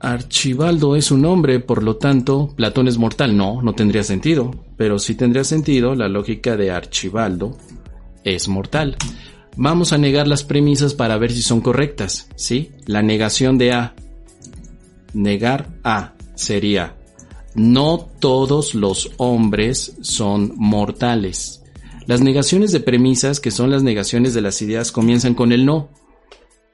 Archibaldo 0.00 0.96
es 0.96 1.10
un 1.10 1.24
hombre, 1.26 1.60
por 1.60 1.82
lo 1.82 1.96
tanto, 1.96 2.54
Platón 2.56 2.88
es 2.88 2.96
mortal. 2.96 3.36
No, 3.36 3.60
no 3.60 3.74
tendría 3.74 4.02
sentido. 4.02 4.50
Pero 4.76 4.98
sí 4.98 5.16
tendría 5.16 5.44
sentido 5.44 5.94
la 5.94 6.08
lógica 6.08 6.56
de 6.56 6.70
Archibaldo 6.70 7.58
es 8.24 8.48
mortal. 8.48 8.96
Vamos 9.60 9.92
a 9.92 9.98
negar 9.98 10.28
las 10.28 10.44
premisas 10.44 10.94
para 10.94 11.18
ver 11.18 11.32
si 11.32 11.42
son 11.42 11.60
correctas, 11.60 12.28
¿sí? 12.36 12.70
La 12.86 13.02
negación 13.02 13.58
de 13.58 13.72
A. 13.72 13.94
Negar 15.12 15.68
A 15.82 16.14
sería 16.36 16.94
no 17.56 17.98
todos 18.20 18.76
los 18.76 19.10
hombres 19.16 19.96
son 20.00 20.52
mortales. 20.54 21.64
Las 22.06 22.20
negaciones 22.20 22.70
de 22.70 22.78
premisas, 22.78 23.40
que 23.40 23.50
son 23.50 23.72
las 23.72 23.82
negaciones 23.82 24.32
de 24.32 24.42
las 24.42 24.62
ideas, 24.62 24.92
comienzan 24.92 25.34
con 25.34 25.50
el 25.50 25.66
no. 25.66 25.88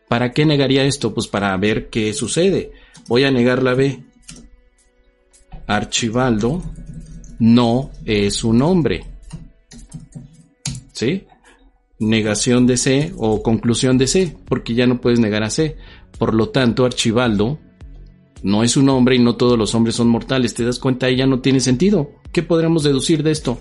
¿Para 0.07 0.33
qué 0.33 0.45
negaría 0.45 0.85
esto? 0.85 1.15
Pues 1.15 1.27
para 1.27 1.57
ver 1.57 1.89
qué 1.89 2.13
sucede. 2.13 2.73
Voy 3.09 3.25
a 3.25 3.31
negar 3.31 3.63
la 3.63 3.73
B. 3.73 4.05
Archibaldo 5.67 6.63
no 7.39 7.91
es 8.05 8.45
un 8.45 8.61
hombre. 8.61 9.07
¿Sí? 10.93 11.25
Negación 12.05 12.67
de 12.67 12.77
C 12.77 13.13
o 13.17 13.43
conclusión 13.43 13.99
de 13.99 14.07
C, 14.07 14.37
porque 14.47 14.75
ya 14.75 14.87
no 14.87 15.01
puedes 15.01 15.21
negar 15.21 15.43
a 15.43 15.51
C. 15.51 15.77
Por 16.19 16.35
lo 16.35 16.51
tanto, 16.51 16.85
Archibaldo 16.85 17.59
no 18.43 18.63
es 18.63 18.77
un 18.77 18.89
hombre 18.91 19.17
y 19.17 19.21
no 19.21 19.37
todos 19.37 19.59
los 19.59 19.75
hombres 19.75 19.97
son 19.97 20.09
mortales. 20.09 20.55
¿Te 20.55 20.65
das 20.65 20.79
cuenta? 20.79 21.07
Ahí 21.07 21.17
ya 21.17 21.27
no 21.27 21.41
tiene 21.41 21.61
sentido. 21.61 22.11
¿Qué 22.31 22.43
podríamos 22.43 22.83
deducir 22.83 23.23
de 23.23 23.31
esto? 23.31 23.59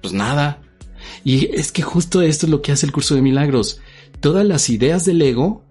Pues 0.00 0.14
nada. 0.14 0.62
Y 1.24 1.46
es 1.54 1.72
que 1.72 1.82
justo 1.82 2.22
esto 2.22 2.46
es 2.46 2.50
lo 2.50 2.62
que 2.62 2.72
hace 2.72 2.86
el 2.86 2.92
curso 2.92 3.14
de 3.14 3.22
milagros. 3.22 3.80
Todas 4.20 4.46
las 4.46 4.70
ideas 4.70 5.04
del 5.04 5.20
ego 5.22 5.64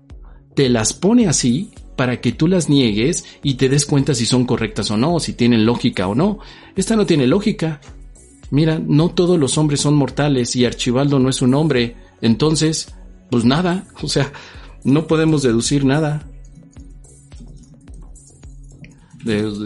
te 0.53 0.69
las 0.69 0.93
pone 0.93 1.27
así 1.27 1.71
para 1.95 2.19
que 2.19 2.31
tú 2.31 2.47
las 2.47 2.67
niegues 2.67 3.25
y 3.43 3.53
te 3.53 3.69
des 3.69 3.85
cuenta 3.85 4.15
si 4.15 4.25
son 4.25 4.45
correctas 4.45 4.91
o 4.91 4.97
no, 4.97 5.19
si 5.19 5.33
tienen 5.33 5.65
lógica 5.65 6.07
o 6.07 6.15
no. 6.15 6.39
Esta 6.75 6.95
no 6.95 7.05
tiene 7.05 7.27
lógica. 7.27 7.79
Mira, 8.51 8.79
no 8.85 9.09
todos 9.09 9.39
los 9.39 9.57
hombres 9.57 9.81
son 9.81 9.95
mortales 9.95 10.55
y 10.55 10.65
Archibaldo 10.65 11.17
no 11.17 11.29
es 11.29 11.41
un 11.41 11.55
hombre. 11.55 11.95
Entonces, 12.21 12.93
pues 13.31 13.43
nada, 13.43 13.87
o 14.03 14.07
sea, 14.07 14.31
no 14.83 15.07
podemos 15.07 15.41
deducir 15.41 15.85
nada 15.85 16.27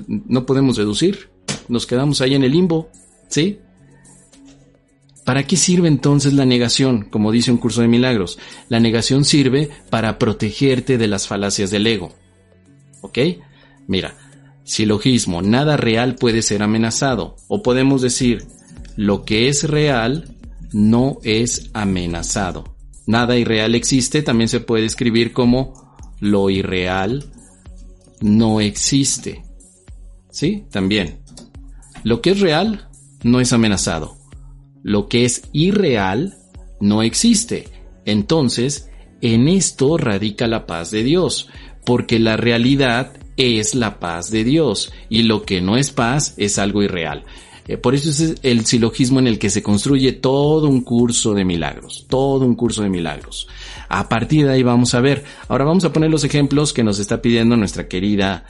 no 0.07 0.45
podemos 0.45 0.77
deducir, 0.77 1.29
nos 1.67 1.85
quedamos 1.85 2.21
ahí 2.21 2.35
en 2.35 2.43
el 2.43 2.51
limbo, 2.51 2.89
¿sí? 3.27 3.59
¿Para 5.23 5.43
qué 5.43 5.57
sirve 5.57 5.87
entonces 5.87 6.33
la 6.33 6.45
negación? 6.45 7.07
Como 7.09 7.31
dice 7.31 7.51
un 7.51 7.57
curso 7.57 7.81
de 7.81 7.87
milagros, 7.87 8.37
la 8.69 8.79
negación 8.79 9.25
sirve 9.25 9.69
para 9.89 10.19
protegerte 10.19 10.97
de 10.97 11.07
las 11.07 11.27
falacias 11.27 11.71
del 11.71 11.87
ego. 11.87 12.13
¿Ok? 13.01 13.17
Mira, 13.87 14.15
silogismo, 14.63 15.41
nada 15.41 15.77
real 15.77 16.15
puede 16.15 16.43
ser 16.43 16.61
amenazado. 16.61 17.37
O 17.47 17.63
podemos 17.63 18.03
decir, 18.03 18.45
lo 18.95 19.25
que 19.25 19.49
es 19.49 19.63
real 19.69 20.35
no 20.71 21.19
es 21.23 21.69
amenazado. 21.73 22.75
Nada 23.07 23.37
irreal 23.37 23.75
existe, 23.75 24.21
también 24.21 24.47
se 24.47 24.59
puede 24.59 24.85
escribir 24.85 25.31
como 25.31 25.73
lo 26.19 26.49
irreal 26.49 27.25
no 28.21 28.61
existe. 28.61 29.43
¿Sí? 30.31 30.65
También. 30.71 31.19
Lo 32.03 32.21
que 32.21 32.31
es 32.31 32.39
real 32.39 32.89
no 33.23 33.39
es 33.39 33.53
amenazado. 33.53 34.17
Lo 34.83 35.07
que 35.07 35.25
es 35.25 35.43
irreal 35.53 36.35
no 36.79 37.03
existe. 37.03 37.69
Entonces, 38.05 38.89
en 39.21 39.47
esto 39.47 39.97
radica 39.97 40.47
la 40.47 40.65
paz 40.65 40.91
de 40.91 41.03
Dios, 41.03 41.49
porque 41.85 42.19
la 42.19 42.37
realidad 42.37 43.13
es 43.37 43.75
la 43.75 43.99
paz 43.99 44.31
de 44.31 44.43
Dios 44.43 44.91
y 45.09 45.23
lo 45.23 45.43
que 45.43 45.61
no 45.61 45.77
es 45.77 45.91
paz 45.91 46.33
es 46.37 46.57
algo 46.57 46.83
irreal. 46.83 47.25
Eh, 47.67 47.77
por 47.77 47.95
eso 47.95 48.09
es 48.09 48.35
el 48.43 48.65
silogismo 48.65 49.19
en 49.19 49.27
el 49.27 49.39
que 49.39 49.49
se 49.49 49.63
construye 49.63 50.11
todo 50.13 50.67
un 50.67 50.81
curso 50.81 51.33
de 51.33 51.45
milagros, 51.45 52.05
todo 52.07 52.45
un 52.45 52.55
curso 52.55 52.83
de 52.83 52.89
milagros. 52.89 53.47
A 53.89 54.07
partir 54.07 54.45
de 54.45 54.53
ahí 54.53 54.63
vamos 54.63 54.93
a 54.93 55.01
ver. 55.01 55.23
Ahora 55.47 55.65
vamos 55.65 55.83
a 55.85 55.91
poner 55.91 56.11
los 56.11 56.23
ejemplos 56.23 56.73
que 56.73 56.83
nos 56.83 56.99
está 56.99 57.21
pidiendo 57.21 57.57
nuestra 57.57 57.87
querida 57.87 58.45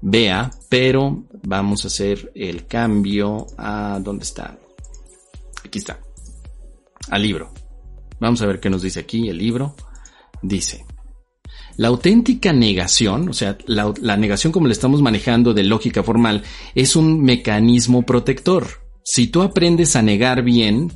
Bea, 0.00 0.50
pero 0.68 1.24
vamos 1.42 1.84
a 1.84 1.88
hacer 1.88 2.30
el 2.34 2.66
cambio 2.66 3.46
a 3.56 3.98
¿dónde 4.02 4.24
está? 4.24 4.58
Aquí 5.64 5.78
está. 5.78 6.00
Al 7.10 7.22
libro. 7.22 7.52
Vamos 8.20 8.42
a 8.42 8.46
ver 8.46 8.60
qué 8.60 8.70
nos 8.70 8.82
dice 8.82 9.00
aquí 9.00 9.28
el 9.28 9.38
libro. 9.38 9.74
Dice, 10.42 10.84
la 11.76 11.88
auténtica 11.88 12.52
negación, 12.52 13.28
o 13.28 13.32
sea, 13.32 13.58
la, 13.66 13.92
la, 14.00 14.16
negación 14.16 14.52
como 14.52 14.66
le 14.66 14.72
estamos 14.72 15.02
manejando 15.02 15.52
de 15.54 15.64
lógica 15.64 16.02
formal, 16.02 16.42
es 16.74 16.96
un 16.96 17.22
mecanismo 17.22 18.02
protector. 18.02 18.66
Si 19.04 19.26
tú 19.28 19.42
aprendes 19.42 19.94
a 19.94 20.02
negar 20.02 20.42
bien, 20.42 20.92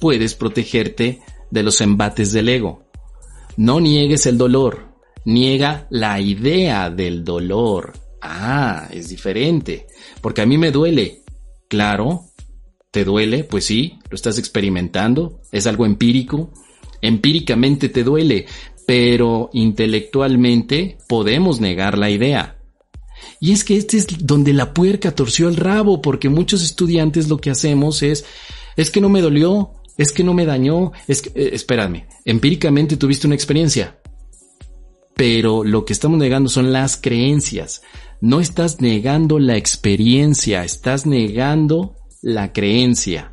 puedes 0.00 0.34
protegerte 0.34 1.20
de 1.50 1.62
los 1.62 1.80
embates 1.80 2.32
del 2.32 2.48
ego. 2.48 2.84
No 3.56 3.80
niegues 3.80 4.26
el 4.26 4.38
dolor, 4.38 4.88
niega 5.24 5.86
la 5.90 6.20
idea 6.20 6.90
del 6.90 7.24
dolor. 7.24 7.92
Ah, 8.20 8.88
es 8.90 9.08
diferente. 9.08 9.86
Porque 10.20 10.42
a 10.42 10.46
mí 10.46 10.56
me 10.58 10.70
duele. 10.70 11.22
Claro, 11.68 12.24
¿te 12.90 13.04
duele? 13.04 13.44
Pues 13.44 13.66
sí, 13.66 13.98
lo 14.10 14.14
estás 14.14 14.38
experimentando. 14.38 15.40
Es 15.50 15.66
algo 15.66 15.86
empírico. 15.86 16.52
Empíricamente 17.00 17.88
te 17.88 18.04
duele, 18.04 18.46
pero 18.86 19.50
intelectualmente 19.52 20.98
podemos 21.08 21.60
negar 21.60 21.98
la 21.98 22.10
idea. 22.10 22.58
Y 23.40 23.52
es 23.52 23.64
que 23.64 23.76
este 23.76 23.96
es 23.96 24.06
donde 24.26 24.52
la 24.52 24.72
puerca 24.74 25.14
torció 25.14 25.48
el 25.48 25.56
rabo, 25.56 26.00
porque 26.00 26.28
muchos 26.28 26.62
estudiantes 26.62 27.28
lo 27.28 27.38
que 27.38 27.50
hacemos 27.50 28.02
es, 28.02 28.24
es 28.76 28.90
que 28.90 29.00
no 29.00 29.08
me 29.08 29.20
dolió, 29.20 29.72
es 29.98 30.12
que 30.12 30.24
no 30.24 30.34
me 30.34 30.46
dañó, 30.46 30.92
es 31.08 31.22
que, 31.22 31.30
eh, 31.30 31.50
espérame, 31.52 32.06
empíricamente 32.24 32.96
tuviste 32.96 33.26
una 33.26 33.36
experiencia. 33.36 33.98
Pero 35.14 35.64
lo 35.64 35.84
que 35.84 35.92
estamos 35.92 36.18
negando 36.18 36.48
son 36.48 36.72
las 36.72 36.96
creencias. 36.96 37.82
No 38.20 38.40
estás 38.40 38.80
negando 38.80 39.38
la 39.38 39.56
experiencia, 39.56 40.64
estás 40.64 41.06
negando 41.06 41.96
la 42.22 42.52
creencia. 42.52 43.31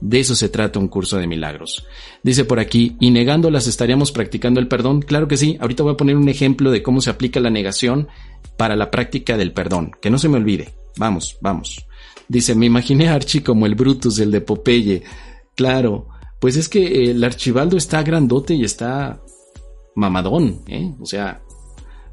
De 0.00 0.20
eso 0.20 0.34
se 0.34 0.48
trata 0.48 0.78
un 0.78 0.88
curso 0.88 1.16
de 1.16 1.26
milagros. 1.26 1.86
Dice 2.22 2.44
por 2.44 2.60
aquí, 2.60 2.96
y 3.00 3.10
negándolas 3.10 3.66
estaríamos 3.66 4.12
practicando 4.12 4.60
el 4.60 4.68
perdón. 4.68 5.02
Claro 5.02 5.26
que 5.28 5.36
sí, 5.36 5.56
ahorita 5.60 5.82
voy 5.82 5.92
a 5.92 5.96
poner 5.96 6.16
un 6.16 6.28
ejemplo 6.28 6.70
de 6.70 6.82
cómo 6.82 7.00
se 7.00 7.10
aplica 7.10 7.40
la 7.40 7.50
negación 7.50 8.08
para 8.56 8.76
la 8.76 8.90
práctica 8.90 9.36
del 9.36 9.52
perdón. 9.52 9.92
Que 10.00 10.10
no 10.10 10.18
se 10.18 10.28
me 10.28 10.36
olvide. 10.36 10.74
Vamos, 10.96 11.36
vamos. 11.40 11.86
Dice, 12.28 12.54
me 12.54 12.66
imaginé 12.66 13.08
a 13.08 13.14
Archie 13.14 13.42
como 13.42 13.66
el 13.66 13.74
Brutus, 13.74 14.18
el 14.18 14.30
de 14.30 14.40
Popeye. 14.40 15.02
Claro, 15.54 16.08
pues 16.38 16.56
es 16.56 16.68
que 16.68 17.10
el 17.10 17.22
archivaldo 17.24 17.76
está 17.76 18.02
grandote 18.02 18.54
y 18.54 18.64
está 18.64 19.20
mamadón, 19.96 20.62
¿eh? 20.68 20.94
O 21.00 21.06
sea, 21.06 21.42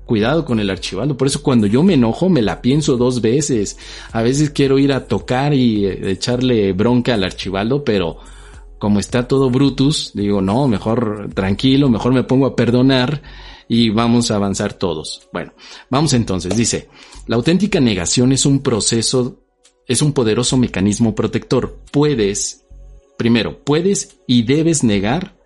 cuidado 0.05 0.45
con 0.45 0.59
el 0.59 0.69
archivaldo. 0.69 1.17
Por 1.17 1.27
eso 1.27 1.43
cuando 1.43 1.67
yo 1.67 1.83
me 1.83 1.95
enojo 1.95 2.29
me 2.29 2.41
la 2.41 2.61
pienso 2.61 2.97
dos 2.97 3.21
veces. 3.21 3.77
A 4.11 4.21
veces 4.21 4.51
quiero 4.51 4.79
ir 4.79 4.93
a 4.93 5.05
tocar 5.07 5.53
y 5.53 5.85
eh, 5.85 6.11
echarle 6.11 6.73
bronca 6.73 7.13
al 7.13 7.23
archivaldo, 7.23 7.83
pero 7.83 8.17
como 8.79 8.99
está 8.99 9.27
todo 9.27 9.49
Brutus, 9.49 10.11
digo, 10.13 10.41
no, 10.41 10.67
mejor 10.67 11.29
tranquilo, 11.33 11.89
mejor 11.89 12.13
me 12.13 12.23
pongo 12.23 12.45
a 12.45 12.55
perdonar 12.55 13.21
y 13.67 13.89
vamos 13.89 14.31
a 14.31 14.35
avanzar 14.35 14.73
todos. 14.73 15.27
Bueno, 15.33 15.53
vamos 15.89 16.13
entonces, 16.13 16.55
dice, 16.55 16.89
la 17.27 17.35
auténtica 17.35 17.79
negación 17.79 18.31
es 18.31 18.45
un 18.45 18.61
proceso, 18.61 19.39
es 19.87 20.01
un 20.01 20.13
poderoso 20.13 20.57
mecanismo 20.57 21.15
protector. 21.15 21.79
Puedes 21.91 22.65
Primero, 23.17 23.63
puedes 23.63 24.17
y 24.27 24.43
debes 24.43 24.83
negar 24.83 25.37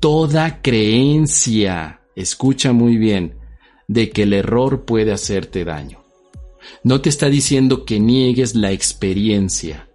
toda 0.00 0.60
creencia, 0.60 2.00
escucha 2.16 2.72
muy 2.72 2.96
bien, 2.96 3.35
de 3.88 4.10
que 4.10 4.22
el 4.22 4.32
error 4.32 4.84
puede 4.84 5.12
hacerte 5.12 5.64
daño. 5.64 6.04
No 6.82 7.00
te 7.00 7.08
está 7.08 7.28
diciendo 7.28 7.84
que 7.84 8.00
niegues 8.00 8.54
la 8.54 8.72
experiencia. 8.72 9.88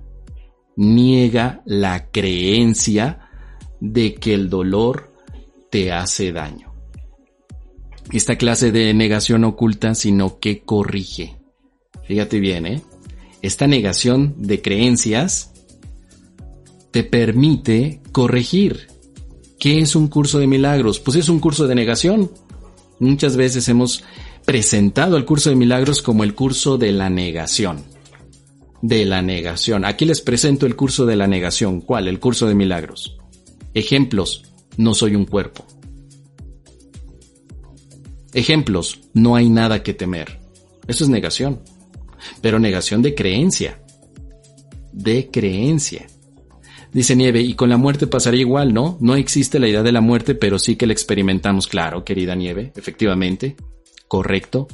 Niega 0.75 1.61
la 1.65 2.09
creencia 2.11 3.29
de 3.79 4.15
que 4.15 4.33
el 4.33 4.49
dolor 4.49 5.13
te 5.69 5.91
hace 5.91 6.31
daño. 6.31 6.73
Esta 8.11 8.37
clase 8.37 8.71
de 8.71 8.93
negación 8.93 9.43
oculta, 9.43 9.95
sino 9.95 10.39
que 10.39 10.61
corrige. 10.61 11.37
Fíjate 12.07 12.39
bien, 12.39 12.65
¿eh? 12.65 12.81
Esta 13.41 13.67
negación 13.67 14.35
de 14.37 14.61
creencias 14.61 15.53
te 16.91 17.03
permite 17.03 18.01
corregir. 18.11 18.87
¿Qué 19.59 19.79
es 19.79 19.95
un 19.95 20.07
curso 20.07 20.39
de 20.39 20.47
milagros? 20.47 20.99
Pues 20.99 21.17
es 21.17 21.29
un 21.29 21.39
curso 21.39 21.67
de 21.67 21.75
negación. 21.75 22.31
Muchas 23.01 23.35
veces 23.35 23.67
hemos 23.67 24.03
presentado 24.45 25.17
el 25.17 25.25
curso 25.25 25.49
de 25.49 25.55
milagros 25.55 26.03
como 26.03 26.23
el 26.23 26.35
curso 26.35 26.77
de 26.77 26.91
la 26.91 27.09
negación. 27.09 27.83
De 28.83 29.05
la 29.05 29.23
negación. 29.23 29.85
Aquí 29.85 30.05
les 30.05 30.21
presento 30.21 30.67
el 30.67 30.75
curso 30.75 31.07
de 31.07 31.15
la 31.15 31.25
negación. 31.25 31.81
¿Cuál? 31.81 32.07
El 32.07 32.19
curso 32.19 32.47
de 32.47 32.53
milagros. 32.53 33.17
Ejemplos. 33.73 34.43
No 34.77 34.93
soy 34.93 35.15
un 35.15 35.25
cuerpo. 35.25 35.65
Ejemplos. 38.35 38.99
No 39.15 39.35
hay 39.35 39.49
nada 39.49 39.81
que 39.81 39.95
temer. 39.95 40.39
Eso 40.87 41.03
es 41.03 41.09
negación. 41.09 41.59
Pero 42.39 42.59
negación 42.59 43.01
de 43.01 43.15
creencia. 43.15 43.81
De 44.93 45.31
creencia. 45.31 46.05
Dice 46.93 47.15
Nieve, 47.15 47.41
y 47.41 47.53
con 47.53 47.69
la 47.69 47.77
muerte 47.77 48.07
pasaría 48.07 48.41
igual, 48.41 48.73
¿no? 48.73 48.97
No 48.99 49.15
existe 49.15 49.59
la 49.59 49.67
idea 49.67 49.83
de 49.83 49.91
la 49.91 50.01
muerte, 50.01 50.35
pero 50.35 50.59
sí 50.59 50.75
que 50.75 50.87
la 50.87 50.93
experimentamos, 50.93 51.67
claro, 51.67 52.03
querida 52.03 52.35
Nieve, 52.35 52.73
efectivamente 52.75 53.55
correcto. 54.11 54.67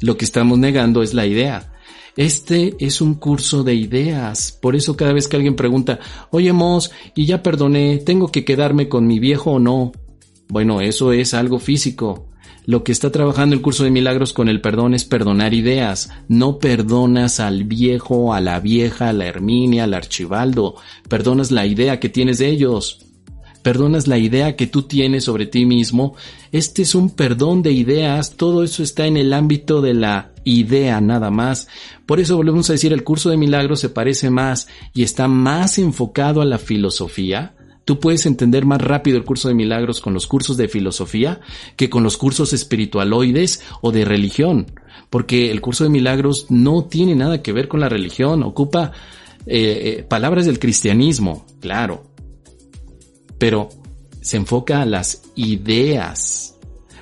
Lo 0.00 0.16
que 0.16 0.24
estamos 0.24 0.58
negando 0.58 1.02
es 1.02 1.12
la 1.12 1.26
idea. 1.26 1.74
Este 2.16 2.74
es 2.78 3.02
un 3.02 3.16
curso 3.16 3.62
de 3.62 3.74
ideas. 3.74 4.52
Por 4.52 4.74
eso 4.74 4.96
cada 4.96 5.12
vez 5.12 5.28
que 5.28 5.36
alguien 5.36 5.54
pregunta, 5.54 5.98
oye 6.30 6.54
Mos, 6.54 6.90
y 7.14 7.26
ya 7.26 7.42
perdoné, 7.42 7.98
¿tengo 7.98 8.28
que 8.28 8.42
quedarme 8.42 8.88
con 8.88 9.06
mi 9.06 9.18
viejo 9.18 9.50
o 9.50 9.58
no? 9.58 9.92
Bueno, 10.48 10.80
eso 10.80 11.12
es 11.12 11.34
algo 11.34 11.58
físico. 11.58 12.30
Lo 12.66 12.84
que 12.84 12.92
está 12.92 13.10
trabajando 13.10 13.54
el 13.54 13.62
curso 13.62 13.84
de 13.84 13.90
milagros 13.90 14.32
con 14.32 14.48
el 14.48 14.60
perdón 14.60 14.94
es 14.94 15.04
perdonar 15.04 15.54
ideas. 15.54 16.10
No 16.28 16.58
perdonas 16.58 17.40
al 17.40 17.64
viejo, 17.64 18.34
a 18.34 18.40
la 18.40 18.60
vieja, 18.60 19.08
a 19.08 19.12
la 19.12 19.26
Herminia, 19.26 19.84
al 19.84 19.94
Archibaldo. 19.94 20.76
Perdonas 21.08 21.50
la 21.50 21.66
idea 21.66 22.00
que 22.00 22.08
tienes 22.08 22.38
de 22.38 22.48
ellos 22.48 23.06
perdonas 23.62 24.06
la 24.06 24.18
idea 24.18 24.56
que 24.56 24.66
tú 24.66 24.82
tienes 24.82 25.24
sobre 25.24 25.46
ti 25.46 25.66
mismo. 25.66 26.14
Este 26.52 26.82
es 26.82 26.94
un 26.94 27.10
perdón 27.10 27.62
de 27.62 27.72
ideas, 27.72 28.36
todo 28.36 28.64
eso 28.64 28.82
está 28.82 29.06
en 29.06 29.16
el 29.16 29.32
ámbito 29.32 29.80
de 29.80 29.94
la 29.94 30.32
idea 30.44 31.00
nada 31.00 31.30
más. 31.30 31.68
Por 32.06 32.20
eso 32.20 32.36
volvemos 32.36 32.68
a 32.70 32.74
decir, 32.74 32.92
el 32.92 33.04
curso 33.04 33.30
de 33.30 33.36
milagros 33.36 33.80
se 33.80 33.88
parece 33.88 34.30
más 34.30 34.68
y 34.94 35.02
está 35.02 35.28
más 35.28 35.78
enfocado 35.78 36.40
a 36.40 36.46
la 36.46 36.58
filosofía. 36.58 37.54
Tú 37.90 37.98
puedes 37.98 38.24
entender 38.24 38.66
más 38.66 38.80
rápido 38.80 39.16
el 39.16 39.24
curso 39.24 39.48
de 39.48 39.54
milagros 39.54 40.00
con 40.00 40.14
los 40.14 40.28
cursos 40.28 40.56
de 40.56 40.68
filosofía 40.68 41.40
que 41.74 41.90
con 41.90 42.04
los 42.04 42.16
cursos 42.16 42.52
espiritualoides 42.52 43.64
o 43.80 43.90
de 43.90 44.04
religión, 44.04 44.70
porque 45.10 45.50
el 45.50 45.60
curso 45.60 45.82
de 45.82 45.90
milagros 45.90 46.46
no 46.50 46.84
tiene 46.84 47.16
nada 47.16 47.42
que 47.42 47.52
ver 47.52 47.66
con 47.66 47.80
la 47.80 47.88
religión, 47.88 48.44
ocupa 48.44 48.92
eh, 49.44 49.98
eh, 49.98 50.02
palabras 50.04 50.46
del 50.46 50.60
cristianismo, 50.60 51.44
claro, 51.58 52.04
pero 53.38 53.70
se 54.20 54.36
enfoca 54.36 54.82
a 54.82 54.86
las 54.86 55.22
ideas. 55.34 56.56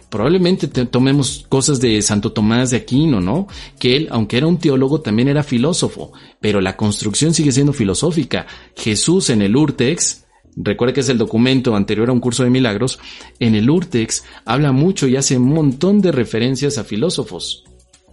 Probablemente 0.09 0.69
tomemos 0.69 1.45
cosas 1.51 1.81
de 1.81 2.01
Santo 2.01 2.33
Tomás 2.33 2.71
de 2.71 2.79
Aquino, 2.79 3.21
¿no? 3.21 3.47
Que 3.79 3.95
él, 3.95 4.09
aunque 4.11 4.39
era 4.39 4.47
un 4.47 4.57
teólogo, 4.57 5.03
también 5.03 5.29
era 5.29 5.43
filósofo, 5.43 6.13
pero 6.41 6.63
la 6.63 6.79
construcción 6.79 7.35
sigue 7.35 7.53
siendo 7.53 7.75
filosófica. 7.75 8.47
Jesús 8.75 9.29
en 9.29 9.43
el 9.43 9.55
Urtex, 9.55 10.25
recuerda 10.61 10.95
que 10.95 11.01
es 11.01 11.09
el 11.09 11.19
documento 11.19 11.75
anterior 11.75 12.09
a 12.09 12.13
un 12.13 12.21
curso 12.21 12.45
de 12.45 12.51
milagros, 12.51 12.99
en 13.39 13.55
el 13.55 13.71
Urtex 13.71 14.25
habla 14.45 14.73
mucho 14.73 15.07
y 15.07 15.17
hace 15.17 15.37
un 15.37 15.55
montón 15.55 16.01
de 16.01 16.13
referencias 16.13 16.79
a 16.79 16.85
filósofos 16.85 17.65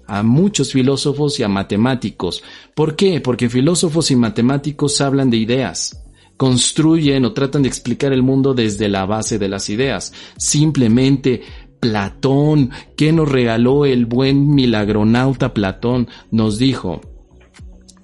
a 0.08 0.22
muchos 0.22 0.72
filósofos 0.72 1.40
y 1.40 1.44
a 1.44 1.48
matemáticos. 1.48 2.44
¿Por 2.76 2.96
qué? 2.96 3.22
Porque 3.22 3.50
filósofos 3.50 4.12
y 4.12 4.16
matemáticos 4.16 5.02
hablan 5.02 5.32
de 5.32 5.38
ideas 5.38 6.06
construyen 6.38 7.26
o 7.26 7.34
tratan 7.34 7.64
de 7.64 7.70
explicar 7.70 8.12
el 8.14 8.24
mundo 8.24 8.54
desde 8.54 8.90
la 8.90 9.06
base 9.06 9.40
de 9.40 9.50
las 9.50 9.70
ideas. 9.70 10.14
Simplemente 10.38 11.44
Platón, 11.80 12.72
que 12.96 13.12
nos 13.12 13.32
regaló 13.32 13.86
el 13.86 14.06
buen 14.06 14.54
milagronauta 14.54 15.54
Platón, 15.54 16.08
nos 16.32 16.58
dijo, 16.58 17.02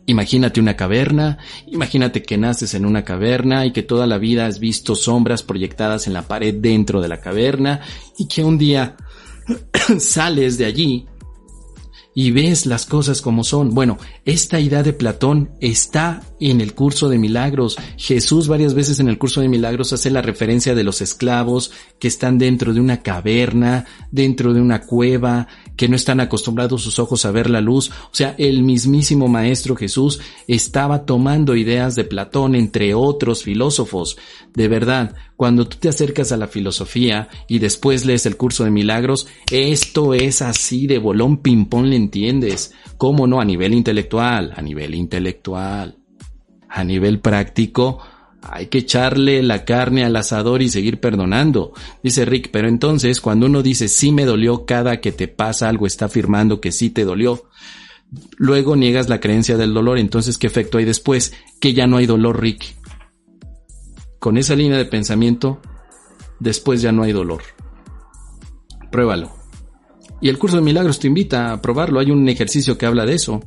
Imagínate 0.08 0.60
una 0.60 0.76
caverna, 0.76 1.38
imagínate 1.68 2.24
que 2.24 2.38
naces 2.38 2.74
en 2.74 2.86
una 2.86 3.04
caverna 3.04 3.66
y 3.66 3.72
que 3.72 3.84
toda 3.84 4.08
la 4.08 4.18
vida 4.18 4.46
has 4.46 4.60
visto 4.60 4.96
sombras 4.96 5.44
proyectadas 5.44 6.08
en 6.08 6.14
la 6.14 6.28
pared 6.28 6.56
dentro 6.56 7.02
de 7.02 7.08
la 7.08 7.22
caverna 7.22 7.82
y 8.18 8.28
que 8.28 8.44
un 8.44 8.58
día 8.58 8.98
sales 10.00 10.58
de 10.58 10.66
allí 10.66 11.08
y 12.14 12.32
ves 12.32 12.66
las 12.66 12.86
cosas 12.86 13.22
como 13.22 13.44
son. 13.44 13.74
Bueno, 13.74 13.98
esta 14.26 14.60
idea 14.60 14.84
de 14.84 14.94
Platón 14.94 15.52
está 15.62 16.22
en 16.40 16.60
el 16.60 16.74
curso 16.74 17.08
de 17.10 17.18
milagros. 17.18 17.78
Jesús 17.98 18.48
varias 18.48 18.74
veces 18.74 19.00
en 19.00 19.08
el 19.08 19.18
curso 19.18 19.42
de 19.42 19.48
milagros 19.48 19.94
hace 19.94 20.10
la 20.10 20.22
referencia 20.22 20.76
de 20.76 20.84
los 20.84 21.02
esclavos 21.02 21.72
que 22.00 22.08
están 22.08 22.38
dentro 22.38 22.74
de 22.74 22.82
una 22.82 23.02
caverna, 23.02 23.86
dentro 24.12 24.54
de 24.54 24.62
una 24.62 24.82
cueva, 24.82 25.48
que 25.76 25.88
no 25.88 25.96
están 25.96 26.20
acostumbrados 26.20 26.84
sus 26.84 27.00
ojos 27.00 27.26
a 27.26 27.32
ver 27.32 27.50
la 27.50 27.62
luz. 27.62 27.90
O 27.90 28.14
sea, 28.14 28.36
el 28.38 28.64
mismísimo 28.64 29.28
Maestro 29.28 29.76
Jesús 29.76 30.20
estaba 30.48 31.06
tomando 31.06 31.56
ideas 31.56 31.96
de 31.96 32.04
Platón, 32.04 32.56
entre 32.56 32.94
otros 32.94 33.44
filósofos. 33.44 34.18
De 34.54 34.68
verdad, 34.68 35.16
cuando 35.36 35.68
tú 35.68 35.78
te 35.78 35.90
acercas 35.90 36.32
a 36.32 36.38
la 36.38 36.48
filosofía 36.48 37.30
y 37.48 37.60
después 37.60 38.06
lees 38.06 38.26
el 38.26 38.38
curso 38.38 38.64
de 38.64 38.72
milagros, 38.72 39.28
esto 39.52 40.14
es 40.14 40.42
así 40.42 40.88
de 40.88 41.00
bolón 41.00 41.38
ping-pong, 41.38 41.86
¿le 41.86 41.96
entiendes? 41.96 42.74
¿Cómo 42.98 43.28
no? 43.28 43.42
A 43.42 43.46
nivel 43.46 43.74
intelectual, 43.74 44.54
a 44.56 44.62
nivel 44.62 44.94
intelectual. 44.96 45.98
A 46.74 46.86
nivel 46.86 47.20
práctico, 47.20 48.00
hay 48.42 48.68
que 48.68 48.80
echarle 48.80 49.44
la 49.44 49.66
carne 49.66 50.04
al 50.04 50.16
asador 50.16 50.62
y 50.62 50.70
seguir 50.70 51.00
perdonando. 51.00 51.74
Dice 52.04 52.26
Rick, 52.26 52.50
pero 52.52 52.68
entonces 52.68 53.22
cuando 53.22 53.46
uno 53.46 53.62
dice 53.62 53.88
sí 53.88 54.12
me 54.12 54.26
dolió 54.26 54.66
cada 54.66 55.00
que 55.00 55.12
te 55.12 55.28
pasa 55.28 55.70
algo, 55.70 55.86
está 55.86 56.06
afirmando 56.06 56.60
que 56.60 56.72
sí 56.72 56.90
te 56.90 57.06
dolió. 57.06 57.44
Luego 58.38 58.76
niegas 58.76 59.10
la 59.10 59.20
creencia 59.20 59.58
del 59.58 59.74
dolor, 59.74 59.98
entonces 59.98 60.38
¿qué 60.38 60.48
efecto 60.48 60.78
hay 60.78 60.86
después? 60.86 61.34
Que 61.60 61.74
ya 61.74 61.88
no 61.88 61.98
hay 61.98 62.06
dolor, 62.06 62.42
Rick. 62.42 62.76
Con 64.20 64.38
esa 64.38 64.56
línea 64.56 64.78
de 64.78 64.86
pensamiento, 64.86 65.62
después 66.40 66.82
ya 66.82 66.92
no 66.92 67.04
hay 67.04 67.12
dolor. 67.12 67.42
Pruébalo. 68.92 69.41
Y 70.22 70.30
el 70.30 70.38
curso 70.38 70.58
de 70.58 70.62
milagros 70.62 71.00
te 71.00 71.08
invita 71.08 71.52
a 71.52 71.62
probarlo. 71.62 72.00
Hay 72.00 72.12
un 72.12 72.30
ejercicio 72.30 72.78
que 72.78 72.86
habla 72.86 73.08
de 73.08 73.16
eso. 73.16 73.44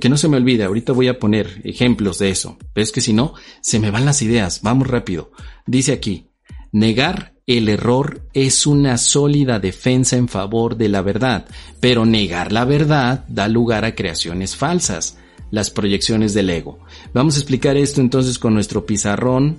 Que 0.00 0.08
no 0.08 0.16
se 0.16 0.28
me 0.28 0.36
olvide. 0.36 0.62
Ahorita 0.62 0.92
voy 0.92 1.08
a 1.08 1.18
poner 1.18 1.60
ejemplos 1.64 2.18
de 2.18 2.30
eso. 2.30 2.56
Pero 2.72 2.84
es 2.84 2.92
que 2.92 3.00
si 3.00 3.12
no, 3.12 3.34
se 3.60 3.80
me 3.80 3.90
van 3.90 4.04
las 4.04 4.22
ideas. 4.22 4.62
Vamos 4.62 4.86
rápido. 4.86 5.32
Dice 5.66 5.92
aquí, 5.92 6.28
negar 6.70 7.34
el 7.44 7.68
error 7.68 8.22
es 8.34 8.66
una 8.68 8.98
sólida 8.98 9.58
defensa 9.58 10.16
en 10.16 10.28
favor 10.28 10.76
de 10.76 10.88
la 10.88 11.02
verdad. 11.02 11.46
Pero 11.80 12.06
negar 12.06 12.52
la 12.52 12.64
verdad 12.64 13.24
da 13.28 13.48
lugar 13.48 13.84
a 13.84 13.96
creaciones 13.96 14.54
falsas. 14.54 15.18
Las 15.50 15.70
proyecciones 15.70 16.34
del 16.34 16.50
ego. 16.50 16.78
Vamos 17.14 17.34
a 17.34 17.38
explicar 17.38 17.76
esto 17.76 18.00
entonces 18.00 18.38
con 18.38 18.54
nuestro 18.54 18.86
pizarrón. 18.86 19.56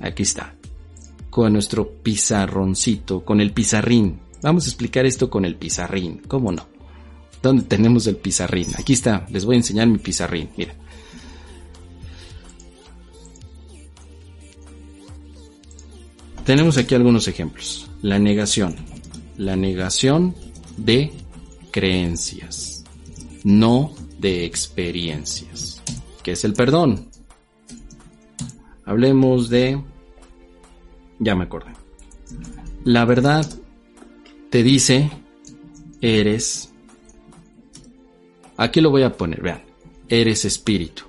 Aquí 0.00 0.22
está. 0.22 0.54
Con 1.28 1.52
nuestro 1.52 1.86
pizarroncito, 2.02 3.24
con 3.26 3.42
el 3.42 3.52
pizarrín. 3.52 4.25
Vamos 4.42 4.66
a 4.66 4.68
explicar 4.68 5.06
esto 5.06 5.30
con 5.30 5.44
el 5.44 5.56
pizarrín, 5.56 6.22
¿cómo 6.28 6.52
no? 6.52 6.66
¿Dónde 7.42 7.64
tenemos 7.64 8.06
el 8.06 8.16
pizarrín? 8.16 8.68
Aquí 8.78 8.92
está, 8.92 9.26
les 9.30 9.44
voy 9.44 9.54
a 9.54 9.58
enseñar 9.58 9.86
mi 9.86 9.98
pizarrín, 9.98 10.50
mira. 10.56 10.74
Tenemos 16.44 16.78
aquí 16.78 16.94
algunos 16.94 17.26
ejemplos. 17.26 17.90
La 18.02 18.20
negación. 18.20 18.76
La 19.36 19.56
negación 19.56 20.34
de 20.76 21.12
creencias, 21.72 22.84
no 23.42 23.92
de 24.18 24.44
experiencias. 24.44 25.82
¿Qué 26.22 26.32
es 26.32 26.44
el 26.44 26.52
perdón? 26.52 27.08
Hablemos 28.84 29.50
de... 29.50 29.82
Ya 31.18 31.34
me 31.34 31.44
acordé. 31.44 31.72
La 32.84 33.04
verdad 33.04 33.46
te 34.50 34.62
dice, 34.62 35.10
eres, 36.00 36.72
aquí 38.56 38.80
lo 38.80 38.90
voy 38.90 39.02
a 39.02 39.16
poner, 39.16 39.42
vean, 39.42 39.62
eres 40.08 40.44
espíritu. 40.44 41.04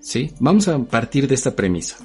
¿Sí? 0.00 0.32
Vamos 0.40 0.66
a 0.68 0.78
partir 0.78 1.28
de 1.28 1.34
esta 1.34 1.54
premisa. 1.54 1.98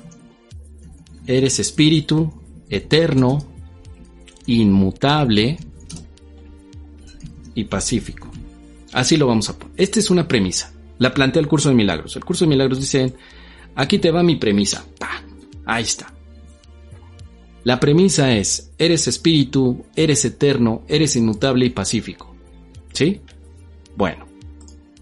Eres 1.25 1.59
espíritu, 1.59 2.31
eterno, 2.69 3.45
inmutable 4.45 5.57
y 7.55 7.63
pacífico. 7.63 8.29
Así 8.91 9.17
lo 9.17 9.27
vamos 9.27 9.49
a 9.49 9.57
poner. 9.57 9.73
Esta 9.77 9.99
es 9.99 10.09
una 10.09 10.27
premisa. 10.27 10.71
La 10.99 11.13
plantea 11.13 11.41
el 11.41 11.47
curso 11.47 11.69
de 11.69 11.75
milagros. 11.75 12.15
El 12.15 12.23
curso 12.23 12.45
de 12.45 12.49
milagros 12.49 12.79
dice, 12.79 13.13
aquí 13.75 13.97
te 13.97 14.11
va 14.11 14.23
mi 14.23 14.35
premisa. 14.35 14.85
Ahí 15.65 15.83
está. 15.83 16.14
La 17.65 17.79
premisa 17.79 18.31
es, 18.35 18.71
eres 18.77 19.07
espíritu, 19.07 19.85
eres 19.95 20.23
eterno, 20.23 20.83
eres 20.87 21.15
inmutable 21.15 21.65
y 21.65 21.71
pacífico. 21.71 22.35
¿Sí? 22.93 23.21
Bueno, 23.97 24.27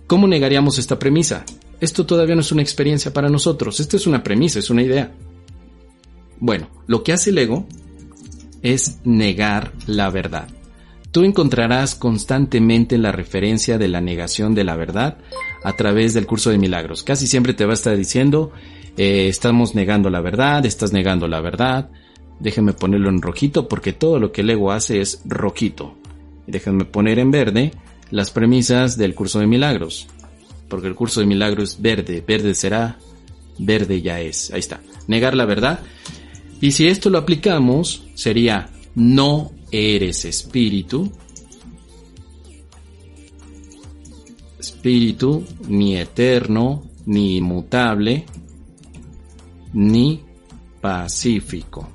¿cómo 0.08 0.28
negaríamos 0.28 0.80
esta 0.80 0.98
premisa? 0.98 1.44
Esto 1.82 2.06
todavía 2.06 2.36
no 2.36 2.42
es 2.42 2.54
una 2.54 2.62
experiencia 2.62 3.12
para 3.12 3.28
nosotros, 3.28 3.82
esto 3.82 3.98
es 3.98 4.08
una 4.08 4.24
premisa, 4.24 4.60
es 4.60 4.70
una 4.70 4.82
idea. 4.82 5.12
Bueno, 6.40 6.70
lo 6.88 7.04
que 7.04 7.12
hace 7.12 7.32
el 7.32 7.40
ego 7.40 7.68
es 8.62 9.00
negar 9.04 9.74
la 9.86 10.10
verdad. 10.10 10.48
Tú 11.12 11.26
encontrarás 11.26 11.96
constantemente 11.96 12.98
la 12.98 13.12
referencia 13.12 13.78
de 13.78 13.90
la 13.90 14.00
negación 14.00 14.56
de 14.56 14.64
la 14.64 14.78
verdad 14.78 15.18
a 15.66 15.74
través 15.76 16.14
del 16.14 16.26
curso 16.26 16.50
de 16.50 16.60
milagros. 16.60 17.04
Casi 17.04 17.28
siempre 17.28 17.54
te 17.54 17.66
va 17.66 17.72
a 17.72 17.74
estar 17.74 17.98
diciendo, 17.98 18.54
eh, 18.96 19.28
estamos 19.28 19.76
negando 19.76 20.10
la 20.10 20.22
verdad, 20.22 20.66
estás 20.66 20.94
negando 20.94 21.28
la 21.28 21.42
verdad. 21.42 21.90
Déjenme 22.40 22.74
ponerlo 22.74 23.10
en 23.10 23.22
rojito 23.22 23.68
porque 23.68 23.94
todo 23.94 24.20
lo 24.20 24.32
que 24.32 24.42
el 24.42 24.50
ego 24.50 24.72
hace 24.72 25.02
es 25.02 25.22
rojito. 25.26 25.96
Déjenme 26.48 26.86
poner 26.86 27.20
en 27.20 27.32
verde 27.32 27.72
las 28.12 28.32
premisas 28.32 28.98
del 28.98 29.16
curso 29.16 29.40
de 29.40 29.48
milagros. 29.48 30.08
Porque 30.68 30.88
el 30.88 30.96
curso 30.96 31.20
de 31.20 31.26
milagros 31.26 31.72
es 31.72 31.82
verde, 31.82 32.24
verde 32.26 32.56
será, 32.56 32.98
verde 33.60 34.02
ya 34.02 34.20
es. 34.20 34.52
Ahí 34.52 34.60
está. 34.60 34.82
Negar 35.08 35.36
la 35.36 35.46
verdad. 35.46 35.80
Y 36.62 36.72
si 36.72 36.88
esto 36.88 37.10
lo 37.10 37.18
aplicamos, 37.18 38.06
sería 38.16 38.70
no 38.96 39.52
eres 39.72 40.26
espíritu, 40.26 41.12
espíritu 44.60 45.44
ni 45.68 45.98
eterno, 45.98 46.84
ni 47.06 47.38
inmutable, 47.38 48.26
ni 49.74 50.22
pacífico. 50.80 51.90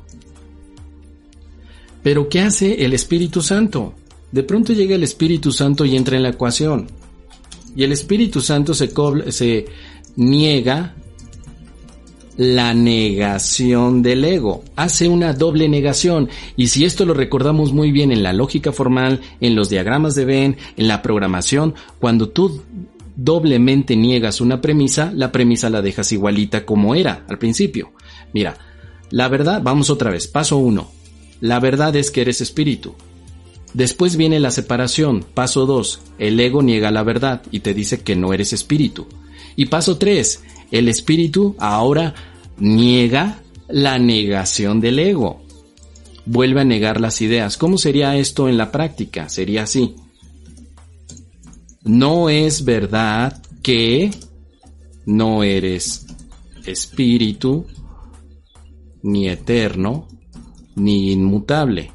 Pero 2.08 2.30
¿qué 2.30 2.40
hace 2.40 2.86
el 2.86 2.94
Espíritu 2.94 3.42
Santo? 3.42 3.92
De 4.32 4.42
pronto 4.42 4.72
llega 4.72 4.94
el 4.94 5.02
Espíritu 5.02 5.52
Santo 5.52 5.84
y 5.84 5.94
entra 5.94 6.16
en 6.16 6.22
la 6.22 6.30
ecuación. 6.30 6.86
Y 7.76 7.82
el 7.82 7.92
Espíritu 7.92 8.40
Santo 8.40 8.72
se, 8.72 8.90
se 9.30 9.66
niega 10.16 10.94
la 12.38 12.72
negación 12.72 14.00
del 14.00 14.24
ego. 14.24 14.64
Hace 14.74 15.06
una 15.06 15.34
doble 15.34 15.68
negación. 15.68 16.30
Y 16.56 16.68
si 16.68 16.86
esto 16.86 17.04
lo 17.04 17.12
recordamos 17.12 17.74
muy 17.74 17.92
bien 17.92 18.10
en 18.10 18.22
la 18.22 18.32
lógica 18.32 18.72
formal, 18.72 19.20
en 19.42 19.54
los 19.54 19.68
diagramas 19.68 20.14
de 20.14 20.24
Venn, 20.24 20.56
en 20.78 20.88
la 20.88 21.02
programación, 21.02 21.74
cuando 21.98 22.30
tú 22.30 22.62
doblemente 23.16 23.96
niegas 23.96 24.40
una 24.40 24.62
premisa, 24.62 25.12
la 25.14 25.30
premisa 25.30 25.68
la 25.68 25.82
dejas 25.82 26.10
igualita 26.12 26.64
como 26.64 26.94
era 26.94 27.26
al 27.28 27.36
principio. 27.36 27.92
Mira, 28.32 28.56
la 29.10 29.28
verdad, 29.28 29.60
vamos 29.62 29.90
otra 29.90 30.10
vez, 30.10 30.26
paso 30.26 30.56
uno. 30.56 30.96
La 31.40 31.60
verdad 31.60 31.94
es 31.96 32.10
que 32.10 32.22
eres 32.22 32.40
espíritu. 32.40 32.94
Después 33.74 34.16
viene 34.16 34.40
la 34.40 34.50
separación, 34.50 35.24
paso 35.34 35.66
2, 35.66 36.00
el 36.18 36.40
ego 36.40 36.62
niega 36.62 36.90
la 36.90 37.02
verdad 37.02 37.42
y 37.50 37.60
te 37.60 37.74
dice 37.74 38.00
que 38.00 38.16
no 38.16 38.32
eres 38.32 38.52
espíritu. 38.52 39.06
Y 39.56 39.66
paso 39.66 39.98
3, 39.98 40.42
el 40.70 40.88
espíritu 40.88 41.54
ahora 41.58 42.14
niega 42.58 43.42
la 43.68 43.98
negación 43.98 44.80
del 44.80 44.98
ego. 44.98 45.42
Vuelve 46.24 46.62
a 46.62 46.64
negar 46.64 47.00
las 47.00 47.20
ideas. 47.20 47.56
¿Cómo 47.56 47.78
sería 47.78 48.16
esto 48.16 48.48
en 48.48 48.56
la 48.56 48.70
práctica? 48.70 49.28
Sería 49.28 49.64
así. 49.64 49.94
No 51.84 52.28
es 52.28 52.64
verdad 52.64 53.42
que 53.62 54.10
no 55.06 55.42
eres 55.42 56.06
espíritu, 56.66 57.66
ni 59.02 59.28
eterno, 59.28 60.06
ni 60.78 61.12
inmutable, 61.12 61.92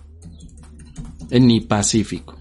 ni 1.32 1.62
pacífico. 1.62 2.36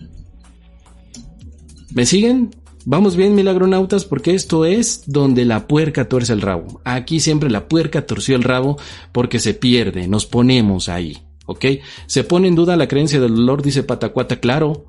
¿Me 1.95 2.07
siguen? 2.07 2.51
Vamos 2.85 3.15
bien, 3.17 3.35
milagronautas, 3.35 4.05
porque 4.05 4.35
esto 4.35 4.65
es 4.65 5.05
donde 5.07 5.45
la 5.45 5.69
puerca 5.69 6.09
tuerce 6.09 6.33
el 6.33 6.41
rabo. 6.41 6.81
Aquí 6.85 7.21
siempre 7.21 7.49
la 7.51 7.69
puerca 7.69 8.07
torció 8.07 8.35
el 8.35 8.43
rabo 8.43 8.77
porque 9.13 9.39
se 9.39 9.55
pierde, 9.55 10.09
nos 10.09 10.27
ponemos 10.27 10.89
ahí, 10.89 11.19
¿ok? 11.47 11.65
Se 12.07 12.25
pone 12.25 12.49
en 12.49 12.57
duda 12.57 12.77
la 12.77 12.89
creencia 12.89 13.21
del 13.21 13.37
dolor, 13.37 13.63
dice 13.63 13.85
Patacuata, 13.85 14.41
claro. 14.41 14.87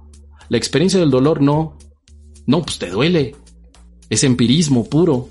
La 0.50 0.58
experiencia 0.58 1.00
del 1.00 1.12
dolor 1.12 1.42
no. 1.42 1.78
No, 2.46 2.64
pues 2.64 2.80
te 2.80 2.90
duele. 2.90 3.36
Es 4.10 4.24
empirismo 4.24 4.90
puro. 4.90 5.30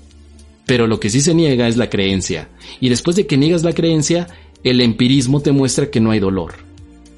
Pero 0.65 0.87
lo 0.87 0.99
que 0.99 1.09
sí 1.09 1.19
se 1.19 1.33
niega 1.33 1.67
es 1.67 1.75
la 1.75 1.89
creencia. 1.89 2.49
Y 2.79 2.89
después 2.89 3.15
de 3.15 3.27
que 3.27 3.37
niegas 3.37 3.63
la 3.63 3.73
creencia, 3.73 4.27
el 4.63 4.81
empirismo 4.81 5.41
te 5.41 5.51
muestra 5.51 5.89
que 5.89 5.99
no 5.99 6.11
hay 6.11 6.19
dolor. 6.19 6.53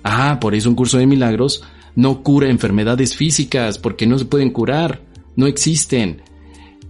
Ah, 0.03 0.39
por 0.39 0.55
eso 0.55 0.69
un 0.69 0.75
curso 0.75 0.97
de 0.97 1.07
milagros 1.07 1.63
no 1.95 2.23
cura 2.23 2.49
enfermedades 2.49 3.15
físicas, 3.15 3.77
porque 3.77 4.05
no 4.07 4.19
se 4.19 4.25
pueden 4.25 4.51
curar 4.51 5.01
no 5.35 5.47
existen. 5.47 6.21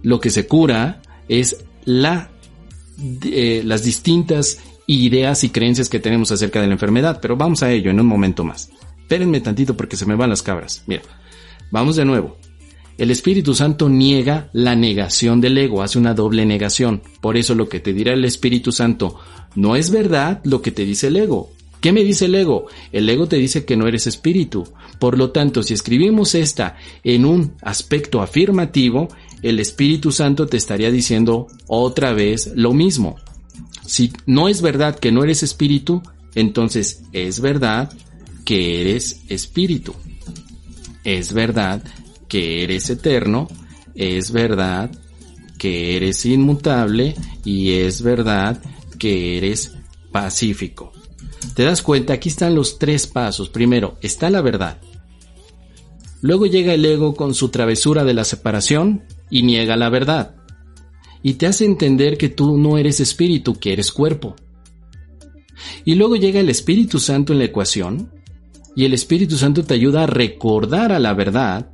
Lo 0.02 0.20
que 0.20 0.30
se 0.30 0.46
cura 0.46 1.02
es 1.28 1.64
la, 1.84 2.30
eh, 3.24 3.62
las 3.64 3.82
distintas 3.82 4.60
ideas 4.86 5.42
y 5.44 5.50
creencias 5.50 5.88
que 5.88 6.00
tenemos 6.00 6.30
acerca 6.30 6.60
de 6.60 6.68
la 6.68 6.74
enfermedad, 6.74 7.18
pero 7.20 7.36
vamos 7.36 7.62
a 7.62 7.72
ello 7.72 7.90
en 7.90 8.00
un 8.00 8.06
momento 8.06 8.44
más. 8.44 8.70
Espérenme 9.00 9.40
tantito 9.40 9.76
porque 9.76 9.96
se 9.96 10.06
me 10.06 10.14
van 10.14 10.30
las 10.30 10.42
cabras. 10.42 10.82
Mira, 10.86 11.02
vamos 11.70 11.96
de 11.96 12.04
nuevo. 12.04 12.36
El 12.98 13.10
Espíritu 13.10 13.54
Santo 13.54 13.88
niega 13.88 14.48
la 14.52 14.74
negación 14.74 15.40
del 15.40 15.58
ego, 15.58 15.82
hace 15.82 15.98
una 15.98 16.14
doble 16.14 16.46
negación. 16.46 17.02
Por 17.20 17.36
eso 17.36 17.54
lo 17.54 17.68
que 17.68 17.80
te 17.80 17.92
dirá 17.92 18.14
el 18.14 18.24
Espíritu 18.24 18.72
Santo 18.72 19.18
no 19.54 19.76
es 19.76 19.90
verdad 19.90 20.40
lo 20.44 20.62
que 20.62 20.70
te 20.70 20.84
dice 20.84 21.08
el 21.08 21.16
ego, 21.16 21.50
¿Qué 21.80 21.92
me 21.92 22.02
dice 22.02 22.24
el 22.24 22.34
ego? 22.34 22.66
El 22.90 23.08
ego 23.08 23.28
te 23.28 23.36
dice 23.36 23.64
que 23.64 23.76
no 23.76 23.86
eres 23.86 24.06
espíritu. 24.06 24.66
Por 24.98 25.18
lo 25.18 25.30
tanto, 25.30 25.62
si 25.62 25.74
escribimos 25.74 26.34
esta 26.34 26.76
en 27.04 27.24
un 27.24 27.54
aspecto 27.62 28.22
afirmativo, 28.22 29.08
el 29.42 29.60
Espíritu 29.60 30.10
Santo 30.10 30.46
te 30.46 30.56
estaría 30.56 30.90
diciendo 30.90 31.46
otra 31.66 32.12
vez 32.12 32.50
lo 32.56 32.72
mismo. 32.72 33.16
Si 33.86 34.12
no 34.26 34.48
es 34.48 34.62
verdad 34.62 34.98
que 34.98 35.12
no 35.12 35.22
eres 35.22 35.42
espíritu, 35.42 36.02
entonces 36.34 37.02
es 37.12 37.40
verdad 37.40 37.92
que 38.44 38.80
eres 38.80 39.22
espíritu. 39.28 39.94
Es 41.04 41.32
verdad 41.32 41.84
que 42.28 42.62
eres 42.62 42.90
eterno, 42.90 43.48
es 43.94 44.30
verdad 44.30 44.90
que 45.58 45.96
eres 45.96 46.24
inmutable 46.26 47.14
y 47.44 47.72
es 47.72 48.02
verdad 48.02 48.60
que 48.98 49.38
eres 49.38 49.74
pacífico. 50.12 50.92
Te 51.54 51.64
das 51.64 51.82
cuenta, 51.82 52.14
aquí 52.14 52.28
están 52.28 52.54
los 52.54 52.78
tres 52.78 53.06
pasos. 53.06 53.48
Primero, 53.48 53.96
está 54.02 54.30
la 54.30 54.42
verdad. 54.42 54.78
Luego 56.20 56.46
llega 56.46 56.74
el 56.74 56.84
ego 56.84 57.14
con 57.14 57.34
su 57.34 57.50
travesura 57.50 58.04
de 58.04 58.14
la 58.14 58.24
separación 58.24 59.04
y 59.30 59.42
niega 59.42 59.76
la 59.76 59.88
verdad. 59.88 60.36
Y 61.22 61.34
te 61.34 61.46
hace 61.46 61.64
entender 61.64 62.18
que 62.18 62.28
tú 62.28 62.58
no 62.58 62.78
eres 62.78 63.00
espíritu, 63.00 63.54
que 63.54 63.72
eres 63.72 63.90
cuerpo. 63.90 64.36
Y 65.84 65.94
luego 65.94 66.16
llega 66.16 66.40
el 66.40 66.50
Espíritu 66.50 66.98
Santo 66.98 67.32
en 67.32 67.38
la 67.38 67.46
ecuación 67.46 68.12
y 68.74 68.84
el 68.84 68.92
Espíritu 68.92 69.36
Santo 69.36 69.64
te 69.64 69.74
ayuda 69.74 70.04
a 70.04 70.06
recordar 70.06 70.92
a 70.92 70.98
la 70.98 71.14
verdad 71.14 71.70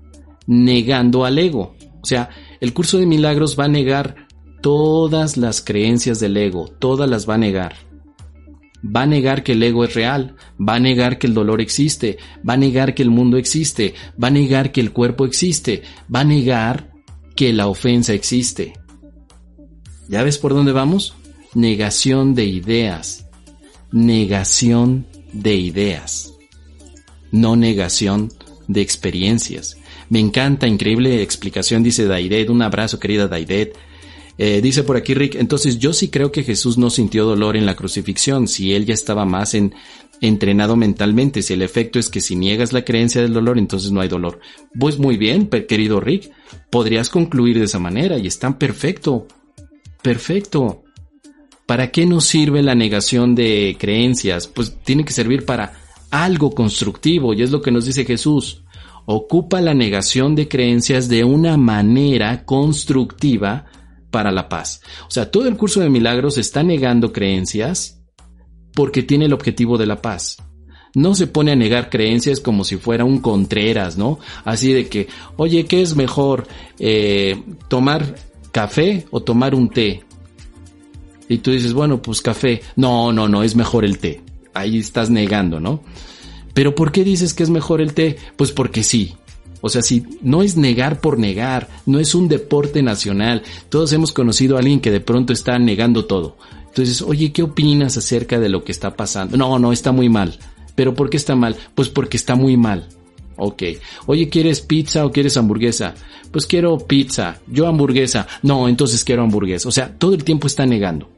negando 0.47 1.25
al 1.25 1.39
ego. 1.39 1.77
O 2.03 2.07
sea, 2.07 2.31
el 2.61 2.73
curso 2.73 2.99
de 2.99 3.07
milagros 3.07 3.59
va 3.59 3.65
a 3.65 3.69
negar 3.69 4.27
todas 4.61 5.37
las 5.37 5.63
creencias 5.63 6.21
del 6.21 6.37
ego, 6.37 6.69
todas 6.79 7.09
las 7.09 7.29
va 7.29 7.35
a 7.35 7.39
negar 7.39 7.75
va 8.85 9.03
a 9.03 9.07
negar 9.07 9.43
que 9.43 9.53
el 9.53 9.63
ego 9.63 9.85
es 9.85 9.95
real, 9.95 10.37
va 10.59 10.75
a 10.75 10.81
negar 10.81 11.19
que 11.19 11.27
el 11.27 11.35
dolor 11.35 11.61
existe, 11.61 12.19
va 12.49 12.55
a 12.55 12.57
negar 12.57 12.95
que 12.95 13.03
el 13.03 13.11
mundo 13.11 13.37
existe, 13.37 13.95
va 14.23 14.29
a 14.29 14.33
negar 14.33 14.73
que 14.73 14.81
el 14.81 14.93
cuerpo 14.93 15.25
existe, 15.25 15.83
va 16.13 16.21
a 16.21 16.25
negar 16.25 16.93
que 17.37 17.53
la 17.53 17.69
ofensa 17.69 18.13
existe. 18.13 18.75
¿Ya 20.09 20.23
ves 20.23 20.39
por 20.39 20.53
dónde 20.53 20.73
vamos? 20.73 21.15
Negación 21.55 22.35
de 22.35 22.45
ideas. 22.45 23.29
Negación 23.93 25.07
de 25.33 25.55
ideas. 25.55 26.35
No 27.31 27.57
negación 27.57 28.31
de 28.69 28.81
experiencias. 28.81 29.77
Me 30.13 30.21
encanta, 30.21 30.69
increíble 30.69 31.23
explicación, 31.23 31.83
dice 31.83 32.05
Daidet. 32.05 32.51
Un 32.51 32.61
abrazo, 32.61 33.01
querida 33.01 33.29
Daidet. 33.29 33.75
Eh, 34.37 34.61
dice 34.61 34.83
por 34.83 34.99
aquí 34.99 35.15
Rick, 35.15 35.37
entonces 35.37 35.79
yo 35.79 35.95
sí 35.95 36.09
creo 36.09 36.31
que 36.31 36.45
Jesús 36.45 36.77
no 36.77 36.91
sintió 36.91 37.25
dolor 37.25 37.57
en 37.57 37.65
la 37.65 37.77
crucifixión, 37.77 38.47
si 38.47 38.75
él 38.75 38.85
ya 38.85 38.93
estaba 38.93 39.25
más 39.25 39.55
en, 39.55 39.75
entrenado 40.21 40.77
mentalmente, 40.77 41.41
si 41.41 41.55
el 41.55 41.63
efecto 41.63 41.99
es 41.99 42.11
que 42.11 42.21
si 42.21 42.37
niegas 42.37 42.75
la 42.75 42.85
creencia 42.85 43.23
del 43.23 43.33
dolor, 43.33 43.57
entonces 43.57 43.91
no 43.91 44.03
hay 44.03 44.09
dolor. 44.09 44.39
Pues 44.79 44.99
muy 44.99 45.17
bien, 45.17 45.49
querido 45.49 45.99
Rick, 45.99 46.31
podrías 46.69 47.09
concluir 47.09 47.59
de 47.59 47.65
esa 47.65 47.79
manera 47.79 48.19
y 48.19 48.27
está 48.27 48.59
perfecto, 48.59 49.27
perfecto. 50.03 50.83
¿Para 51.65 51.91
qué 51.91 52.05
nos 52.05 52.27
sirve 52.27 52.63
la 52.63 52.75
negación 52.75 53.35
de 53.35 53.79
creencias? 53.81 54.47
Pues 54.47 54.77
tiene 54.85 55.07
que 55.07 55.15
servir 55.15 55.47
para 55.47 55.73
algo 56.11 56.51
constructivo 56.51 57.33
y 57.33 57.41
es 57.41 57.51
lo 57.51 57.63
que 57.63 57.71
nos 57.71 57.87
dice 57.87 58.05
Jesús. 58.05 58.62
Ocupa 59.07 59.61
la 59.61 59.75
negación 59.75 60.35
de 60.35 60.49
creencias 60.49 61.09
de 61.09 61.25
una 61.25 61.57
manera 61.57 62.45
constructiva 62.45 63.67
para 64.11 64.31
la 64.31 64.49
paz. 64.49 64.81
O 65.09 65.11
sea, 65.11 65.31
todo 65.31 65.49
el 65.49 65.57
curso 65.57 65.81
de 65.81 65.91
milagros 65.91 66.39
está 66.39 66.63
negando 66.63 67.13
creencias 67.13 68.01
porque 68.75 69.03
tiene 69.03 69.25
el 69.25 69.33
objetivo 69.33 69.79
de 69.79 69.87
la 69.87 70.01
paz. 70.01 70.37
No 70.95 71.15
se 71.15 71.27
pone 71.27 71.53
a 71.53 71.57
negar 71.57 71.89
creencias 71.91 72.39
como 72.39 72.65
si 72.65 72.77
fuera 72.77 73.05
un 73.05 73.21
Contreras, 73.21 73.97
¿no? 73.97 74.19
Así 74.45 74.73
de 74.73 74.89
que, 74.89 75.09
oye, 75.37 75.65
¿qué 75.65 75.83
es 75.83 75.97
mejor? 75.97 76.47
Eh, 76.79 77.43
¿Tomar 77.69 78.15
café 78.53 79.07
o 79.11 79.23
tomar 79.23 79.55
un 79.55 79.71
té? 79.71 80.05
Y 81.29 81.39
tú 81.39 81.51
dices, 81.51 81.73
bueno, 81.73 82.03
pues 82.03 82.21
café. 82.21 82.61
No, 82.77 83.11
no, 83.13 83.27
no, 83.27 83.43
es 83.43 83.57
mejor 83.57 83.87
el 83.87 83.99
té. 83.99 84.21
Ahí 84.53 84.79
estás 84.79 85.09
negando, 85.09 85.61
¿no? 85.61 85.83
Pero 86.55 86.75
¿por 86.75 86.93
qué 86.93 87.05
dices 87.05 87.35
que 87.35 87.43
es 87.43 87.51
mejor 87.51 87.81
el 87.81 87.95
té? 87.95 88.17
Pues 88.37 88.53
porque 88.53 88.83
sí. 88.83 89.15
O 89.61 89.69
sea, 89.69 89.81
si 89.81 90.05
no 90.23 90.43
es 90.43 90.57
negar 90.57 91.01
por 91.01 91.19
negar, 91.19 91.69
no 91.87 92.01
es 92.01 92.15
un 92.15 92.29
deporte 92.29 92.83
nacional. 92.83 93.43
Todos 93.69 93.93
hemos 93.93 94.13
conocido 94.13 94.57
a 94.57 94.59
alguien 94.59 94.81
que 94.81 94.91
de 94.91 95.01
pronto 95.01 95.33
está 95.33 95.59
negando 95.59 96.05
todo. 96.05 96.37
Entonces, 96.67 97.01
oye, 97.03 97.33
¿qué 97.33 97.43
opinas 97.43 97.97
acerca 97.97 98.41
de 98.41 98.49
lo 98.49 98.65
que 98.65 98.73
está 98.73 98.97
pasando? 98.97 99.37
No, 99.37 99.59
no, 99.59 99.73
está 99.73 99.93
muy 99.93 100.09
mal. 100.09 100.37
¿Pero 100.75 100.95
por 100.95 101.11
qué 101.11 101.17
está 101.17 101.37
mal? 101.37 101.57
Pues 101.75 101.89
porque 101.89 102.17
está 102.17 102.35
muy 102.35 102.57
mal. 102.57 102.89
Ok. 103.37 103.63
Oye, 104.07 104.29
¿quieres 104.29 104.61
pizza 104.61 105.07
o 105.07 105.13
quieres 105.13 105.37
hamburguesa? 105.37 105.95
Pues 106.31 106.47
quiero 106.47 106.79
pizza. 106.79 107.41
Yo 107.47 107.67
hamburguesa. 107.69 108.27
No, 108.43 108.69
entonces 108.69 109.05
quiero 109.05 109.23
hamburguesa. 109.23 109.69
O 109.69 109.73
sea, 109.73 109.97
todo 109.97 110.15
el 110.15 110.25
tiempo 110.25 110.47
está 110.47 110.67
negando. 110.67 111.09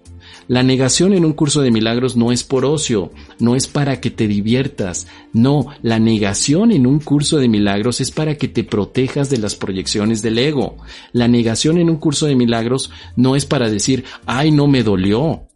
La 0.47 0.63
negación 0.63 1.13
en 1.13 1.25
un 1.25 1.33
curso 1.33 1.63
de 1.63 1.71
milagros 1.71 2.17
no 2.17 2.33
es 2.33 2.45
por 2.45 2.65
ocio, 2.65 3.11
no 3.39 3.57
es 3.57 3.67
para 3.67 4.01
que 4.01 4.11
te 4.11 4.29
diviertas, 4.29 5.07
no, 5.33 5.67
la 5.83 5.99
negación 5.99 6.71
en 6.71 6.87
un 6.87 7.01
curso 7.01 7.39
de 7.39 7.49
milagros 7.49 8.01
es 8.01 8.11
para 8.11 8.37
que 8.37 8.49
te 8.49 8.65
protejas 8.65 9.31
de 9.31 9.39
las 9.39 9.55
proyecciones 9.55 10.23
del 10.23 10.39
ego. 10.39 10.77
La 11.13 11.29
negación 11.29 11.79
en 11.79 11.89
un 11.89 11.97
curso 11.97 12.27
de 12.27 12.37
milagros 12.37 12.91
no 13.17 13.37
es 13.37 13.47
para 13.47 13.71
decir, 13.71 14.05
ay, 14.27 14.51
no 14.51 14.67
me 14.67 14.83
dolió. 14.83 15.49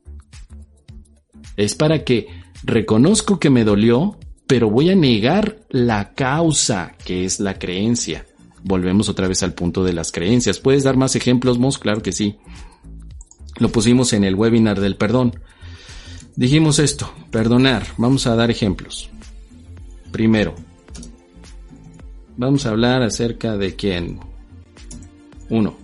Es 1.56 1.74
para 1.74 2.04
que 2.04 2.28
reconozco 2.62 3.38
que 3.38 3.50
me 3.50 3.64
dolió, 3.64 4.16
pero 4.46 4.70
voy 4.70 4.90
a 4.90 4.96
negar 4.96 5.58
la 5.68 6.14
causa, 6.14 6.94
que 7.04 7.24
es 7.24 7.40
la 7.40 7.58
creencia. 7.58 8.24
Volvemos 8.64 9.08
otra 9.08 9.28
vez 9.28 9.42
al 9.42 9.54
punto 9.54 9.84
de 9.84 9.92
las 9.92 10.10
creencias. 10.10 10.58
¿Puedes 10.58 10.84
dar 10.84 10.96
más 10.96 11.14
ejemplos, 11.16 11.58
Mos? 11.58 11.78
Claro 11.78 12.02
que 12.02 12.12
sí. 12.12 12.36
Lo 13.58 13.70
pusimos 13.70 14.12
en 14.12 14.24
el 14.24 14.34
webinar 14.34 14.80
del 14.80 14.96
perdón. 14.96 15.40
Dijimos 16.36 16.78
esto, 16.78 17.12
perdonar. 17.30 17.86
Vamos 17.96 18.26
a 18.26 18.36
dar 18.36 18.50
ejemplos. 18.50 19.10
Primero, 20.12 20.54
vamos 22.36 22.64
a 22.64 22.70
hablar 22.70 23.02
acerca 23.02 23.56
de 23.56 23.74
quién. 23.74 24.20
Uno. 25.50 25.76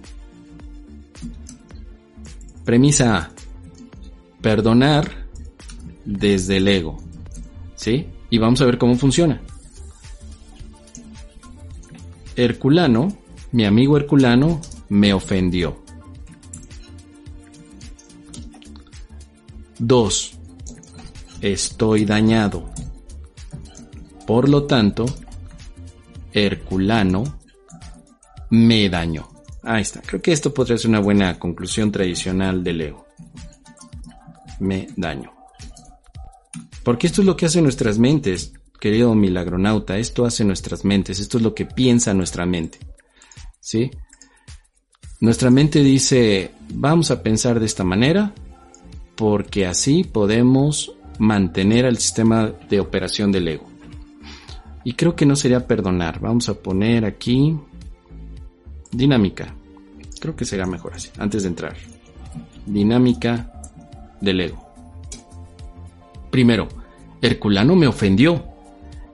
Premisa 2.64 3.16
A. 3.16 3.30
Perdonar 4.40 5.26
desde 6.04 6.58
el 6.58 6.68
ego. 6.68 6.98
¿Sí? 7.74 8.06
Y 8.30 8.38
vamos 8.38 8.60
a 8.60 8.66
ver 8.66 8.78
cómo 8.78 8.96
funciona. 8.96 9.40
Herculano, 12.36 13.16
mi 13.52 13.64
amigo 13.64 13.96
Herculano, 13.96 14.60
me 14.88 15.12
ofendió. 15.12 15.83
2. 19.86 20.32
Estoy 21.42 22.04
dañado. 22.06 22.70
Por 24.26 24.48
lo 24.48 24.64
tanto, 24.64 25.04
Herculano 26.32 27.38
me 28.50 28.88
dañó. 28.88 29.28
Ahí 29.62 29.82
está. 29.82 30.00
Creo 30.00 30.22
que 30.22 30.32
esto 30.32 30.54
podría 30.54 30.78
ser 30.78 30.88
una 30.88 31.00
buena 31.00 31.38
conclusión 31.38 31.92
tradicional 31.92 32.64
del 32.64 32.80
ego. 32.80 33.06
Me 34.60 34.88
daño. 34.96 35.32
Porque 36.82 37.06
esto 37.06 37.20
es 37.20 37.26
lo 37.26 37.36
que 37.36 37.46
hace 37.46 37.60
nuestras 37.60 37.98
mentes, 37.98 38.54
querido 38.80 39.14
milagronauta. 39.14 39.98
Esto 39.98 40.24
hace 40.24 40.44
nuestras 40.44 40.84
mentes. 40.84 41.20
Esto 41.20 41.36
es 41.38 41.44
lo 41.44 41.54
que 41.54 41.66
piensa 41.66 42.14
nuestra 42.14 42.46
mente. 42.46 42.78
¿Sí? 43.60 43.90
Nuestra 45.20 45.50
mente 45.50 45.80
dice, 45.80 46.52
vamos 46.72 47.10
a 47.10 47.22
pensar 47.22 47.60
de 47.60 47.66
esta 47.66 47.84
manera 47.84 48.34
porque 49.16 49.66
así 49.66 50.04
podemos 50.04 50.94
mantener 51.18 51.84
el 51.84 51.98
sistema 51.98 52.52
de 52.68 52.80
operación 52.80 53.30
del 53.32 53.48
ego. 53.48 53.66
Y 54.84 54.94
creo 54.94 55.16
que 55.16 55.26
no 55.26 55.36
sería 55.36 55.66
perdonar. 55.66 56.20
Vamos 56.20 56.48
a 56.48 56.54
poner 56.54 57.04
aquí 57.04 57.56
dinámica. 58.90 59.54
Creo 60.20 60.36
que 60.36 60.44
sería 60.44 60.66
mejor 60.66 60.94
así, 60.94 61.10
antes 61.18 61.42
de 61.42 61.48
entrar. 61.48 61.74
Dinámica 62.66 63.52
del 64.20 64.40
ego. 64.40 64.64
Primero, 66.30 66.68
Herculano 67.22 67.76
me 67.76 67.86
ofendió. 67.86 68.44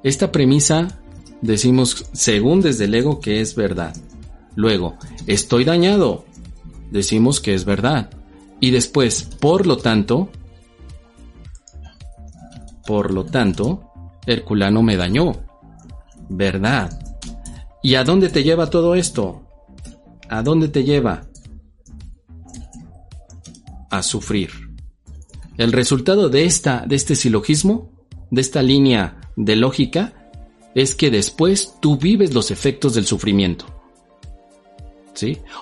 Esta 0.03 0.33
premisa 0.33 1.01
decimos 1.43 2.09
según 2.13 2.61
desde 2.61 2.87
el 2.87 2.95
ego 2.95 3.21
que 3.21 3.41
es 3.41 3.55
verdad. 3.55 3.95
Luego, 4.57 4.97
estoy 5.27 5.65
dañado. 5.65 6.25
Decimos 6.91 7.41
que 7.41 7.55
es 7.55 7.65
verdad. 7.65 8.11
Y 8.61 8.71
después, 8.71 9.23
por 9.23 9.67
lo 9.67 9.79
tanto, 9.79 10.31
por 12.87 13.13
lo 13.13 13.25
tanto, 13.25 13.91
Herculano 14.27 14.83
me 14.83 14.97
dañó. 14.97 15.33
¿Verdad? 16.29 17.01
¿Y 17.83 17.95
a 17.95 18.05
dónde 18.05 18.29
te 18.29 18.43
lleva 18.43 18.69
todo 18.69 18.95
esto? 18.95 19.43
¿A 20.29 20.43
dónde 20.43 20.69
te 20.69 20.85
lleva? 20.85 21.27
A 23.91 24.03
sufrir. 24.03 24.51
El 25.57 25.73
resultado 25.73 26.29
de 26.29 26.45
esta, 26.45 26.85
de 26.87 26.97
este 26.97 27.17
silogismo, 27.17 27.91
de 28.31 28.41
esta 28.41 28.63
línea 28.63 29.21
de 29.37 29.57
lógica, 29.57 30.31
es 30.75 30.95
que 30.95 31.11
después 31.11 31.75
tú 31.81 31.97
vives 31.97 32.35
los 32.35 32.51
efectos 32.51 32.95
del 32.95 33.07
sufrimiento. 33.07 33.67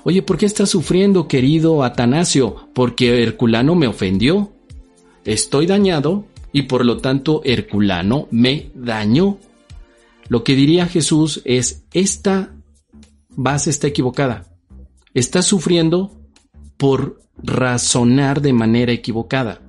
Oye, 0.05 0.23
¿por 0.23 0.39
qué 0.39 0.47
estás 0.47 0.71
sufriendo, 0.71 1.29
querido 1.29 1.83
Atanasio? 1.83 2.69
Porque 2.75 3.23
Herculano 3.23 3.75
me 3.75 3.87
ofendió. 3.87 4.53
Estoy 5.25 5.67
dañado 5.67 6.25
y 6.53 6.63
por 6.63 6.85
lo 6.85 6.99
tanto 6.99 7.43
Herculano 7.45 8.29
me 8.31 8.71
dañó. 8.75 9.39
Lo 10.29 10.45
que 10.45 10.55
diría 10.55 10.87
Jesús 10.87 11.43
es, 11.45 11.85
esta 11.93 12.55
base 13.31 13.71
está 13.71 13.87
equivocada. 13.87 14.47
Estás 15.15 15.47
sufriendo 15.47 16.13
por 16.77 17.21
razonar 17.43 18.41
de 18.41 18.53
manera 18.53 18.93
equivocada. 18.93 19.63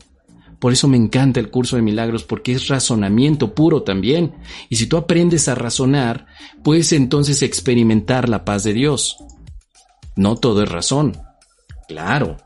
Por 0.60 0.74
eso 0.74 0.90
me 0.90 0.98
encanta 0.98 1.40
el 1.40 1.50
curso 1.50 1.78
de 1.78 1.82
milagros, 1.82 2.26
porque 2.26 2.52
es 2.52 2.68
razonamiento 2.68 3.56
puro 3.56 3.84
también. 3.84 4.34
Y 4.68 4.76
si 4.76 4.88
tú 4.88 4.98
aprendes 4.98 5.48
a 5.48 5.56
razonar, 5.56 6.28
puedes 6.64 6.92
entonces 6.92 7.42
experimentar 7.42 8.28
la 8.28 8.44
paz 8.44 8.64
de 8.66 8.74
Dios. 8.74 9.18
No 10.16 10.36
todo 10.36 10.64
es 10.64 10.70
razón, 10.70 11.18
claro, 11.88 12.38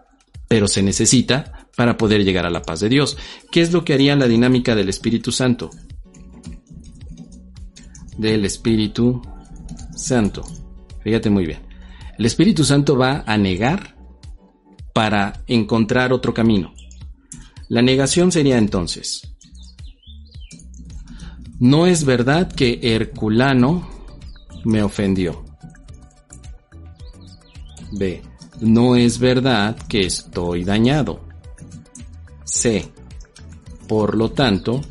pero 0.48 0.68
se 0.68 0.84
necesita 0.84 1.68
para 1.76 1.98
poder 1.98 2.24
llegar 2.24 2.46
a 2.46 2.52
la 2.52 2.62
paz 2.62 2.80
de 2.80 2.90
Dios. 2.90 3.18
¿Qué 3.52 3.62
es 3.62 3.72
lo 3.72 3.84
que 3.84 3.94
haría 3.94 4.16
la 4.16 4.28
dinámica 4.28 4.76
del 4.76 4.90
Espíritu 4.90 5.32
Santo? 5.32 5.70
Del 8.18 8.46
Espíritu 8.46 9.22
Santo. 9.96 10.44
Fíjate 11.04 11.30
muy 11.30 11.46
bien. 11.46 11.60
El 12.18 12.26
Espíritu 12.26 12.64
Santo 12.64 12.96
va 12.96 13.24
a 13.26 13.38
negar 13.38 13.96
para 14.94 15.44
encontrar 15.48 16.14
otro 16.14 16.34
camino. 16.34 16.74
La 17.70 17.82
negación 17.82 18.32
sería 18.32 18.60
entonces, 18.60 19.34
no 21.60 21.88
es 21.88 22.04
verdad 22.04 22.52
que 22.52 22.80
Herculano 22.84 23.90
me 24.66 24.84
ofendió. 24.84 25.46
B. 27.94 28.22
No 28.62 28.96
es 28.96 29.20
verdad 29.20 29.76
que 29.88 30.02
estoy 30.02 30.64
dañado. 30.64 31.22
C. 32.44 32.86
Por 33.88 34.16
lo 34.16 34.32
tanto, 34.32 34.82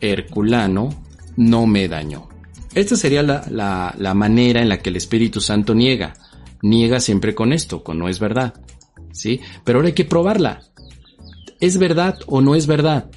Herculano 0.00 0.90
no 1.36 1.66
me 1.66 1.88
dañó. 1.88 2.28
Esta 2.74 2.96
sería 2.96 3.22
la, 3.22 3.94
la, 3.96 4.14
manera 4.14 4.62
en 4.62 4.68
la 4.68 4.78
que 4.78 4.90
el 4.90 4.96
Espíritu 4.96 5.40
Santo 5.40 5.74
niega. 5.74 6.14
Niega 6.62 7.00
siempre 7.00 7.34
con 7.34 7.52
esto, 7.52 7.82
con 7.82 7.98
no 7.98 8.08
es 8.08 8.20
verdad. 8.20 8.54
¿Sí? 9.12 9.40
Pero 9.64 9.78
ahora 9.78 9.88
hay 9.88 9.94
que 9.94 10.04
probarla. 10.04 10.62
¿Es 11.58 11.78
verdad 11.78 12.18
o 12.26 12.40
no 12.40 12.54
es 12.54 12.66
verdad? 12.66 13.10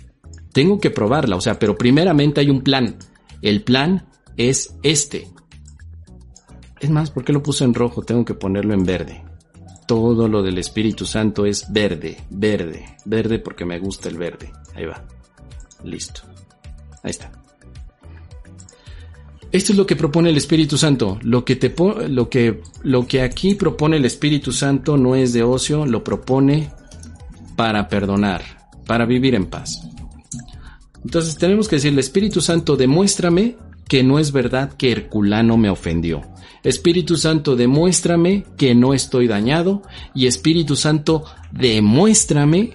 Tengo 0.53 0.79
que 0.79 0.89
probarla, 0.89 1.35
o 1.35 1.41
sea, 1.41 1.59
pero 1.59 1.77
primeramente 1.77 2.41
hay 2.41 2.49
un 2.49 2.61
plan. 2.61 2.97
El 3.41 3.63
plan 3.63 4.07
es 4.37 4.75
este. 4.83 5.27
Es 6.83 6.89
más, 6.89 7.11
¿por 7.11 7.23
qué 7.23 7.31
lo 7.31 7.41
puse 7.41 7.63
en 7.63 7.73
rojo? 7.73 8.01
Tengo 8.01 8.25
que 8.25 8.33
ponerlo 8.33 8.73
en 8.73 8.83
verde. 8.83 9.23
Todo 9.87 10.27
lo 10.27 10.43
del 10.43 10.57
Espíritu 10.57 11.05
Santo 11.05 11.45
es 11.45 11.71
verde, 11.71 12.17
verde, 12.29 12.97
verde 13.05 13.39
porque 13.39 13.63
me 13.63 13.79
gusta 13.79 14.09
el 14.09 14.17
verde. 14.17 14.51
Ahí 14.75 14.85
va. 14.85 15.01
Listo. 15.85 16.23
Ahí 17.01 17.11
está. 17.11 17.31
Esto 19.49 19.71
es 19.71 19.77
lo 19.77 19.85
que 19.85 19.95
propone 19.95 20.29
el 20.29 20.35
Espíritu 20.35 20.77
Santo. 20.77 21.19
Lo 21.21 21.45
que, 21.45 21.55
te, 21.55 21.73
lo, 22.09 22.29
que, 22.29 22.61
lo 22.81 23.07
que 23.07 23.21
aquí 23.21 23.55
propone 23.55 23.95
el 23.95 24.03
Espíritu 24.03 24.51
Santo 24.51 24.97
no 24.97 25.15
es 25.15 25.31
de 25.31 25.41
ocio, 25.41 25.85
lo 25.85 26.03
propone 26.03 26.69
para 27.55 27.87
perdonar, 27.87 28.41
para 28.85 29.05
vivir 29.05 29.35
en 29.35 29.45
paz. 29.45 29.87
Entonces 31.01 31.37
tenemos 31.37 31.69
que 31.69 31.77
decirle, 31.77 32.01
Espíritu 32.01 32.41
Santo, 32.41 32.75
demuéstrame 32.75 33.55
que 33.87 34.03
no 34.03 34.19
es 34.19 34.31
verdad 34.31 34.73
que 34.73 34.91
Herculano 34.91 35.57
me 35.57 35.69
ofendió. 35.69 36.21
Espíritu 36.63 37.17
Santo, 37.17 37.55
demuéstrame 37.55 38.45
que 38.57 38.73
no 38.73 38.93
estoy 38.93 39.27
dañado. 39.27 39.81
Y 40.15 40.27
Espíritu 40.27 40.75
Santo, 40.75 41.25
demuéstrame 41.51 42.73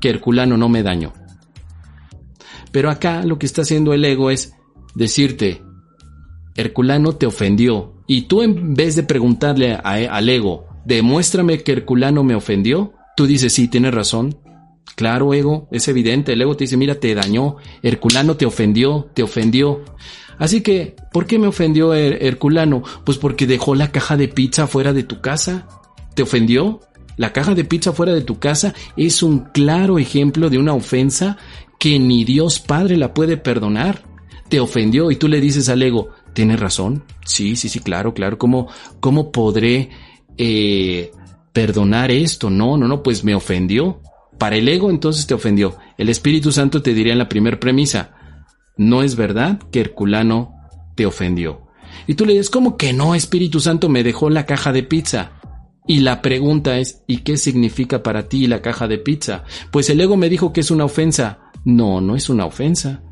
que 0.00 0.10
Herculano 0.10 0.56
no 0.56 0.68
me 0.68 0.82
dañó. 0.82 1.12
Pero 2.72 2.90
acá 2.90 3.24
lo 3.24 3.38
que 3.38 3.46
está 3.46 3.62
haciendo 3.62 3.94
el 3.94 4.04
ego 4.04 4.30
es 4.30 4.54
decirte, 4.94 5.62
Herculano 6.56 7.14
te 7.14 7.26
ofendió. 7.26 7.94
Y 8.06 8.22
tú 8.22 8.42
en 8.42 8.74
vez 8.74 8.96
de 8.96 9.02
preguntarle 9.02 9.74
al 9.74 10.28
ego, 10.28 10.66
demuéstrame 10.84 11.62
que 11.62 11.72
Herculano 11.72 12.22
me 12.24 12.34
ofendió, 12.34 12.92
tú 13.16 13.26
dices, 13.26 13.52
sí, 13.52 13.68
tienes 13.68 13.94
razón. 13.94 14.36
Claro, 14.94 15.34
ego, 15.34 15.68
es 15.70 15.88
evidente. 15.88 16.32
El 16.32 16.42
ego 16.42 16.56
te 16.56 16.64
dice, 16.64 16.76
mira, 16.76 16.94
te 16.94 17.14
dañó. 17.14 17.56
Herculano 17.82 18.36
te 18.36 18.46
ofendió, 18.46 19.10
te 19.14 19.22
ofendió. 19.22 19.82
Así 20.38 20.60
que, 20.60 20.96
¿por 21.12 21.26
qué 21.26 21.38
me 21.38 21.46
ofendió 21.46 21.94
Herculano? 21.94 22.82
Pues 23.04 23.18
porque 23.18 23.46
dejó 23.46 23.74
la 23.74 23.90
caja 23.90 24.16
de 24.16 24.28
pizza 24.28 24.66
fuera 24.66 24.92
de 24.92 25.02
tu 25.02 25.20
casa. 25.20 25.66
¿Te 26.14 26.22
ofendió? 26.22 26.80
La 27.16 27.32
caja 27.32 27.54
de 27.54 27.64
pizza 27.64 27.92
fuera 27.92 28.12
de 28.12 28.22
tu 28.22 28.38
casa 28.38 28.74
es 28.96 29.22
un 29.22 29.40
claro 29.52 29.98
ejemplo 29.98 30.50
de 30.50 30.58
una 30.58 30.74
ofensa 30.74 31.38
que 31.78 31.98
ni 31.98 32.24
Dios 32.24 32.60
Padre 32.60 32.96
la 32.96 33.14
puede 33.14 33.36
perdonar. 33.36 34.02
Te 34.48 34.60
ofendió 34.60 35.10
y 35.10 35.16
tú 35.16 35.26
le 35.28 35.40
dices 35.40 35.68
al 35.68 35.82
ego, 35.82 36.10
¿tienes 36.34 36.60
razón? 36.60 37.04
Sí, 37.24 37.56
sí, 37.56 37.68
sí, 37.68 37.80
claro, 37.80 38.14
claro. 38.14 38.38
¿Cómo, 38.38 38.68
cómo 39.00 39.32
podré 39.32 39.90
eh, 40.36 41.10
perdonar 41.52 42.10
esto? 42.10 42.50
No, 42.50 42.76
no, 42.76 42.86
no, 42.86 43.02
pues 43.02 43.24
me 43.24 43.34
ofendió. 43.34 44.00
Para 44.38 44.56
el 44.56 44.68
ego 44.68 44.90
entonces 44.90 45.26
te 45.26 45.34
ofendió. 45.34 45.76
El 45.96 46.08
Espíritu 46.08 46.52
Santo 46.52 46.82
te 46.82 46.94
diría 46.94 47.12
en 47.12 47.18
la 47.18 47.28
primera 47.28 47.58
premisa, 47.58 48.14
no 48.76 49.02
es 49.02 49.16
verdad 49.16 49.58
que 49.70 49.80
Herculano 49.80 50.54
te 50.94 51.06
ofendió. 51.06 51.66
Y 52.06 52.14
tú 52.14 52.26
le 52.26 52.34
dices, 52.34 52.50
¿cómo 52.50 52.76
que 52.76 52.92
no, 52.92 53.14
Espíritu 53.14 53.60
Santo 53.60 53.88
me 53.88 54.02
dejó 54.02 54.28
la 54.30 54.44
caja 54.44 54.72
de 54.72 54.82
pizza? 54.82 55.32
Y 55.86 56.00
la 56.00 56.20
pregunta 56.20 56.78
es, 56.78 57.02
¿y 57.06 57.18
qué 57.18 57.36
significa 57.36 58.02
para 58.02 58.28
ti 58.28 58.46
la 58.46 58.60
caja 58.60 58.88
de 58.88 58.98
pizza? 58.98 59.44
Pues 59.70 59.88
el 59.88 60.00
ego 60.00 60.16
me 60.16 60.28
dijo 60.28 60.52
que 60.52 60.60
es 60.60 60.70
una 60.70 60.84
ofensa. 60.84 61.50
No, 61.64 62.00
no 62.00 62.16
es 62.16 62.28
una 62.28 62.44
ofensa. 62.44 63.02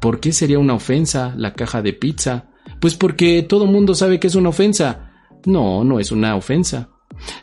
¿Por 0.00 0.20
qué 0.20 0.32
sería 0.32 0.58
una 0.58 0.74
ofensa 0.74 1.34
la 1.36 1.54
caja 1.54 1.82
de 1.82 1.92
pizza? 1.92 2.50
Pues 2.80 2.94
porque 2.94 3.42
todo 3.42 3.66
mundo 3.66 3.94
sabe 3.94 4.20
que 4.20 4.28
es 4.28 4.36
una 4.36 4.50
ofensa. 4.50 5.10
No, 5.44 5.82
no 5.84 5.98
es 5.98 6.12
una 6.12 6.36
ofensa. 6.36 6.88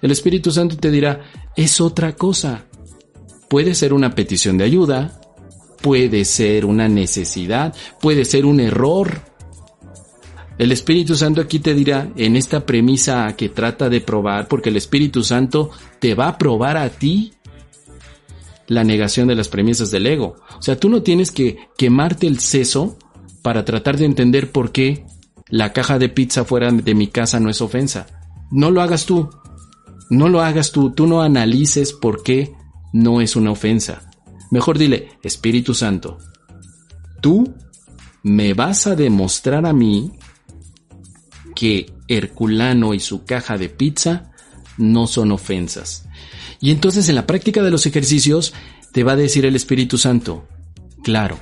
El 0.02 0.12
Espíritu 0.12 0.52
Santo 0.52 0.78
te 0.78 0.90
dirá, 0.90 1.22
es 1.56 1.82
otra 1.82 2.14
cosa. 2.14 2.66
Puede 3.50 3.76
ser 3.76 3.94
una 3.94 4.16
petición 4.16 4.58
de 4.58 4.64
ayuda, 4.64 5.20
puede 5.82 6.26
ser 6.26 6.66
una 6.66 6.88
necesidad, 6.88 7.76
puede 8.02 8.26
ser 8.26 8.46
un 8.46 8.60
error. 8.60 9.22
El 10.58 10.72
Espíritu 10.72 11.16
Santo 11.16 11.42
aquí 11.42 11.60
te 11.60 11.74
dirá, 11.74 12.10
en 12.16 12.36
esta 12.36 12.66
premisa 12.66 13.36
que 13.36 13.50
trata 13.50 13.90
de 13.90 14.02
probar, 14.02 14.48
porque 14.48 14.70
el 14.70 14.78
Espíritu 14.78 15.24
Santo 15.24 15.70
te 16.00 16.16
va 16.16 16.30
a 16.30 16.38
probar 16.38 16.78
a 16.78 16.90
ti 16.90 17.34
la 18.68 18.84
negación 18.84 19.28
de 19.28 19.36
las 19.36 19.50
premisas 19.50 19.92
del 19.92 20.08
ego. 20.08 20.38
O 20.58 20.62
sea, 20.62 20.80
tú 20.80 20.90
no 20.90 21.04
tienes 21.04 21.32
que 21.32 21.70
quemarte 21.78 22.26
el 22.26 22.40
seso 22.40 22.98
para 23.42 23.64
tratar 23.64 23.98
de 23.98 24.06
entender 24.06 24.52
por 24.52 24.72
qué 24.72 25.06
la 25.50 25.72
caja 25.74 26.00
de 26.00 26.10
pizza 26.10 26.46
fuera 26.46 26.72
de 26.72 26.96
mi 26.96 27.08
casa 27.08 27.40
no 27.40 27.50
es 27.50 27.62
ofensa. 27.62 28.08
No 28.50 28.72
lo 28.72 28.82
hagas 28.82 29.06
tú. 29.06 29.30
No 30.10 30.30
lo 30.30 30.42
hagas 30.42 30.72
tú. 30.72 30.92
Tú 30.92 31.06
no 31.06 31.22
analices 31.22 31.94
por 31.94 32.24
qué 32.24 32.54
no 32.96 33.20
es 33.20 33.36
una 33.36 33.52
ofensa. 33.52 34.10
Mejor 34.52 34.78
dile, 34.78 35.10
Espíritu 35.22 35.74
Santo, 35.74 36.18
tú 37.20 37.54
me 38.24 38.54
vas 38.54 38.88
a 38.88 38.96
demostrar 38.96 39.66
a 39.66 39.74
mí 39.74 40.14
que 41.54 41.92
Herculano 42.08 42.94
y 42.94 43.02
su 43.02 43.26
caja 43.26 43.58
de 43.58 43.68
pizza 43.68 44.32
no 44.78 45.08
son 45.08 45.34
ofensas. 45.34 46.08
Y 46.62 46.72
entonces 46.72 47.10
en 47.10 47.16
la 47.16 47.28
práctica 47.28 47.62
de 47.64 47.72
los 47.72 47.86
ejercicios 47.86 48.54
te 48.94 49.04
va 49.04 49.12
a 49.12 49.18
decir 49.18 49.46
el 49.46 49.58
Espíritu 49.58 49.98
Santo, 49.98 50.48
claro, 51.04 51.38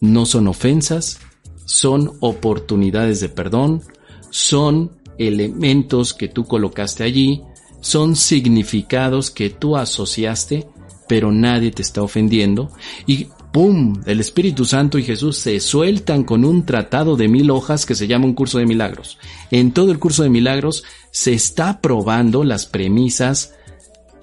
no 0.00 0.24
son 0.24 0.48
ofensas, 0.48 1.18
son 1.66 2.12
oportunidades 2.20 3.20
de 3.20 3.28
perdón, 3.28 3.82
son 4.30 4.96
elementos 5.18 6.14
que 6.14 6.28
tú 6.28 6.46
colocaste 6.46 7.04
allí, 7.04 7.42
son 7.80 8.16
significados 8.16 9.30
que 9.30 9.50
tú 9.50 9.76
asociaste, 9.76 10.68
pero 11.08 11.30
nadie 11.32 11.70
te 11.70 11.82
está 11.82 12.02
ofendiendo. 12.02 12.70
Y 13.06 13.28
¡pum! 13.52 14.02
El 14.06 14.20
Espíritu 14.20 14.64
Santo 14.64 14.98
y 14.98 15.04
Jesús 15.04 15.38
se 15.38 15.60
sueltan 15.60 16.24
con 16.24 16.44
un 16.44 16.66
tratado 16.66 17.16
de 17.16 17.28
mil 17.28 17.50
hojas 17.50 17.86
que 17.86 17.94
se 17.94 18.06
llama 18.06 18.26
un 18.26 18.34
curso 18.34 18.58
de 18.58 18.66
milagros. 18.66 19.18
En 19.50 19.72
todo 19.72 19.92
el 19.92 19.98
curso 19.98 20.22
de 20.22 20.28
milagros 20.28 20.84
se 21.10 21.32
está 21.32 21.80
probando 21.80 22.44
las 22.44 22.66
premisas 22.66 23.54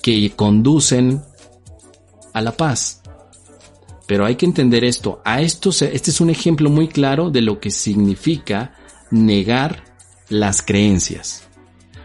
que 0.01 0.31
conducen 0.35 1.21
a 2.33 2.41
la 2.41 2.55
paz. 2.55 3.01
Pero 4.05 4.25
hay 4.25 4.35
que 4.35 4.45
entender 4.45 4.83
esto. 4.83 5.21
A 5.23 5.41
esto 5.41 5.69
este 5.69 6.11
es 6.11 6.21
un 6.21 6.29
ejemplo 6.29 6.69
muy 6.69 6.87
claro 6.87 7.29
de 7.31 7.41
lo 7.41 7.59
que 7.59 7.71
significa 7.71 8.75
negar 9.09 9.85
las 10.29 10.61
creencias. 10.61 11.47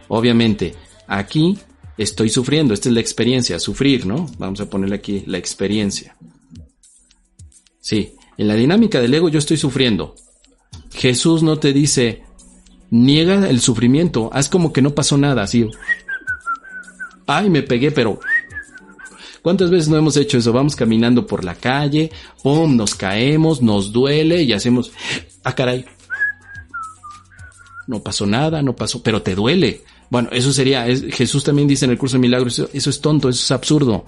Obviamente, 0.08 0.74
Aquí 1.08 1.58
estoy 1.96 2.28
sufriendo, 2.28 2.74
esta 2.74 2.88
es 2.90 2.94
la 2.94 3.00
experiencia, 3.00 3.58
sufrir, 3.58 4.06
¿no? 4.06 4.30
Vamos 4.38 4.60
a 4.60 4.70
ponerle 4.70 4.96
aquí 4.96 5.24
la 5.26 5.38
experiencia. 5.38 6.16
Sí, 7.80 8.12
en 8.36 8.46
la 8.46 8.54
dinámica 8.54 9.00
del 9.00 9.14
ego 9.14 9.28
yo 9.28 9.38
estoy 9.38 9.56
sufriendo. 9.56 10.14
Jesús 10.92 11.42
no 11.42 11.58
te 11.58 11.72
dice, 11.72 12.22
niega 12.90 13.48
el 13.48 13.60
sufrimiento, 13.60 14.30
haz 14.32 14.48
como 14.48 14.72
que 14.72 14.82
no 14.82 14.94
pasó 14.94 15.16
nada, 15.16 15.42
así. 15.42 15.68
Ay, 17.26 17.50
me 17.50 17.62
pegué, 17.62 17.90
pero... 17.90 18.20
¿Cuántas 19.42 19.70
veces 19.70 19.88
no 19.88 19.96
hemos 19.96 20.16
hecho 20.16 20.36
eso? 20.36 20.52
Vamos 20.52 20.76
caminando 20.76 21.26
por 21.26 21.44
la 21.44 21.54
calle, 21.54 22.10
¡pum! 22.42 22.76
Nos 22.76 22.94
caemos, 22.94 23.62
nos 23.62 23.92
duele 23.92 24.42
y 24.42 24.52
hacemos... 24.52 24.92
Ah, 25.42 25.54
caray. 25.54 25.86
No 27.86 28.02
pasó 28.02 28.26
nada, 28.26 28.62
no 28.62 28.76
pasó, 28.76 29.02
pero 29.02 29.22
te 29.22 29.34
duele. 29.34 29.84
Bueno, 30.10 30.30
eso 30.32 30.52
sería, 30.52 30.86
Jesús 31.10 31.44
también 31.44 31.68
dice 31.68 31.84
en 31.84 31.90
el 31.90 31.98
curso 31.98 32.16
de 32.16 32.22
milagros, 32.22 32.58
eso, 32.72 32.90
es 32.90 33.00
tonto, 33.00 33.28
eso 33.28 33.42
es 33.42 33.50
absurdo. 33.50 34.04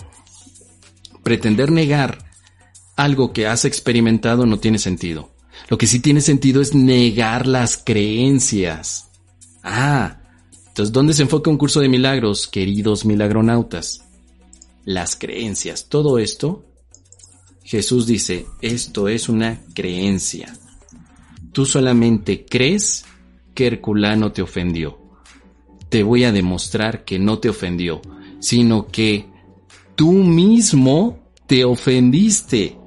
Pretender 1.22 1.70
negar 1.70 2.18
algo 2.96 3.32
que 3.32 3.46
has 3.46 3.64
experimentado 3.64 4.46
no 4.46 4.58
tiene 4.58 4.78
sentido. 4.78 5.30
Lo 5.68 5.76
que 5.76 5.86
sí 5.86 6.00
tiene 6.00 6.22
sentido 6.22 6.62
es 6.62 6.74
negar 6.74 7.46
las 7.46 7.76
creencias. 7.76 9.10
Ah, 9.62 10.20
entonces, 10.68 10.92
¿dónde 10.92 11.12
se 11.12 11.22
enfoca 11.22 11.50
un 11.50 11.58
curso 11.58 11.80
de 11.80 11.90
milagros, 11.90 12.46
queridos 12.46 13.04
milagronautas? 13.04 14.04
Las 14.86 15.16
creencias. 15.16 15.86
Todo 15.88 16.18
esto, 16.18 16.64
Jesús 17.62 18.06
dice, 18.06 18.46
esto 18.62 19.08
es 19.08 19.28
una 19.28 19.60
creencia. 19.74 20.56
Tú 21.52 21.66
solamente 21.66 22.46
crees 22.46 23.04
que 23.54 23.66
Herculano 23.66 24.32
te 24.32 24.40
ofendió 24.40 25.09
te 25.90 26.02
voy 26.04 26.24
a 26.24 26.32
demostrar 26.32 27.04
que 27.04 27.18
no 27.18 27.38
te 27.40 27.50
ofendió, 27.50 28.00
sino 28.38 28.86
que 28.86 29.26
tú 29.96 30.12
mismo 30.12 31.18
te 31.46 31.64
ofendiste. 31.64 32.78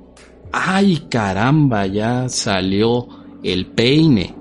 Ay 0.51 1.07
caramba, 1.09 1.85
ya 1.85 2.29
salió 2.29 3.07
el 3.43 3.67
peine. 3.67 4.33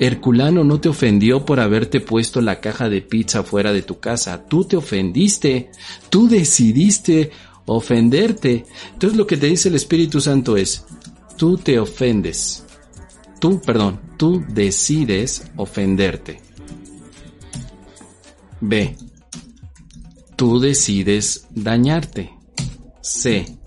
Herculano 0.00 0.64
no 0.64 0.80
te 0.80 0.88
ofendió 0.88 1.44
por 1.44 1.60
haberte 1.60 2.00
puesto 2.00 2.40
la 2.40 2.60
caja 2.60 2.88
de 2.88 3.00
pizza 3.00 3.42
fuera 3.42 3.72
de 3.72 3.82
tu 3.82 3.98
casa. 4.00 4.44
Tú 4.46 4.64
te 4.64 4.76
ofendiste. 4.76 5.70
Tú 6.10 6.28
decidiste 6.28 7.30
ofenderte. 7.66 8.64
Entonces 8.92 9.16
lo 9.16 9.26
que 9.26 9.36
te 9.36 9.46
dice 9.46 9.68
el 9.68 9.74
Espíritu 9.74 10.20
Santo 10.20 10.56
es, 10.56 10.84
tú 11.36 11.56
te 11.58 11.78
ofendes. 11.78 12.64
Tú, 13.40 13.60
perdón, 13.60 14.00
tú 14.16 14.44
decides 14.48 15.50
ofenderte. 15.56 16.47
B. 18.60 18.96
Tú 20.36 20.60
decides 20.60 21.46
dañarte. 21.50 22.32
C. 23.00 23.58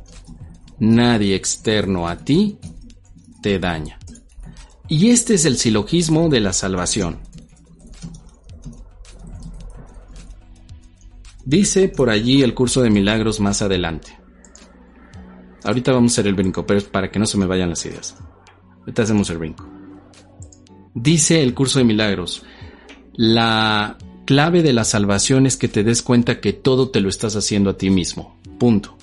Nadie 0.79 1.35
externo 1.35 2.07
a 2.07 2.17
ti 2.17 2.57
te 3.41 3.59
daña. 3.59 3.99
Y 4.87 5.09
este 5.09 5.35
es 5.35 5.45
el 5.45 5.57
silogismo 5.57 6.29
de 6.29 6.39
la 6.39 6.53
salvación. 6.53 7.19
Dice 11.45 11.89
por 11.89 12.09
allí 12.09 12.43
el 12.43 12.53
curso 12.53 12.81
de 12.81 12.89
milagros 12.89 13.39
más 13.39 13.61
adelante. 13.61 14.17
Ahorita 15.63 15.91
vamos 15.91 16.11
a 16.11 16.15
hacer 16.15 16.27
el 16.27 16.35
brinco, 16.35 16.65
pero 16.65 16.79
es 16.79 16.85
para 16.85 17.11
que 17.11 17.19
no 17.19 17.25
se 17.25 17.37
me 17.37 17.45
vayan 17.45 17.69
las 17.69 17.85
ideas. 17.85 18.17
Ahorita 18.79 19.03
hacemos 19.03 19.29
el 19.29 19.37
brinco. 19.37 19.67
Dice 20.93 21.41
el 21.41 21.53
curso 21.53 21.79
de 21.79 21.85
milagros, 21.85 22.43
la 23.13 23.97
clave 24.25 24.63
de 24.63 24.73
la 24.73 24.83
salvación 24.83 25.45
es 25.45 25.57
que 25.57 25.67
te 25.67 25.83
des 25.83 26.01
cuenta 26.01 26.39
que 26.39 26.53
todo 26.53 26.89
te 26.89 27.01
lo 27.01 27.09
estás 27.09 27.35
haciendo 27.35 27.69
a 27.71 27.77
ti 27.77 27.89
mismo. 27.89 28.37
Punto. 28.57 28.97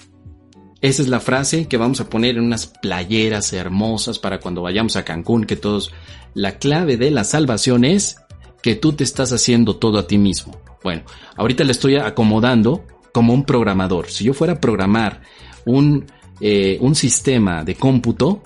Esa 0.81 1.03
es 1.03 1.09
la 1.09 1.21
frase 1.21 1.67
que 1.67 1.77
vamos 1.77 2.01
a 2.01 2.09
poner 2.09 2.37
en 2.37 2.45
unas 2.45 2.67
playeras 2.67 3.53
hermosas 3.53 4.19
para 4.19 4.39
cuando 4.39 4.63
vayamos 4.63 4.97
a 4.97 5.05
Cancún, 5.05 5.45
que 5.45 5.57
todos... 5.57 5.93
La 6.35 6.59
clave 6.59 6.97
de 6.97 7.11
la 7.11 7.25
salvación 7.25 7.85
es 7.85 8.19
que 8.63 8.77
tú 8.77 8.93
te 8.93 9.03
estás 9.03 9.33
haciendo 9.33 9.77
todo 9.77 9.99
a 9.99 10.07
ti 10.07 10.19
mismo. 10.19 10.61
Bueno, 10.85 11.03
ahorita 11.37 11.65
le 11.65 11.73
estoy 11.73 11.97
acomodando 11.97 12.85
como 13.13 13.33
un 13.33 13.45
programador. 13.45 14.09
Si 14.09 14.25
yo 14.25 14.35
fuera 14.35 14.53
a 14.55 14.61
programar 14.61 15.23
un, 15.65 16.07
eh, 16.41 16.79
un 16.81 16.95
sistema 16.95 17.65
de 17.65 17.75
cómputo, 17.75 18.43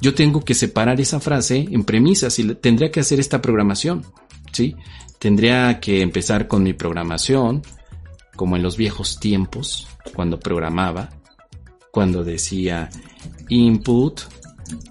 yo 0.00 0.14
tengo 0.14 0.44
que 0.44 0.54
separar 0.54 1.00
esa 1.00 1.20
frase 1.20 1.68
en 1.70 1.84
premisas 1.84 2.38
y 2.38 2.54
tendría 2.56 2.90
que 2.90 3.00
hacer 3.00 3.20
esta 3.20 3.40
programación. 3.40 4.04
¿sí? 4.52 4.74
Tendría 5.18 5.80
que 5.80 6.00
empezar 6.00 6.46
con 6.46 6.62
mi 6.62 6.72
programación, 6.72 7.62
como 8.36 8.56
en 8.56 8.62
los 8.62 8.76
viejos 8.76 9.18
tiempos, 9.18 9.88
cuando 10.14 10.38
programaba, 10.38 11.10
cuando 11.90 12.22
decía 12.22 12.88
input 13.48 14.20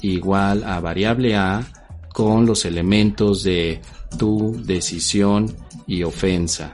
igual 0.01 0.63
a 0.63 0.79
variable 0.79 1.35
A 1.35 1.65
con 2.13 2.45
los 2.45 2.65
elementos 2.65 3.43
de 3.43 3.79
tu 4.17 4.59
decisión 4.63 5.55
y 5.85 6.03
ofensa, 6.03 6.73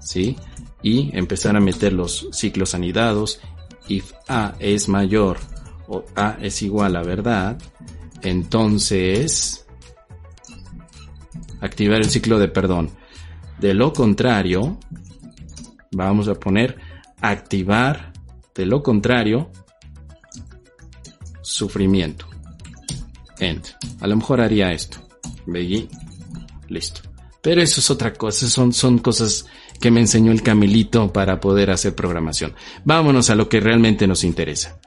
¿sí? 0.00 0.36
Y 0.82 1.16
empezar 1.16 1.56
a 1.56 1.60
meter 1.60 1.92
los 1.92 2.28
ciclos 2.32 2.74
anidados. 2.74 3.40
If 3.88 4.12
A 4.28 4.54
es 4.58 4.88
mayor 4.88 5.38
o 5.86 6.04
A 6.16 6.36
es 6.40 6.62
igual 6.62 6.96
a 6.96 7.02
verdad, 7.02 7.56
entonces 8.22 9.61
activar 11.62 11.98
el 11.98 12.10
ciclo 12.10 12.38
de 12.38 12.48
perdón. 12.48 12.90
De 13.58 13.72
lo 13.72 13.92
contrario, 13.92 14.78
vamos 15.92 16.28
a 16.28 16.34
poner 16.34 16.76
activar, 17.20 18.12
de 18.54 18.66
lo 18.66 18.82
contrario, 18.82 19.50
sufrimiento. 21.40 22.26
End. 23.38 23.62
A 24.00 24.06
lo 24.06 24.16
mejor 24.16 24.40
haría 24.40 24.72
esto. 24.72 24.98
Begin. 25.46 25.88
Listo. 26.68 27.00
Pero 27.40 27.60
eso 27.60 27.80
es 27.80 27.90
otra 27.90 28.12
cosa, 28.12 28.48
son, 28.48 28.72
son 28.72 28.98
cosas 28.98 29.46
que 29.80 29.90
me 29.90 30.00
enseñó 30.00 30.30
el 30.30 30.42
Camilito 30.42 31.12
para 31.12 31.40
poder 31.40 31.70
hacer 31.70 31.94
programación. 31.94 32.54
Vámonos 32.84 33.30
a 33.30 33.34
lo 33.34 33.48
que 33.48 33.58
realmente 33.58 34.06
nos 34.06 34.22
interesa. 34.22 34.78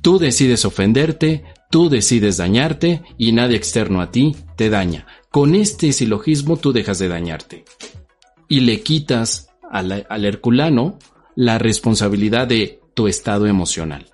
Tú 0.00 0.18
decides 0.18 0.64
ofenderte, 0.64 1.44
tú 1.70 1.90
decides 1.90 2.38
dañarte 2.38 3.02
y 3.18 3.32
nadie 3.32 3.56
externo 3.56 4.00
a 4.00 4.10
ti 4.10 4.34
te 4.56 4.70
daña. 4.70 5.06
Con 5.32 5.54
este 5.54 5.92
silogismo 5.92 6.58
tú 6.58 6.74
dejas 6.74 6.98
de 6.98 7.08
dañarte 7.08 7.64
y 8.48 8.60
le 8.60 8.82
quitas 8.82 9.48
al, 9.70 10.04
herculano 10.26 10.98
la 11.34 11.56
responsabilidad 11.56 12.46
de 12.46 12.80
tu 12.92 13.08
estado 13.08 13.46
emocional. 13.46 14.04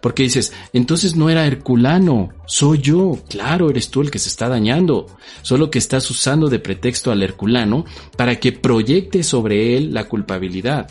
Porque 0.00 0.22
dices, 0.22 0.52
entonces 0.72 1.16
no 1.16 1.30
era 1.30 1.46
Herculano, 1.48 2.28
soy 2.46 2.78
yo. 2.78 3.18
Claro, 3.28 3.70
eres 3.70 3.90
tú 3.90 4.02
el 4.02 4.12
que 4.12 4.20
se 4.20 4.28
está 4.28 4.48
dañando. 4.48 5.06
Solo 5.42 5.68
que 5.68 5.80
estás 5.80 6.08
usando 6.12 6.48
de 6.48 6.60
pretexto 6.60 7.10
al 7.10 7.24
Herculano 7.24 7.84
para 8.16 8.36
que 8.36 8.52
proyecte 8.52 9.24
sobre 9.24 9.76
él 9.76 9.92
la 9.92 10.04
culpabilidad. 10.04 10.88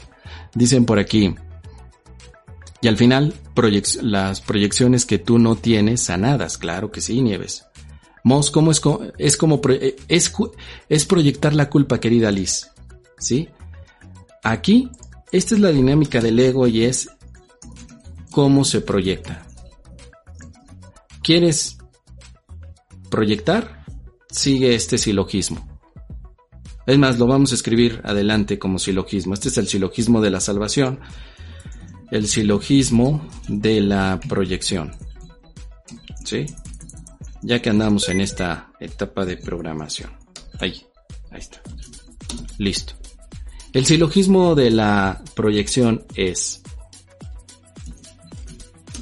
Dicen 0.54 0.86
por 0.86 1.00
aquí. 1.00 1.34
Y 2.82 2.90
al 2.90 2.98
final, 2.98 3.34
las 4.02 4.42
proyecciones 4.42 5.06
que 5.06 5.18
tú 5.18 5.40
no 5.40 5.56
tienes 5.56 6.02
sanadas. 6.02 6.58
Claro 6.58 6.92
que 6.92 7.00
sí, 7.00 7.22
Nieves. 7.22 7.67
Mos, 8.28 8.52
¿cómo 8.52 8.72
es, 8.72 8.82
es 9.20 9.38
como 9.38 9.62
eh, 9.70 9.96
es, 10.10 10.34
es 10.90 11.06
proyectar 11.06 11.56
la 11.56 11.70
culpa, 11.70 12.02
querida 12.02 12.30
Liz? 12.30 12.70
¿Sí? 13.18 13.48
Aquí, 14.44 14.92
esta 15.32 15.56
es 15.56 15.62
la 15.62 15.72
dinámica 15.72 16.20
del 16.20 16.38
ego 16.38 16.68
y 16.68 16.84
es 16.84 17.08
cómo 18.30 18.66
se 18.66 18.82
proyecta. 18.82 19.48
¿Quieres 21.24 21.78
proyectar? 23.10 23.86
Sigue 24.30 24.76
este 24.76 24.98
silogismo. 24.98 25.66
Es 26.86 26.98
más, 26.98 27.20
lo 27.20 27.28
vamos 27.28 27.54
a 27.54 27.56
escribir 27.56 28.02
adelante 28.04 28.60
como 28.60 28.78
silogismo. 28.78 29.36
Este 29.36 29.48
es 29.48 29.58
el 29.58 29.70
silogismo 29.70 30.20
de 30.20 30.32
la 30.32 30.42
salvación. 30.42 31.00
El 32.12 32.28
silogismo 32.28 33.26
de 33.48 33.80
la 33.80 34.20
proyección. 34.28 34.92
¿Sí? 36.26 36.46
Ya 37.42 37.62
que 37.62 37.70
andamos 37.70 38.10
en 38.10 38.22
esta 38.22 38.72
etapa 38.80 39.26
de 39.26 39.38
programación. 39.38 40.12
Ahí, 40.60 40.86
ahí 41.32 41.40
está. 41.40 41.62
Listo. 42.58 42.94
El 43.74 43.86
silogismo 43.86 44.56
de 44.56 44.72
la 44.72 45.22
proyección 45.36 46.06
es 46.16 46.62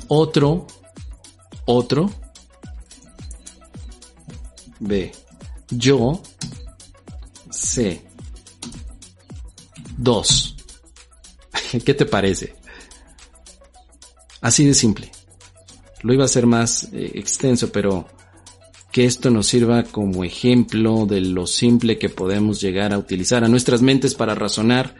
otro, 0.07 0.67
otro, 1.65 2.11
B, 4.79 5.11
yo, 5.69 6.21
C, 7.49 8.05
dos. 9.97 10.55
¿Qué 11.85 11.93
te 11.93 12.05
parece? 12.05 12.55
Así 14.41 14.65
de 14.65 14.73
simple. 14.73 15.11
Lo 16.01 16.13
iba 16.13 16.23
a 16.23 16.25
hacer 16.25 16.45
más 16.45 16.83
eh, 16.93 17.13
extenso, 17.15 17.71
pero 17.71 18.07
que 18.95 19.03
esto 19.03 19.29
nos 19.29 19.47
sirva 19.47 19.83
como 19.83 20.23
ejemplo 20.23 21.05
de 21.05 21.19
lo 21.19 21.47
simple 21.47 21.97
que 21.97 22.07
podemos 22.07 22.61
llegar 22.61 22.93
a 22.93 22.97
utilizar 22.97 23.43
a 23.43 23.49
nuestras 23.49 23.81
mentes 23.81 24.15
para 24.15 24.35
razonar 24.35 24.95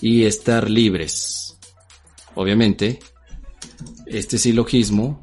y 0.00 0.24
estar 0.24 0.68
libres. 0.68 1.56
Obviamente, 2.34 2.98
este 4.06 4.38
silogismo, 4.38 5.20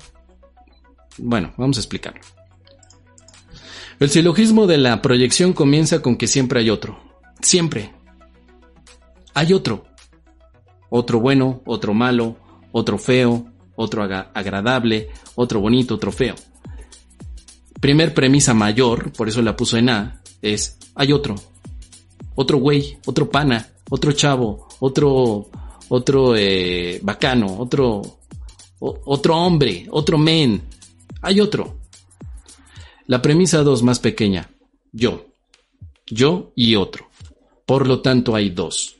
bueno, 1.18 1.54
vamos 1.58 1.76
a 1.76 1.82
explicarlo. 1.82 2.22
El 4.00 4.10
silogismo 4.10 4.66
de 4.66 4.78
la 4.78 5.02
proyección 5.02 5.52
comienza 5.52 6.02
con 6.02 6.16
que 6.16 6.28
siempre 6.28 6.62
hay 6.62 6.70
otro. 6.70 6.97
Siempre. 7.41 7.93
Hay 9.34 9.52
otro. 9.52 9.84
Otro 10.89 11.20
bueno, 11.20 11.62
otro 11.66 11.93
malo, 11.93 12.38
otro 12.72 12.97
feo, 12.97 13.52
otro 13.76 14.04
agradable, 14.04 15.10
otro 15.36 15.60
bonito, 15.60 15.95
otro 15.95 16.14
feo. 16.14 16.36
Primer 17.80 18.13
premisa 18.13 18.53
mayor, 18.53 19.11
por 19.13 19.30
eso 19.30 19.41
la 19.41 19.55
puso 19.55 19.77
en 19.77 19.89
A, 19.89 20.21
es 20.41 20.77
hay 20.95 21.11
otro. 21.13 21.36
Otro 22.36 22.57
güey, 22.57 22.97
otro 23.05 23.30
pana, 23.30 23.67
otro 23.89 24.11
chavo, 24.11 24.67
otro, 24.80 25.49
otro 25.89 26.36
eh, 26.36 26.99
bacano, 27.01 27.57
otro 27.57 28.19
otro 28.80 29.38
hombre, 29.38 29.88
otro 29.89 30.17
men. 30.17 30.61
Hay 31.21 31.39
otro. 31.39 31.80
La 33.07 33.21
premisa 33.21 33.63
dos 33.63 33.84
más 33.84 33.99
pequeña. 33.99 34.49
Yo. 34.91 35.25
Yo 36.07 36.51
y 36.55 36.75
otro. 36.75 37.09
Por 37.65 37.88
lo 37.88 38.01
tanto 38.01 38.36
hay 38.36 38.49
dos. 38.49 38.97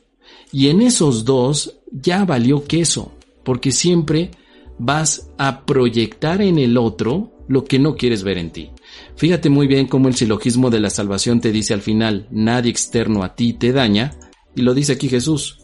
Y 0.52 0.68
en 0.68 0.82
esos 0.82 1.24
dos 1.24 1.78
ya 1.90 2.24
valió 2.24 2.64
queso, 2.64 3.12
porque 3.44 3.72
siempre 3.72 4.30
vas 4.78 5.30
a 5.38 5.64
proyectar 5.64 6.42
en 6.42 6.58
el 6.58 6.76
otro 6.76 7.32
lo 7.50 7.64
que 7.64 7.80
no 7.80 7.96
quieres 7.96 8.22
ver 8.22 8.38
en 8.38 8.52
ti. 8.52 8.70
Fíjate 9.16 9.50
muy 9.50 9.66
bien 9.66 9.88
cómo 9.88 10.06
el 10.06 10.14
silogismo 10.14 10.70
de 10.70 10.78
la 10.78 10.88
salvación 10.88 11.40
te 11.40 11.50
dice 11.50 11.74
al 11.74 11.82
final, 11.82 12.28
nadie 12.30 12.70
externo 12.70 13.24
a 13.24 13.34
ti 13.34 13.54
te 13.54 13.72
daña, 13.72 14.12
y 14.54 14.62
lo 14.62 14.72
dice 14.72 14.92
aquí 14.92 15.08
Jesús, 15.08 15.58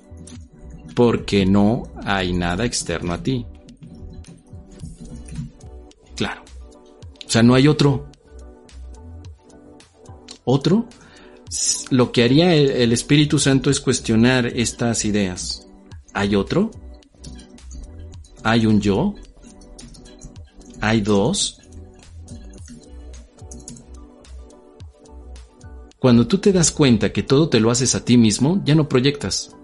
porque 0.97 1.47
no 1.47 1.85
hay 2.03 2.33
nada 2.33 2.65
externo 2.65 3.13
a 3.13 3.23
ti. 3.23 3.47
Claro. 6.17 6.43
O 7.25 7.31
sea, 7.31 7.45
no 7.45 7.55
hay 7.55 7.69
otro. 7.69 8.11
Otro. 10.45 10.89
Lo 11.91 12.11
que 12.11 12.25
haría 12.25 12.53
el, 12.53 12.91
Espíritu 12.91 13.39
Santo 13.39 13.71
es 13.71 13.79
cuestionar 13.79 14.47
estas 14.47 15.05
ideas. 15.05 15.69
¿Hay 16.13 16.35
otro? 16.35 16.73
¿Hay 18.43 18.67
un 18.67 18.81
yo? 18.81 19.15
¿Hay 20.81 21.01
dos? 21.01 21.61
Cuando 26.07 26.29
tú 26.29 26.39
te 26.39 26.53
das 26.53 26.71
cuenta 26.71 27.13
que 27.13 27.25
todo 27.25 27.49
te 27.49 27.59
lo 27.59 27.69
haces 27.69 27.97
a 27.97 28.05
ti 28.05 28.17
mismo, 28.17 28.63
ya 28.65 28.77
no 28.77 28.89
proyectas. 28.89 29.57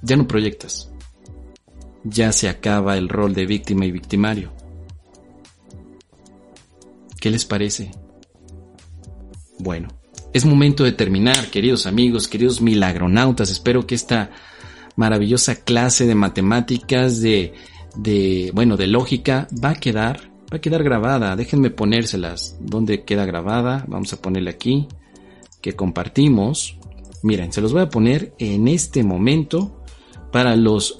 Ya 0.00 0.16
no 0.16 0.26
proyectas. 0.26 0.90
Ya 2.04 2.32
se 2.32 2.48
acaba 2.48 2.96
el 2.96 3.10
rol 3.10 3.34
de 3.34 3.44
víctima 3.44 3.84
y 3.84 3.90
victimario. 3.90 4.54
¿Qué 7.20 7.30
les 7.30 7.44
parece? 7.44 7.90
Bueno, 9.58 9.88
es 10.32 10.46
momento 10.46 10.84
de 10.84 10.92
terminar, 10.92 11.50
queridos 11.50 11.84
amigos, 11.84 12.26
queridos 12.26 12.62
milagronautas. 12.62 13.50
Espero 13.50 13.86
que 13.86 13.96
esta 13.96 14.30
maravillosa 14.96 15.56
clase 15.56 16.06
de 16.06 16.14
matemáticas, 16.14 17.20
de, 17.20 17.52
bueno, 18.54 18.78
de 18.78 18.86
lógica, 18.86 19.48
va 19.62 19.72
a 19.72 19.74
quedar, 19.74 20.32
va 20.54 20.58
a 20.58 20.60
quedar 20.60 20.84
grabada. 20.84 21.34
Déjenme 21.34 21.70
ponérselas. 21.70 22.56
¿Dónde 22.60 23.02
queda 23.04 23.26
grabada? 23.26 23.84
Vamos 23.88 24.12
a 24.12 24.22
ponerle 24.22 24.50
aquí, 24.50 24.86
que 25.60 25.74
compartimos. 25.74 26.78
Miren, 27.24 27.52
se 27.52 27.60
los 27.60 27.72
voy 27.72 27.82
a 27.82 27.88
poner 27.88 28.34
en 28.38 28.68
este 28.68 29.02
momento 29.02 29.82
para 30.30 30.54
los 30.54 30.96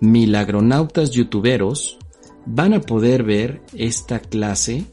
milagronautas 0.00 1.10
youtuberos 1.10 1.98
van 2.46 2.72
a 2.72 2.80
poder 2.80 3.24
ver 3.24 3.62
esta 3.74 4.20
clase 4.20 4.84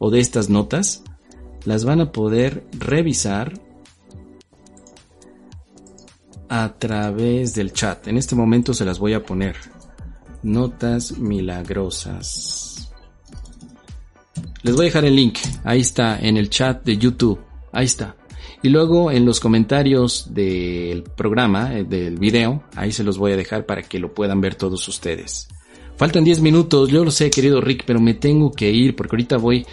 o 0.00 0.10
de 0.10 0.18
estas 0.18 0.50
notas, 0.50 1.04
las 1.64 1.84
van 1.84 2.00
a 2.00 2.10
poder 2.10 2.66
revisar 2.72 3.52
a 6.48 6.74
través 6.78 7.54
del 7.54 7.72
chat. 7.72 8.08
En 8.08 8.16
este 8.16 8.34
momento 8.34 8.74
se 8.74 8.84
las 8.84 8.98
voy 8.98 9.12
a 9.12 9.22
poner. 9.22 9.56
Notas 10.42 11.18
milagrosas. 11.18 12.67
Les 14.62 14.74
voy 14.74 14.84
a 14.84 14.88
dejar 14.88 15.04
el 15.04 15.14
link. 15.14 15.38
Ahí 15.64 15.80
está 15.80 16.18
en 16.18 16.36
el 16.36 16.50
chat 16.50 16.84
de 16.84 16.96
YouTube. 16.96 17.38
Ahí 17.72 17.84
está. 17.84 18.16
Y 18.62 18.70
luego 18.70 19.12
en 19.12 19.24
los 19.24 19.38
comentarios 19.38 20.34
del 20.34 21.04
programa, 21.04 21.76
eh, 21.76 21.84
del 21.84 22.18
video, 22.18 22.64
ahí 22.74 22.90
se 22.90 23.04
los 23.04 23.18
voy 23.18 23.32
a 23.32 23.36
dejar 23.36 23.66
para 23.66 23.82
que 23.82 24.00
lo 24.00 24.12
puedan 24.12 24.40
ver 24.40 24.56
todos 24.56 24.86
ustedes. 24.88 25.48
Faltan 25.96 26.24
10 26.24 26.40
minutos, 26.40 26.88
yo 26.90 27.04
lo 27.04 27.10
sé, 27.10 27.30
querido 27.30 27.60
Rick, 27.60 27.84
pero 27.86 28.00
me 28.00 28.14
tengo 28.14 28.52
que 28.52 28.70
ir 28.70 28.94
porque 28.96 29.16
ahorita 29.16 29.36
voy, 29.36 29.66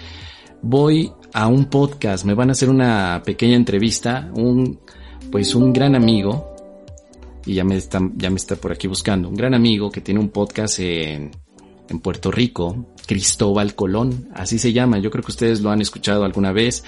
voy 0.62 1.12
a 1.34 1.48
un 1.48 1.66
podcast, 1.66 2.26
me 2.26 2.34
van 2.34 2.50
a 2.50 2.54
hacer 2.54 2.70
una 2.70 3.22
pequeña 3.24 3.56
entrevista, 3.56 4.32
un, 4.36 4.80
pues 5.32 5.54
un 5.54 5.72
gran 5.72 5.96
amigo, 5.96 6.56
y 7.46 7.56
ya 7.56 7.64
me 7.64 7.78
está, 7.78 8.00
ya 8.16 8.30
me 8.30 8.38
está 8.38 8.56
por 8.56 8.72
aquí 8.72 8.88
buscando. 8.88 9.30
Un 9.30 9.36
gran 9.36 9.54
amigo 9.54 9.92
que 9.92 10.02
tiene 10.02 10.20
un 10.20 10.30
podcast 10.30 10.80
en, 10.80 11.32
en 11.90 12.00
Puerto 12.00 12.32
Rico, 12.32 12.94
Cristóbal 13.06 13.76
Colón, 13.76 14.30
así 14.34 14.60
se 14.60 14.74
llama. 14.74 15.00
Yo 15.00 15.12
creo 15.12 15.24
que 15.24 15.32
ustedes 15.32 15.62
lo 15.62 15.72
han 15.72 15.82
escuchado 15.82 16.24
alguna 16.24 16.52
vez 16.52 16.84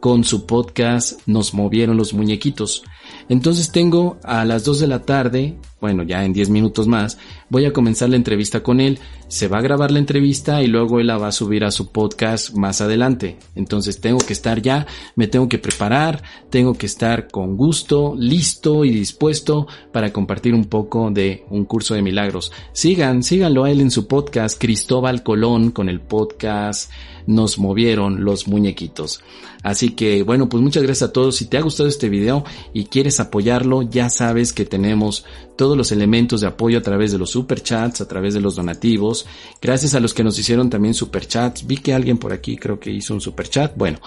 con 0.00 0.24
su 0.24 0.46
podcast 0.46 1.20
Nos 1.26 1.54
movieron 1.54 1.96
los 1.96 2.14
muñequitos. 2.14 2.84
Entonces 3.28 3.70
tengo 3.70 4.18
a 4.22 4.44
las 4.44 4.64
2 4.64 4.80
de 4.80 4.86
la 4.86 5.02
tarde, 5.02 5.58
bueno, 5.80 6.02
ya 6.02 6.24
en 6.24 6.32
10 6.32 6.48
minutos 6.48 6.88
más, 6.88 7.18
voy 7.50 7.66
a 7.66 7.72
comenzar 7.72 8.08
la 8.08 8.16
entrevista 8.16 8.62
con 8.62 8.80
él. 8.80 8.98
Se 9.28 9.48
va 9.48 9.58
a 9.58 9.62
grabar 9.62 9.90
la 9.90 9.98
entrevista 9.98 10.62
y 10.62 10.66
luego 10.66 10.98
él 10.98 11.08
la 11.08 11.18
va 11.18 11.28
a 11.28 11.32
subir 11.32 11.64
a 11.64 11.70
su 11.70 11.92
podcast 11.92 12.54
más 12.54 12.80
adelante. 12.80 13.38
Entonces 13.54 14.00
tengo 14.00 14.18
que 14.18 14.32
estar 14.32 14.62
ya, 14.62 14.86
me 15.14 15.26
tengo 15.26 15.48
que 15.48 15.58
preparar, 15.58 16.22
tengo 16.48 16.74
que 16.74 16.86
estar 16.86 17.28
con 17.28 17.56
gusto, 17.56 18.14
listo 18.16 18.86
y 18.86 18.90
dispuesto 18.90 19.66
para 19.92 20.12
compartir 20.12 20.54
un 20.54 20.64
poco 20.64 21.10
de 21.10 21.44
un 21.50 21.66
curso 21.66 21.94
de 21.94 22.02
milagros. 22.02 22.50
Sigan, 22.72 23.22
síganlo 23.22 23.64
a 23.64 23.70
él 23.70 23.82
en 23.82 23.90
su 23.90 24.06
podcast 24.06 24.58
Cristóbal 24.58 25.22
Colón 25.22 25.70
con 25.70 25.90
el 25.90 26.00
podcast 26.00 26.90
Nos 27.26 27.58
movieron 27.58 28.24
los 28.24 28.48
muñequitos. 28.48 29.20
Así 29.62 29.90
que 29.90 30.22
bueno, 30.22 30.48
pues 30.48 30.62
muchas 30.62 30.82
gracias 30.82 31.10
a 31.10 31.12
todos. 31.12 31.36
Si 31.36 31.46
te 31.46 31.58
ha 31.58 31.62
gustado 31.62 31.88
este 31.88 32.08
video 32.08 32.44
y 32.72 32.86
quieres 32.86 33.20
apoyarlo, 33.20 33.82
ya 33.82 34.10
sabes 34.10 34.52
que 34.52 34.64
tenemos 34.64 35.24
todos 35.56 35.76
los 35.76 35.90
elementos 35.90 36.40
de 36.40 36.46
apoyo 36.46 36.78
a 36.78 36.82
través 36.82 37.10
de 37.10 37.18
los 37.18 37.30
superchats, 37.30 38.00
a 38.00 38.06
través 38.06 38.32
de 38.32 38.40
los 38.40 38.54
donativos. 38.54 39.26
Gracias 39.60 39.94
a 39.94 40.00
los 40.00 40.14
que 40.14 40.22
nos 40.22 40.38
hicieron 40.38 40.70
también 40.70 40.94
superchats. 40.94 41.66
Vi 41.66 41.78
que 41.78 41.92
alguien 41.92 42.16
por 42.16 42.32
aquí 42.32 42.56
creo 42.56 42.78
que 42.78 42.92
hizo 42.92 43.12
un 43.12 43.20
superchat. 43.20 43.76
Bueno, 43.76 43.98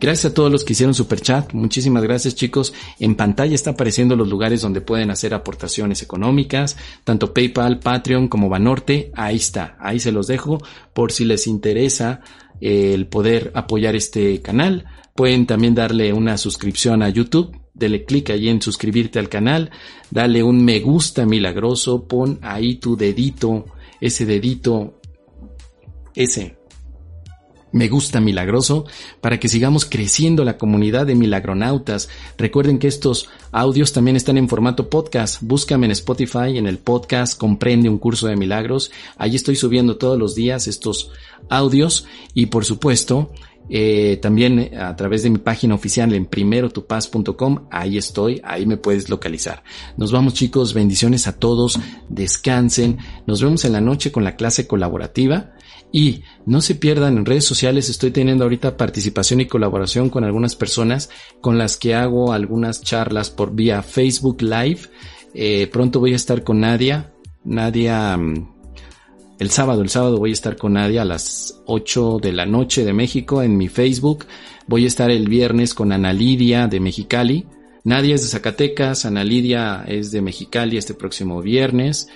gracias 0.00 0.30
a 0.30 0.34
todos 0.34 0.52
los 0.52 0.64
que 0.64 0.74
hicieron 0.74 0.94
superchat. 0.94 1.52
Muchísimas 1.52 2.04
gracias 2.04 2.36
chicos. 2.36 2.72
En 3.00 3.16
pantalla 3.16 3.56
está 3.56 3.70
apareciendo 3.70 4.14
los 4.14 4.28
lugares 4.28 4.62
donde 4.62 4.80
pueden 4.80 5.10
hacer 5.10 5.34
aportaciones 5.34 6.00
económicas, 6.02 6.76
tanto 7.02 7.34
PayPal, 7.34 7.80
Patreon 7.80 8.28
como 8.28 8.48
Banorte. 8.48 9.10
Ahí 9.16 9.36
está, 9.36 9.76
ahí 9.80 9.98
se 9.98 10.12
los 10.12 10.28
dejo 10.28 10.62
por 10.94 11.10
si 11.10 11.24
les 11.24 11.48
interesa 11.48 12.20
el 12.60 13.06
poder 13.06 13.52
apoyar 13.54 13.96
este 13.96 14.40
canal. 14.40 14.86
Pueden 15.14 15.46
también 15.46 15.74
darle 15.74 16.12
una 16.12 16.36
suscripción 16.36 17.02
a 17.02 17.08
YouTube. 17.08 17.56
Dele 17.74 18.04
clic 18.04 18.30
ahí 18.30 18.48
en 18.48 18.62
suscribirte 18.62 19.18
al 19.18 19.28
canal. 19.28 19.70
Dale 20.10 20.42
un 20.42 20.64
me 20.64 20.80
gusta 20.80 21.26
milagroso. 21.26 22.06
Pon 22.06 22.38
ahí 22.42 22.76
tu 22.76 22.96
dedito. 22.96 23.66
Ese 24.00 24.26
dedito. 24.26 25.00
Ese. 26.14 26.59
Me 27.72 27.88
gusta 27.88 28.20
milagroso 28.20 28.84
para 29.20 29.38
que 29.38 29.48
sigamos 29.48 29.84
creciendo 29.84 30.44
la 30.44 30.58
comunidad 30.58 31.06
de 31.06 31.14
milagronautas. 31.14 32.08
Recuerden 32.36 32.78
que 32.78 32.88
estos 32.88 33.28
audios 33.52 33.92
también 33.92 34.16
están 34.16 34.38
en 34.38 34.48
formato 34.48 34.88
podcast. 34.90 35.40
Búscame 35.40 35.86
en 35.86 35.92
Spotify, 35.92 36.56
en 36.58 36.66
el 36.66 36.78
podcast 36.78 37.38
Comprende 37.38 37.88
un 37.88 37.98
curso 37.98 38.26
de 38.26 38.36
milagros. 38.36 38.90
Allí 39.16 39.36
estoy 39.36 39.54
subiendo 39.54 39.96
todos 39.98 40.18
los 40.18 40.34
días 40.34 40.66
estos 40.66 41.10
audios 41.48 42.06
y 42.34 42.46
por 42.46 42.64
supuesto 42.64 43.30
eh, 43.72 44.18
también 44.20 44.76
a 44.76 44.96
través 44.96 45.22
de 45.22 45.30
mi 45.30 45.38
página 45.38 45.76
oficial 45.76 46.12
en 46.12 46.26
primerotupaz.com, 46.26 47.66
ahí 47.70 47.98
estoy, 47.98 48.40
ahí 48.42 48.66
me 48.66 48.76
puedes 48.76 49.08
localizar. 49.08 49.62
Nos 49.96 50.10
vamos 50.10 50.34
chicos, 50.34 50.74
bendiciones 50.74 51.28
a 51.28 51.38
todos, 51.38 51.78
descansen, 52.08 52.98
nos 53.28 53.40
vemos 53.40 53.64
en 53.64 53.72
la 53.72 53.80
noche 53.80 54.10
con 54.10 54.24
la 54.24 54.34
clase 54.34 54.66
colaborativa 54.66 55.52
y 55.92 56.22
no 56.46 56.60
se 56.60 56.74
pierdan 56.74 57.18
en 57.18 57.26
redes 57.26 57.44
sociales, 57.44 57.88
estoy 57.88 58.10
teniendo 58.10 58.44
ahorita 58.44 58.76
participación 58.76 59.40
y 59.40 59.46
colaboración 59.46 60.08
con 60.10 60.24
algunas 60.24 60.54
personas 60.54 61.10
con 61.40 61.58
las 61.58 61.76
que 61.76 61.94
hago 61.94 62.32
algunas 62.32 62.82
charlas 62.82 63.30
por 63.30 63.54
vía 63.54 63.82
Facebook 63.82 64.42
Live. 64.42 64.80
Eh, 65.34 65.68
pronto 65.72 66.00
voy 66.00 66.12
a 66.12 66.16
estar 66.16 66.44
con 66.44 66.60
Nadia, 66.60 67.12
Nadia 67.44 68.16
mm, 68.16 68.60
el 69.40 69.50
sábado. 69.50 69.82
El 69.82 69.88
sábado 69.88 70.18
voy 70.18 70.30
a 70.30 70.34
estar 70.34 70.56
con 70.56 70.74
Nadia 70.74 71.02
a 71.02 71.06
las 71.06 71.60
8 71.66 72.18
de 72.22 72.32
la 72.32 72.46
noche 72.46 72.84
de 72.84 72.92
México 72.92 73.42
en 73.42 73.56
mi 73.56 73.68
Facebook. 73.68 74.26
Voy 74.66 74.84
a 74.84 74.88
estar 74.88 75.10
el 75.10 75.28
viernes 75.28 75.74
con 75.74 75.92
Ana 75.92 76.12
Lidia 76.12 76.68
de 76.68 76.78
Mexicali. 76.78 77.46
Nadia 77.82 78.14
es 78.14 78.22
de 78.22 78.28
Zacatecas, 78.28 79.06
Ana 79.06 79.24
Lidia 79.24 79.84
es 79.88 80.12
de 80.12 80.20
Mexicali 80.20 80.76
este 80.76 80.94
próximo 80.94 81.40
viernes. 81.40 82.08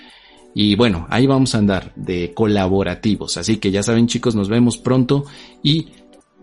Y 0.57 0.77
bueno, 0.77 1.05
ahí 1.09 1.27
vamos 1.27 1.53
a 1.53 1.57
andar 1.57 1.91
de 1.97 2.33
colaborativos. 2.33 3.35
Así 3.35 3.57
que 3.57 3.71
ya 3.71 3.83
saben 3.83 4.07
chicos, 4.07 4.35
nos 4.35 4.47
vemos 4.47 4.77
pronto 4.77 5.25
y 5.61 5.89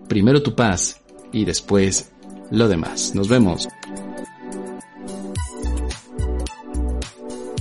primero 0.07 0.43
tu 0.43 0.55
paz 0.55 1.01
y 1.33 1.47
después 1.47 2.13
lo 2.51 2.69
demás. 2.69 3.15
Nos 3.15 3.29
vemos. 3.29 3.69